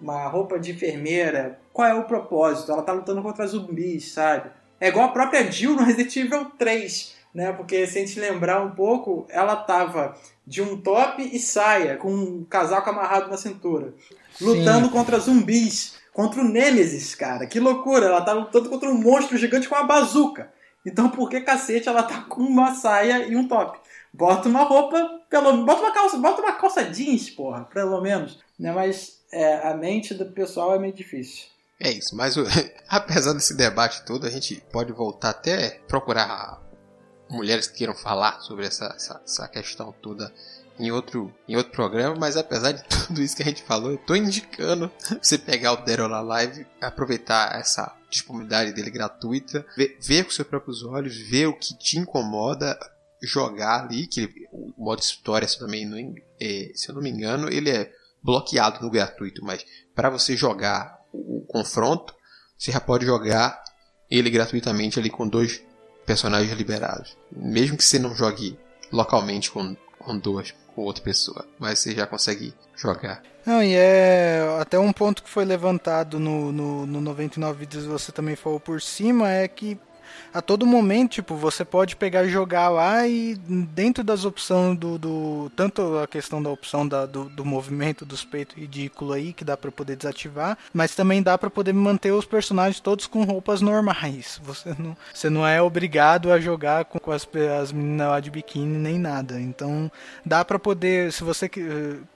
uma 0.00 0.28
roupa 0.28 0.56
de 0.56 0.70
enfermeira. 0.70 1.58
Qual 1.72 1.88
é 1.88 1.94
o 1.94 2.04
propósito? 2.04 2.70
Ela 2.70 2.82
tá 2.82 2.92
lutando 2.92 3.22
contra 3.22 3.44
zumbis, 3.44 4.12
sabe? 4.12 4.50
É 4.80 4.86
igual 4.86 5.06
a 5.06 5.12
própria 5.12 5.50
Jill 5.50 5.74
no 5.74 5.82
Resident 5.84 6.14
Evil 6.14 6.44
3, 6.56 7.16
né? 7.34 7.52
Porque 7.52 7.84
se 7.88 7.98
a 7.98 8.06
gente 8.06 8.20
lembrar 8.20 8.62
um 8.62 8.70
pouco, 8.70 9.26
ela 9.30 9.56
tava 9.56 10.14
de 10.46 10.62
um 10.62 10.80
top 10.80 11.22
e 11.22 11.40
saia, 11.40 11.96
com 11.96 12.14
um 12.14 12.44
casaco 12.44 12.88
amarrado 12.88 13.28
na 13.28 13.36
cintura. 13.36 13.94
Lutando 14.40 14.86
Sim. 14.86 14.92
contra 14.92 15.18
zumbis. 15.18 15.98
Contra 16.12 16.40
o 16.40 16.44
Nemesis, 16.44 17.16
cara. 17.16 17.46
Que 17.46 17.58
loucura. 17.58 18.06
Ela 18.06 18.20
tá 18.20 18.32
lutando 18.32 18.68
contra 18.68 18.88
um 18.88 18.94
monstro 18.94 19.36
gigante 19.36 19.68
com 19.68 19.74
uma 19.74 19.84
bazuca. 19.84 20.52
Então 20.84 21.10
por 21.10 21.28
que 21.28 21.40
cacete 21.40 21.88
ela 21.88 22.02
tá 22.02 22.22
com 22.22 22.42
uma 22.42 22.74
saia 22.74 23.26
e 23.26 23.36
um 23.36 23.46
top? 23.46 23.78
Bota 24.12 24.48
uma 24.48 24.64
roupa, 24.64 25.20
pelo 25.28 25.64
bota 25.64 25.82
uma 25.82 25.92
calça, 25.92 26.16
bota 26.16 26.42
uma 26.42 26.52
calça 26.52 26.84
jeans, 26.84 27.30
porra, 27.30 27.64
pelo 27.64 28.00
menos. 28.00 28.40
Né? 28.58 28.72
Mas 28.72 29.20
é, 29.32 29.68
a 29.68 29.74
mente 29.74 30.14
do 30.14 30.26
pessoal 30.26 30.74
é 30.74 30.78
meio 30.78 30.92
difícil. 30.92 31.46
É 31.78 31.90
isso, 31.90 32.14
mas 32.16 32.36
o, 32.36 32.44
apesar 32.88 33.32
desse 33.32 33.56
debate 33.56 34.04
todo, 34.04 34.26
a 34.26 34.30
gente 34.30 34.62
pode 34.72 34.92
voltar 34.92 35.30
até 35.30 35.80
procurar 35.86 36.60
mulheres 37.30 37.68
que 37.68 37.78
queiram 37.78 37.94
falar 37.94 38.40
sobre 38.40 38.66
essa, 38.66 38.86
essa, 38.96 39.22
essa 39.24 39.48
questão 39.48 39.92
toda 39.92 40.32
em 40.80 40.90
outro, 40.90 41.32
em 41.46 41.56
outro 41.56 41.72
programa, 41.72 42.16
mas 42.18 42.36
apesar 42.36 42.72
de 42.72 42.82
tudo 43.06 43.22
isso 43.22 43.36
que 43.36 43.42
a 43.42 43.46
gente 43.46 43.62
falou, 43.62 43.92
eu 43.92 43.98
tô 43.98 44.16
indicando 44.16 44.90
você 45.22 45.36
pegar 45.36 45.72
o 45.72 45.84
Dead 45.84 46.00
or 46.00 46.12
Alive, 46.12 46.66
aproveitar 46.80 47.58
essa 47.58 47.94
disponibilidade 48.08 48.72
dele 48.72 48.90
gratuita, 48.90 49.64
ver, 49.76 49.98
ver 50.00 50.24
com 50.24 50.30
seus 50.30 50.48
próprios 50.48 50.82
olhos, 50.82 51.16
ver 51.16 51.46
o 51.46 51.56
que 51.56 51.76
te 51.76 51.98
incomoda, 51.98 52.78
jogar 53.22 53.84
ali, 53.84 54.06
que 54.06 54.48
o 54.50 54.72
modo 54.78 55.00
história 55.00 55.46
também 55.58 56.14
é, 56.40 56.72
se 56.74 56.88
eu 56.88 56.94
não 56.94 57.02
me 57.02 57.10
engano, 57.10 57.52
ele 57.52 57.70
é 57.70 57.92
bloqueado 58.22 58.80
no 58.80 58.90
gratuito, 58.90 59.44
mas 59.44 59.64
para 59.94 60.10
você 60.10 60.36
jogar 60.36 60.98
o, 61.12 61.38
o 61.38 61.46
confronto, 61.46 62.14
você 62.58 62.72
já 62.72 62.80
pode 62.80 63.04
jogar 63.04 63.62
ele 64.10 64.30
gratuitamente 64.30 64.98
ali 64.98 65.10
com 65.10 65.28
dois 65.28 65.62
personagens 66.04 66.52
liberados. 66.56 67.16
Mesmo 67.30 67.76
que 67.76 67.84
você 67.84 67.98
não 67.98 68.14
jogue 68.14 68.58
localmente 68.90 69.50
com, 69.50 69.76
com 69.98 70.18
duas, 70.18 70.52
com 70.74 70.82
outra 70.82 71.02
pessoa, 71.02 71.44
mas 71.58 71.78
você 71.78 71.94
já 71.94 72.06
consegue 72.06 72.54
jogar. 72.76 73.22
Não, 73.44 73.62
e 73.62 73.74
é 73.74 74.56
até 74.60 74.78
um 74.78 74.92
ponto 74.92 75.22
que 75.22 75.30
foi 75.30 75.44
levantado 75.44 76.18
no, 76.18 76.52
no, 76.52 76.86
no 76.86 77.00
99 77.00 77.58
vídeos 77.58 77.84
você 77.86 78.12
também 78.12 78.36
falou 78.36 78.60
por 78.60 78.80
cima, 78.80 79.30
é 79.30 79.48
que 79.48 79.78
a 80.32 80.40
todo 80.40 80.66
momento, 80.66 81.12
tipo, 81.12 81.34
você 81.34 81.64
pode 81.64 81.96
pegar 81.96 82.24
e 82.24 82.28
jogar 82.28 82.68
lá 82.68 83.06
e 83.06 83.34
dentro 83.34 84.04
das 84.04 84.24
opções 84.24 84.78
do, 84.78 84.98
do 84.98 85.50
tanto 85.56 85.98
a 85.98 86.06
questão 86.06 86.42
da 86.42 86.50
opção 86.50 86.86
da, 86.86 87.06
do, 87.06 87.24
do 87.24 87.44
movimento 87.44 88.04
dos 88.04 88.24
peitos 88.24 88.56
ridículo 88.56 89.12
aí 89.12 89.32
que 89.32 89.44
dá 89.44 89.56
para 89.56 89.70
poder 89.70 89.96
desativar, 89.96 90.56
mas 90.72 90.94
também 90.94 91.22
dá 91.22 91.36
para 91.36 91.50
poder 91.50 91.72
manter 91.72 92.12
os 92.12 92.24
personagens 92.24 92.80
todos 92.80 93.06
com 93.06 93.24
roupas 93.24 93.60
normais. 93.60 94.40
Você 94.50 94.74
não, 94.78 94.96
você 95.12 95.30
não 95.30 95.46
é 95.46 95.62
obrigado 95.62 96.32
a 96.32 96.40
jogar 96.40 96.84
com, 96.84 96.98
com 96.98 97.12
as, 97.12 97.26
as 97.60 97.72
meninas 97.72 98.08
lá 98.08 98.20
de 98.20 98.30
biquíni 98.30 98.78
nem 98.78 98.98
nada. 98.98 99.40
Então 99.40 99.90
dá 100.24 100.44
para 100.44 100.58
poder, 100.58 101.12
se 101.12 101.22
você 101.22 101.48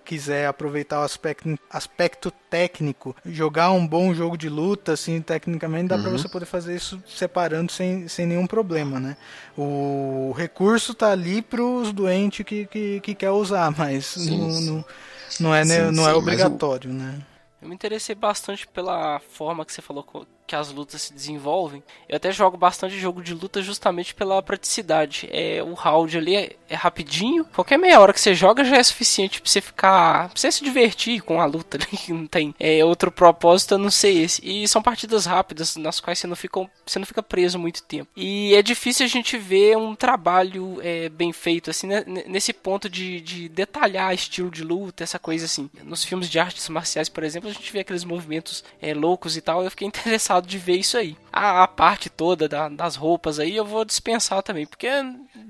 quiser 0.05 0.47
aproveitar 0.47 1.01
o 1.01 1.05
aspecto, 1.05 1.59
aspecto 1.71 2.31
técnico, 2.51 3.17
jogar 3.25 3.71
um 3.71 3.87
bom 3.87 4.13
jogo 4.15 4.37
de 4.37 4.49
luta, 4.49 4.93
assim, 4.93 5.21
tecnicamente 5.21 5.89
dá 5.89 5.97
uhum. 5.97 6.03
para 6.03 6.11
você 6.13 6.29
poder 6.29 6.47
fazer 6.47 6.77
isso 6.77 7.03
separando 7.07 7.73
sem, 7.73 7.84
sem 8.09 8.27
nenhum 8.27 8.47
problema, 8.47 8.99
né? 9.01 9.17
O 9.57 10.33
recurso 10.37 10.95
tá 10.95 11.11
ali 11.11 11.41
pros 11.43 11.93
doentes 11.93 12.45
que, 12.45 12.67
que, 12.67 13.01
que 13.01 13.15
quer 13.15 13.31
usar, 13.31 13.73
mas 13.77 14.07
sim, 14.07 14.39
não, 14.39 14.51
sim. 14.51 14.67
não, 14.67 14.85
não, 15.41 15.55
é, 15.55 15.65
sim, 15.65 15.91
não 15.93 16.09
é 16.09 16.15
obrigatório, 16.15 16.91
o... 16.91 16.95
né? 16.95 17.21
Eu 17.61 17.69
me 17.69 17.75
interessei 17.75 18.15
bastante 18.15 18.67
pela 18.67 19.19
forma 19.21 19.65
que 19.65 19.73
você 19.73 19.81
falou 19.81 20.03
que 20.47 20.55
as 20.55 20.71
lutas 20.71 21.03
se 21.03 21.15
desenvolvem. 21.15 21.83
Eu 22.09 22.17
até 22.17 22.31
jogo 22.31 22.57
bastante 22.57 22.99
jogo 22.99 23.23
de 23.23 23.33
luta 23.33 23.63
justamente 23.63 24.15
pela 24.15 24.43
praticidade. 24.43 25.29
É, 25.33 25.63
o 25.63 25.73
round 25.75 26.17
ali 26.17 26.37
é, 26.37 26.57
é 26.69 26.75
rapidinho. 26.75 27.45
Qualquer 27.47 27.79
meia 27.79 28.01
hora 28.01 28.13
que 28.13 28.21
você 28.21 28.35
joga 28.35 28.65
já 28.65 28.77
é 28.77 28.83
suficiente 28.83 29.41
pra 29.41 29.51
você 29.51 29.61
ficar. 29.61 30.29
Pra 30.29 30.41
você 30.41 30.53
se 30.53 30.63
divertir 30.63 31.23
com 31.23 31.41
a 31.41 31.47
luta, 31.47 31.79
né? 31.81 31.87
Não 32.09 32.27
tem 32.27 32.55
é, 32.61 32.85
outro 32.85 33.11
propósito 33.11 33.75
a 33.75 33.79
não 33.79 33.91
ser 33.91 34.11
esse. 34.11 34.43
E 34.45 34.69
são 34.69 34.83
partidas 34.83 35.25
rápidas, 35.25 35.77
nas 35.77 35.99
quais 35.99 36.19
você 36.19 36.27
não 36.27 36.37
fica, 36.37 36.69
você 36.85 36.99
não 36.99 37.07
fica 37.07 37.23
preso 37.23 37.59
muito 37.59 37.83
tempo. 37.83 38.11
E 38.17 38.55
é 38.55 38.63
difícil 38.63 39.07
a 39.07 39.09
gente 39.09 39.39
ver 39.39 39.77
um 39.77 39.95
trabalho 39.95 40.79
é, 40.83 41.09
bem 41.09 41.33
feito, 41.33 41.71
assim, 41.71 41.87
né? 41.87 42.05
nesse 42.07 42.53
ponto 42.53 42.89
de, 42.89 43.21
de 43.21 43.49
detalhar 43.49 44.13
estilo 44.13 44.51
de 44.51 44.63
luta, 44.63 45.03
essa 45.03 45.19
coisa 45.19 45.47
assim. 45.47 45.71
Nos 45.83 46.05
filmes 46.05 46.29
de 46.29 46.39
artes 46.39 46.69
marciais, 46.69 47.09
por 47.09 47.25
exemplo, 47.25 47.49
a 47.49 47.53
gente 47.53 47.73
vê 47.73 47.81
aqueles 47.81 48.05
movimentos 48.05 48.63
é, 48.81 48.93
loucos 48.93 49.37
e 49.37 49.41
tal. 49.41 49.63
Eu 49.63 49.71
fiquei 49.71 49.89
interessado 49.89 50.34
cansado 50.35 50.47
de 50.47 50.59
ver 50.59 50.77
isso 50.77 50.97
aí. 50.97 51.17
A, 51.33 51.63
a 51.63 51.69
parte 51.69 52.09
toda 52.11 52.49
da, 52.49 52.69
das 52.69 52.97
roupas 52.97 53.39
aí 53.39 53.57
eu 53.57 53.65
vou 53.65 53.85
dispensar 53.85 54.43
também, 54.43 54.67
porque 54.67 54.89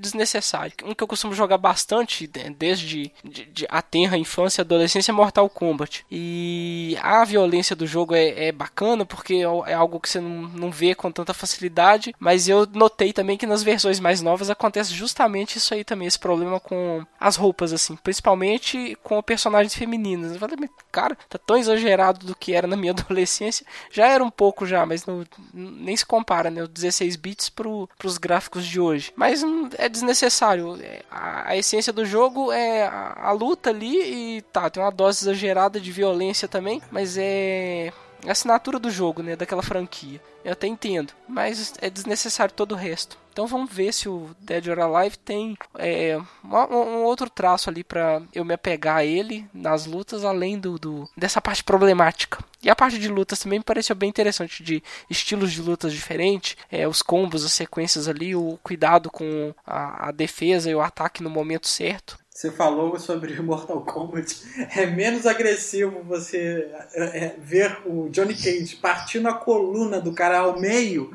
desnecessário. 0.04 0.72
Um 0.84 0.94
que 0.94 1.02
eu 1.02 1.08
costumo 1.08 1.34
jogar 1.34 1.58
bastante 1.58 2.26
desde 2.26 3.12
de, 3.24 3.44
de 3.46 3.66
a 3.68 3.82
tenra 3.82 4.16
infância 4.16 4.60
e 4.60 4.62
adolescência 4.62 5.10
é 5.10 5.14
Mortal 5.14 5.48
Kombat. 5.48 6.06
E 6.10 6.96
a 7.02 7.24
violência 7.24 7.74
do 7.74 7.86
jogo 7.86 8.14
é, 8.14 8.46
é 8.46 8.52
bacana 8.52 9.04
porque 9.04 9.34
é, 9.34 9.70
é 9.72 9.74
algo 9.74 9.98
que 9.98 10.08
você 10.08 10.20
não, 10.20 10.48
não 10.48 10.70
vê 10.70 10.94
com 10.94 11.10
tanta 11.10 11.34
facilidade, 11.34 12.14
mas 12.18 12.48
eu 12.48 12.66
notei 12.72 13.12
também 13.12 13.36
que 13.36 13.46
nas 13.46 13.62
versões 13.62 13.98
mais 13.98 14.20
novas 14.20 14.50
acontece 14.50 14.92
justamente 14.94 15.58
isso 15.58 15.74
aí 15.74 15.82
também, 15.84 16.06
esse 16.06 16.18
problema 16.18 16.60
com 16.60 17.04
as 17.18 17.36
roupas, 17.36 17.72
assim, 17.72 17.96
principalmente 17.96 18.96
com 19.02 19.20
personagens 19.22 19.74
femininas. 19.74 20.32
Eu 20.32 20.38
falei, 20.38 20.56
cara, 20.92 21.16
tá 21.28 21.38
tão 21.38 21.56
exagerado 21.56 22.26
do 22.26 22.36
que 22.36 22.52
era 22.52 22.66
na 22.66 22.76
minha 22.76 22.92
adolescência, 22.96 23.66
já 23.90 24.06
era 24.06 24.22
um 24.22 24.30
pouco 24.30 24.66
já 24.66 24.84
mas 24.84 25.06
no, 25.06 25.26
nem 25.52 25.96
se 25.96 26.04
compara, 26.04 26.50
né? 26.50 26.62
O 26.62 26.68
16 26.68 27.16
bits 27.16 27.48
pro, 27.48 27.88
pros 27.98 28.18
gráficos 28.18 28.66
de 28.66 28.80
hoje. 28.80 29.12
Mas 29.16 29.42
hum, 29.42 29.68
é 29.78 29.88
desnecessário. 29.94 30.78
É, 30.82 31.02
a, 31.10 31.50
a 31.50 31.56
essência 31.56 31.92
do 31.92 32.04
jogo 32.04 32.52
é 32.52 32.82
a, 32.86 33.28
a 33.28 33.32
luta 33.32 33.70
ali 33.70 34.36
e 34.36 34.42
tá, 34.42 34.68
tem 34.68 34.82
uma 34.82 34.90
dose 34.90 35.24
exagerada 35.24 35.80
de 35.80 35.90
violência 35.90 36.46
também, 36.46 36.82
mas 36.90 37.16
é 37.16 37.92
assinatura 38.30 38.78
do 38.78 38.90
jogo, 38.90 39.22
né, 39.22 39.36
daquela 39.36 39.62
franquia. 39.62 40.20
Eu 40.44 40.52
até 40.52 40.66
entendo, 40.66 41.12
mas 41.28 41.74
é 41.80 41.88
desnecessário 41.88 42.54
todo 42.54 42.72
o 42.72 42.76
resto. 42.76 43.18
Então 43.34 43.48
vamos 43.48 43.72
ver 43.72 43.92
se 43.92 44.08
o 44.08 44.30
Dead 44.38 44.68
or 44.68 44.78
Alive 44.78 45.18
tem 45.18 45.58
é, 45.76 46.16
um, 46.44 46.74
um, 46.76 47.02
outro 47.02 47.28
traço 47.28 47.68
ali 47.68 47.82
para 47.82 48.22
eu 48.32 48.44
me 48.44 48.54
apegar 48.54 48.98
a 48.98 49.04
ele 49.04 49.44
nas 49.52 49.86
lutas, 49.86 50.24
além 50.24 50.56
do, 50.56 50.78
do, 50.78 51.10
dessa 51.16 51.40
parte 51.40 51.64
problemática. 51.64 52.38
E 52.62 52.70
a 52.70 52.76
parte 52.76 52.96
de 52.96 53.08
lutas 53.08 53.40
também 53.40 53.58
me 53.58 53.64
pareceu 53.64 53.96
bem 53.96 54.08
interessante, 54.08 54.62
de 54.62 54.80
estilos 55.10 55.52
de 55.52 55.60
lutas 55.60 55.92
diferentes, 55.92 56.56
é, 56.70 56.86
os 56.86 57.02
combos, 57.02 57.44
as 57.44 57.52
sequências 57.52 58.06
ali, 58.06 58.36
o 58.36 58.56
cuidado 58.62 59.10
com 59.10 59.52
a, 59.66 60.08
a 60.08 60.12
defesa 60.12 60.70
e 60.70 60.74
o 60.74 60.80
ataque 60.80 61.20
no 61.20 61.28
momento 61.28 61.66
certo. 61.66 62.16
Você 62.34 62.50
falou 62.50 62.98
sobre 62.98 63.32
Mortal 63.40 63.80
Kombat. 63.82 64.42
É 64.76 64.86
menos 64.86 65.24
agressivo 65.24 66.02
você 66.02 66.68
é, 66.92 67.26
é, 67.26 67.36
ver 67.38 67.78
o 67.86 68.08
Johnny 68.08 68.34
Cage 68.34 68.76
partindo 68.82 69.28
a 69.28 69.34
coluna 69.34 70.00
do 70.00 70.12
cara 70.12 70.40
ao 70.40 70.58
meio 70.58 71.12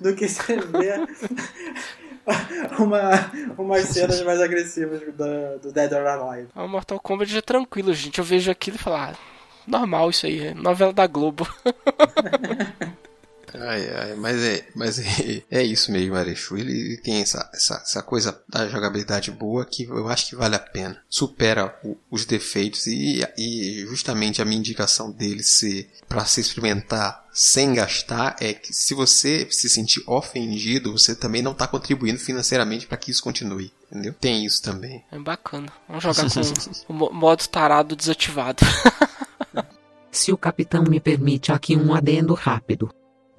do 0.00 0.14
que 0.14 0.28
você 0.28 0.56
ver 0.58 1.00
uma, 2.78 3.10
umas 3.58 3.86
cenas 3.86 4.22
mais 4.22 4.40
agressivas 4.40 5.00
do, 5.00 5.58
do 5.60 5.72
Dead 5.72 5.92
or 5.92 6.06
Alive. 6.06 6.48
O 6.54 6.68
Mortal 6.68 7.00
Kombat 7.00 7.36
é 7.36 7.42
tranquilo, 7.42 7.92
gente. 7.92 8.20
Eu 8.20 8.24
vejo 8.24 8.48
aquilo 8.48 8.76
e 8.76 8.80
falo, 8.80 8.96
ah, 8.96 9.14
normal 9.66 10.10
isso 10.10 10.26
aí, 10.26 10.46
é 10.46 10.54
novela 10.54 10.92
da 10.92 11.08
Globo. 11.08 11.44
Ai, 13.54 13.88
ai, 13.94 14.14
mas 14.14 14.42
é, 14.42 14.66
mas 14.74 14.98
é, 14.98 15.42
é 15.50 15.62
isso 15.62 15.92
mesmo, 15.92 16.14
Arechu. 16.14 16.56
Ele, 16.56 16.72
ele 16.72 16.96
tem 16.96 17.20
essa, 17.20 17.50
essa, 17.52 17.74
essa, 17.76 18.02
coisa 18.02 18.40
da 18.48 18.68
jogabilidade 18.68 19.30
boa 19.30 19.64
que 19.64 19.84
eu 19.84 20.08
acho 20.08 20.28
que 20.28 20.36
vale 20.36 20.54
a 20.54 20.60
pena. 20.60 21.00
Supera 21.08 21.78
o, 21.84 21.96
os 22.10 22.24
defeitos 22.24 22.86
e, 22.86 23.22
e 23.36 23.86
justamente 23.86 24.40
a 24.40 24.44
minha 24.44 24.58
indicação 24.58 25.10
dele 25.10 25.42
ser 25.42 25.90
para 26.08 26.24
se 26.24 26.40
experimentar 26.40 27.24
sem 27.32 27.74
gastar 27.74 28.36
é 28.40 28.52
que 28.52 28.72
se 28.72 28.94
você 28.94 29.48
se 29.50 29.68
sentir 29.68 30.02
ofendido, 30.06 30.92
você 30.92 31.14
também 31.14 31.40
não 31.40 31.52
está 31.52 31.66
contribuindo 31.66 32.18
financeiramente 32.18 32.86
para 32.86 32.98
que 32.98 33.10
isso 33.10 33.22
continue. 33.22 33.72
Entendeu? 33.90 34.14
Tem 34.14 34.44
isso 34.44 34.62
também. 34.62 35.02
É 35.10 35.18
bacana. 35.18 35.72
Vamos 35.88 36.02
jogar 36.02 36.24
com 36.86 36.92
o 36.92 37.12
modo 37.12 37.46
tarado 37.48 37.96
desativado. 37.96 38.62
se 40.10 40.30
o 40.32 40.36
capitão 40.36 40.84
me 40.84 41.00
permite 41.00 41.50
aqui 41.50 41.74
um 41.76 41.94
adendo 41.94 42.34
rápido. 42.34 42.92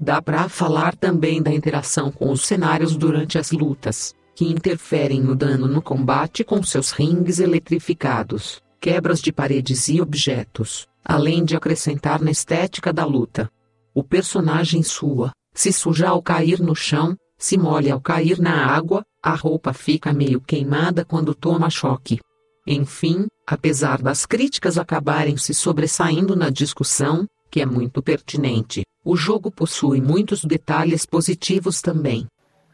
Dá 0.04 0.22
para 0.22 0.49
falar 0.49 0.97
também 0.97 1.41
da 1.41 1.49
interação 1.49 2.12
com 2.12 2.30
os 2.30 2.41
cenários 2.41 2.97
durante 2.97 3.38
as 3.38 3.51
lutas, 3.51 4.14
que 4.36 4.43
interferem 4.43 5.22
no 5.22 5.34
dano 5.34 5.66
no 5.66 5.82
combate 5.82 6.43
com 6.43 6.62
seus 6.62 6.91
rings 6.91 7.39
eletrificados, 7.39 8.62
quebras 8.82 9.22
de 9.22 9.32
paredes 9.32 9.88
e 9.88 10.01
objetos, 10.01 10.86
além 11.06 11.45
de 11.45 11.56
acrescentar 11.56 12.22
na 12.22 12.32
estética 12.32 12.91
da 12.91 13.06
luta. 13.06 13.49
O 13.93 14.04
personagem 14.04 14.84
sua, 14.84 15.32
se 15.54 15.72
suja 15.72 16.10
ao 16.10 16.22
cair 16.22 16.60
no 16.60 16.76
chão, 16.76 17.16
se 17.38 17.58
molha 17.58 17.93
ao 17.93 18.01
cair 18.01 18.41
na 18.41 18.66
água, 18.66 19.06
a 19.24 19.34
roupa 19.34 19.72
fica 19.72 20.12
meio 20.12 20.41
queimada 20.41 21.06
quando 21.06 21.34
toma 21.34 21.70
choque. 21.70 22.20
Enfim, 22.68 23.28
apesar 23.47 24.01
das 24.01 24.26
críticas 24.26 24.78
acabarem 24.78 25.38
se 25.38 25.54
sobressaindo 25.54 26.36
na 26.36 26.49
discussão, 26.49 27.26
que 27.54 27.62
é 27.62 27.68
muito 27.68 28.01
pertinente. 28.01 28.82
O 29.06 29.16
jogo 29.16 29.51
possui 29.51 30.01
muitos 30.01 30.43
detalhes 30.43 31.06
positivos 31.06 31.84
também. 31.84 32.26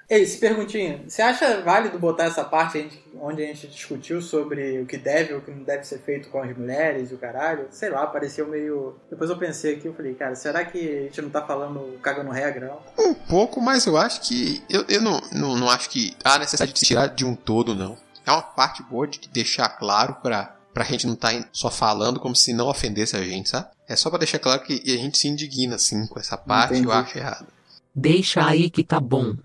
Ei, 0.10 0.26
se 0.26 0.38
perguntinha, 0.38 1.04
você 1.06 1.22
acha 1.22 1.60
válido 1.60 2.00
botar 2.00 2.24
essa 2.24 2.46
parte 2.46 2.90
onde 3.22 3.44
a 3.44 3.48
gente 3.48 3.68
discutiu 3.68 4.22
sobre 4.22 4.80
o 4.80 4.86
que 4.86 4.98
deve 4.98 5.34
ou 5.34 5.40
o 5.40 5.42
que 5.42 5.52
não 5.52 5.64
deve 5.64 5.84
ser 5.84 6.00
feito 6.00 6.30
com 6.30 6.42
as 6.42 6.58
mulheres 6.58 7.12
e 7.12 7.14
o 7.14 7.18
caralho? 7.18 7.68
Sei 7.72 7.90
lá, 7.90 8.08
pareceu 8.08 8.48
meio. 8.48 8.96
Depois 9.10 9.30
eu 9.30 9.38
pensei 9.38 9.76
aqui, 9.76 9.88
eu 9.88 9.94
falei, 9.94 10.16
cara, 10.16 10.34
será 10.34 10.64
que 10.64 10.80
a 10.80 11.02
gente 11.04 11.22
não 11.22 11.30
tá 11.30 11.46
falando 11.46 12.00
cagando 12.02 12.32
regra, 12.32 12.68
não? 12.68 13.06
Um 13.06 13.14
pouco, 13.14 13.60
mas 13.60 13.86
eu 13.86 13.98
acho 13.98 14.22
que. 14.22 14.64
Eu, 14.70 14.86
eu 14.88 15.02
não, 15.02 15.20
não, 15.34 15.58
não 15.58 15.70
acho 15.70 15.90
que 15.90 16.16
há 16.24 16.40
necessidade 16.40 16.72
de 16.72 16.80
se 16.80 16.86
tirar 16.86 17.08
de 17.08 17.26
um 17.26 17.36
todo, 17.36 17.76
não. 17.76 17.98
É 18.26 18.32
uma 18.32 18.42
parte 18.42 18.82
boa 18.82 19.06
de 19.06 19.28
deixar 19.28 19.68
claro 19.68 20.16
pra, 20.24 20.56
pra 20.74 20.84
gente 20.84 21.07
não 21.07 21.13
estar 21.13 21.34
tá 21.34 21.49
só 21.51 21.70
falando 21.70 22.20
como 22.20 22.36
se 22.36 22.53
não 22.53 22.67
ofendesse 22.67 23.15
a 23.15 23.24
gente, 23.24 23.49
sabe? 23.49 23.67
É 23.88 23.95
só 23.95 24.09
para 24.09 24.20
deixar 24.20 24.39
claro 24.39 24.63
que 24.63 24.82
a 24.86 24.97
gente 24.97 25.17
se 25.17 25.28
indigna, 25.28 25.76
assim, 25.76 26.05
com 26.07 26.20
essa 26.20 26.38
parte, 26.38 26.74
Entendi. 26.74 26.88
eu 26.88 26.91
acho 26.91 27.17
errado. 27.17 27.47
Deixa 27.93 28.45
aí 28.45 28.70
que 28.70 28.84
tá 28.84 28.99
bom. 28.99 29.36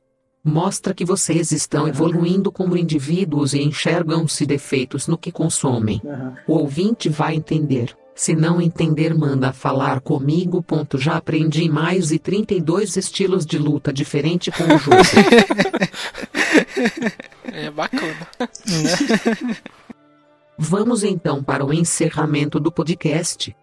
Mostra 0.44 0.92
que 0.92 1.06
vocês 1.06 1.52
estão 1.52 1.88
evoluindo 1.88 2.52
como 2.52 2.76
indivíduos 2.76 3.54
e 3.54 3.62
enxergam-se 3.62 4.44
defeitos 4.44 5.06
no 5.06 5.16
que 5.16 5.32
consomem. 5.32 6.02
Uhum. 6.04 6.34
O 6.46 6.58
ouvinte 6.58 7.08
vai 7.08 7.34
entender. 7.34 7.96
Se 8.14 8.36
não 8.36 8.60
entender, 8.60 9.14
manda 9.14 9.52
falar 9.52 10.00
comigo. 10.00 10.62
Ponto. 10.62 10.98
Já 10.98 11.16
aprendi 11.16 11.68
mais 11.68 12.12
e 12.12 12.18
32 12.18 12.96
estilos 12.96 13.46
de 13.46 13.58
luta 13.58 13.92
diferente 13.92 14.52
com 14.52 14.64
o 14.64 14.78
jogo. 14.78 14.98
é 17.50 17.70
bacana. 17.70 18.28
Vamos 20.58 21.02
então 21.02 21.42
para 21.42 21.64
o 21.64 21.72
encerramento 21.72 22.60
do 22.60 22.70
podcast. 22.70 23.54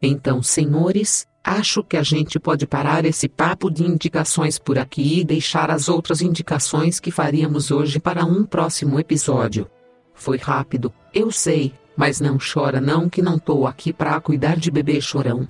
Então, 0.00 0.42
senhores, 0.42 1.26
acho 1.44 1.84
que 1.84 1.96
a 1.96 2.02
gente 2.02 2.40
pode 2.40 2.66
parar 2.66 3.04
esse 3.04 3.28
papo 3.28 3.70
de 3.70 3.84
indicações 3.84 4.58
por 4.58 4.78
aqui 4.78 5.20
e 5.20 5.24
deixar 5.24 5.70
as 5.70 5.88
outras 5.88 6.22
indicações 6.22 6.98
que 6.98 7.10
faríamos 7.10 7.70
hoje 7.70 8.00
para 8.00 8.24
um 8.24 8.44
próximo 8.44 8.98
episódio. 8.98 9.70
Foi 10.14 10.38
rápido, 10.38 10.92
eu 11.12 11.30
sei, 11.30 11.72
mas 11.96 12.20
não 12.20 12.38
chora 12.38 12.80
não 12.80 13.08
que 13.08 13.20
não 13.20 13.38
tô 13.38 13.66
aqui 13.66 13.92
para 13.92 14.20
cuidar 14.20 14.56
de 14.56 14.70
bebê 14.70 15.00
chorão. 15.00 15.48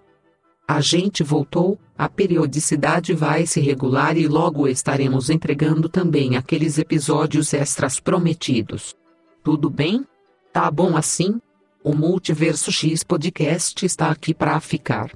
A 0.66 0.80
gente 0.80 1.22
voltou, 1.22 1.78
a 1.96 2.08
periodicidade 2.08 3.14
vai 3.14 3.46
se 3.46 3.60
regular 3.60 4.16
e 4.16 4.26
logo 4.26 4.66
estaremos 4.66 5.30
entregando 5.30 5.88
também 5.88 6.36
aqueles 6.36 6.78
episódios 6.78 7.52
extras 7.54 8.00
prometidos. 8.00 8.94
Tudo 9.42 9.68
bem? 9.68 10.06
Tá 10.52 10.70
bom 10.70 10.98
assim? 10.98 11.40
O 11.82 11.94
Multiverso 11.94 12.70
X 12.70 13.02
Podcast 13.02 13.86
está 13.86 14.10
aqui 14.10 14.34
para 14.34 14.60
ficar. 14.60 15.10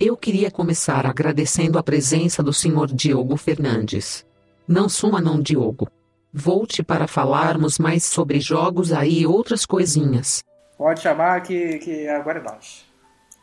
Eu 0.00 0.16
queria 0.16 0.50
começar 0.50 1.04
agradecendo 1.04 1.78
a 1.78 1.82
presença 1.82 2.42
do 2.42 2.50
Sr. 2.50 2.86
Diogo 2.94 3.36
Fernandes. 3.36 4.24
Não 4.66 4.88
suma 4.88 5.20
não, 5.20 5.38
Diogo. 5.38 5.86
Volte 6.32 6.82
para 6.82 7.06
falarmos 7.06 7.78
mais 7.78 8.04
sobre 8.04 8.40
jogos 8.40 8.90
aí 8.90 9.20
e 9.20 9.26
outras 9.26 9.66
coisinhas. 9.66 10.42
Pode 10.78 11.02
chamar 11.02 11.42
que, 11.42 11.78
que 11.80 12.08
agora 12.08 12.38
é 12.38 12.42
nós. 12.42 12.86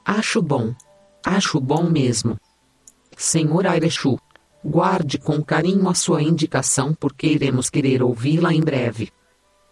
Acho 0.04 0.42
bom. 0.42 0.74
Acho 1.24 1.60
bom 1.60 1.84
mesmo. 1.84 2.36
Senhor 3.16 3.68
Airechu, 3.68 4.18
guarde 4.66 5.20
com 5.20 5.40
carinho 5.44 5.88
a 5.88 5.94
sua 5.94 6.24
indicação 6.24 6.96
porque 6.96 7.28
iremos 7.28 7.70
querer 7.70 8.02
ouvi-la 8.02 8.52
em 8.52 8.62
breve. 8.62 9.12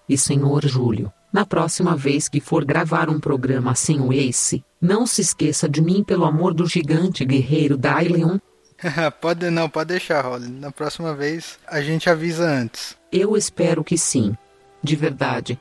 E 0.08 0.16
Senhor 0.16 0.66
Júlio, 0.68 1.12
na 1.32 1.46
próxima 1.46 1.96
vez 1.96 2.28
que 2.28 2.40
for 2.40 2.66
gravar 2.66 3.10
um 3.10 3.20
programa 3.20 3.72
assim 3.72 4.00
o 4.00 4.12
Ace, 4.12 4.64
não 4.82 5.06
se 5.06 5.22
esqueça 5.22 5.70
de 5.70 5.82
mim 5.82 6.04
pelo 6.04 6.26
amor 6.26 6.54
do 6.54 6.66
gigante 6.66 7.24
guerreiro 7.24 7.78
Dylion. 7.78 8.40
pode 9.22 9.50
não, 9.50 9.70
pode 9.70 9.90
deixar, 9.90 10.26
Holly. 10.26 10.50
Na 10.50 10.72
próxima 10.72 11.14
vez 11.14 11.60
a 11.68 11.82
gente 11.82 12.10
avisa 12.10 12.46
antes. 12.46 12.98
Eu 13.12 13.38
espero 13.38 13.84
que 13.84 13.98
sim. 13.98 14.36
De 14.82 14.96
verdade. 14.96 15.60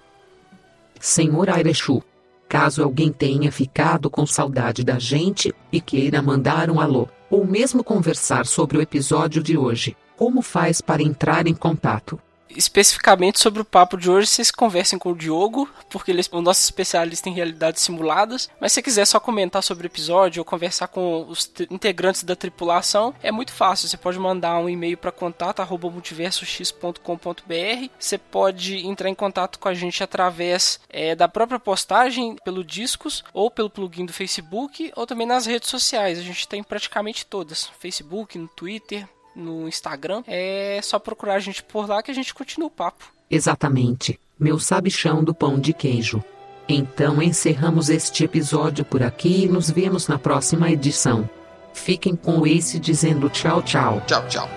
Senhor 1.00 1.50
Airechu, 1.50 2.02
caso 2.48 2.82
alguém 2.82 3.12
tenha 3.12 3.52
ficado 3.52 4.08
com 4.08 4.26
saudade 4.26 4.82
da 4.84 4.98
gente 4.98 5.54
e 5.70 5.80
queira 5.80 6.22
mandar 6.22 6.70
um 6.70 6.80
alô, 6.80 7.08
ou 7.30 7.46
mesmo 7.46 7.84
conversar 7.84 8.46
sobre 8.46 8.78
o 8.78 8.82
episódio 8.82 9.42
de 9.42 9.56
hoje, 9.56 9.96
como 10.16 10.40
faz 10.40 10.80
para 10.80 11.02
entrar 11.02 11.46
em 11.46 11.54
contato? 11.54 12.18
Especificamente 12.50 13.40
sobre 13.40 13.62
o 13.62 13.64
papo 13.64 13.96
de 13.96 14.10
hoje, 14.10 14.26
vocês 14.26 14.50
conversem 14.50 14.98
com 14.98 15.12
o 15.12 15.16
Diogo, 15.16 15.66
porque 15.90 16.10
ele 16.10 16.20
é 16.20 16.24
o 16.32 16.42
nosso 16.42 16.62
especialista 16.62 17.28
em 17.28 17.34
realidades 17.34 17.82
simuladas. 17.82 18.50
Mas 18.60 18.72
se 18.72 18.82
quiser 18.82 19.06
só 19.06 19.20
comentar 19.20 19.62
sobre 19.62 19.86
o 19.86 19.88
episódio 19.88 20.40
ou 20.40 20.44
conversar 20.44 20.88
com 20.88 21.24
os 21.28 21.48
integrantes 21.70 22.24
da 22.24 22.36
tripulação, 22.36 23.14
é 23.22 23.30
muito 23.30 23.52
fácil. 23.52 23.88
Você 23.88 23.96
pode 23.96 24.18
mandar 24.18 24.58
um 24.58 24.68
e-mail 24.68 24.98
para 24.98 25.12
contato@multiversox.com.br. 25.12 27.90
Você 27.98 28.18
pode 28.18 28.86
entrar 28.86 29.08
em 29.08 29.14
contato 29.14 29.58
com 29.58 29.68
a 29.68 29.74
gente 29.74 30.02
através 30.02 30.80
é, 30.88 31.14
da 31.14 31.28
própria 31.28 31.60
postagem 31.60 32.36
pelo 32.44 32.64
Discos 32.64 33.22
ou 33.32 33.50
pelo 33.50 33.70
plugin 33.70 34.06
do 34.06 34.12
Facebook 34.12 34.92
ou 34.96 35.06
também 35.06 35.26
nas 35.26 35.46
redes 35.46 35.68
sociais. 35.68 36.18
A 36.18 36.22
gente 36.22 36.48
tem 36.48 36.62
praticamente 36.62 37.26
todas: 37.26 37.70
Facebook, 37.78 38.38
no 38.38 38.48
Twitter, 38.48 39.06
no 39.38 39.68
Instagram. 39.68 40.22
É 40.26 40.80
só 40.82 40.98
procurar 40.98 41.34
a 41.34 41.40
gente 41.40 41.62
por 41.62 41.88
lá 41.88 42.02
que 42.02 42.10
a 42.10 42.14
gente 42.14 42.34
continua 42.34 42.68
o 42.68 42.70
papo. 42.70 43.12
Exatamente, 43.30 44.18
meu 44.38 44.58
sabichão 44.58 45.22
do 45.22 45.34
pão 45.34 45.58
de 45.58 45.72
queijo. 45.72 46.22
Então 46.68 47.22
encerramos 47.22 47.88
este 47.88 48.24
episódio 48.24 48.84
por 48.84 49.02
aqui 49.02 49.44
e 49.44 49.48
nos 49.48 49.70
vemos 49.70 50.06
na 50.08 50.18
próxima 50.18 50.70
edição. 50.70 51.28
Fiquem 51.72 52.14
com 52.14 52.40
o 52.40 52.46
Ace 52.46 52.78
dizendo 52.78 53.30
tchau, 53.30 53.62
tchau. 53.62 54.02
Tchau, 54.06 54.26
tchau. 54.28 54.50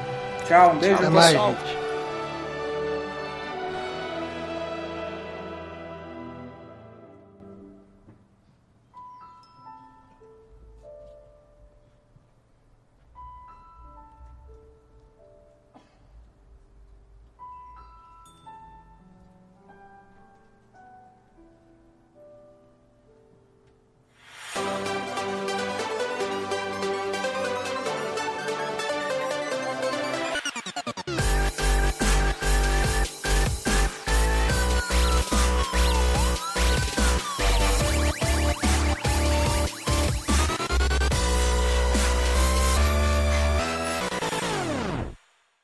Tchau, 0.45 0.73
um 0.73 0.79
beijo, 0.79 0.97
tchau, 0.97 1.11
pessoal. 1.11 1.51
Mais, 1.53 1.80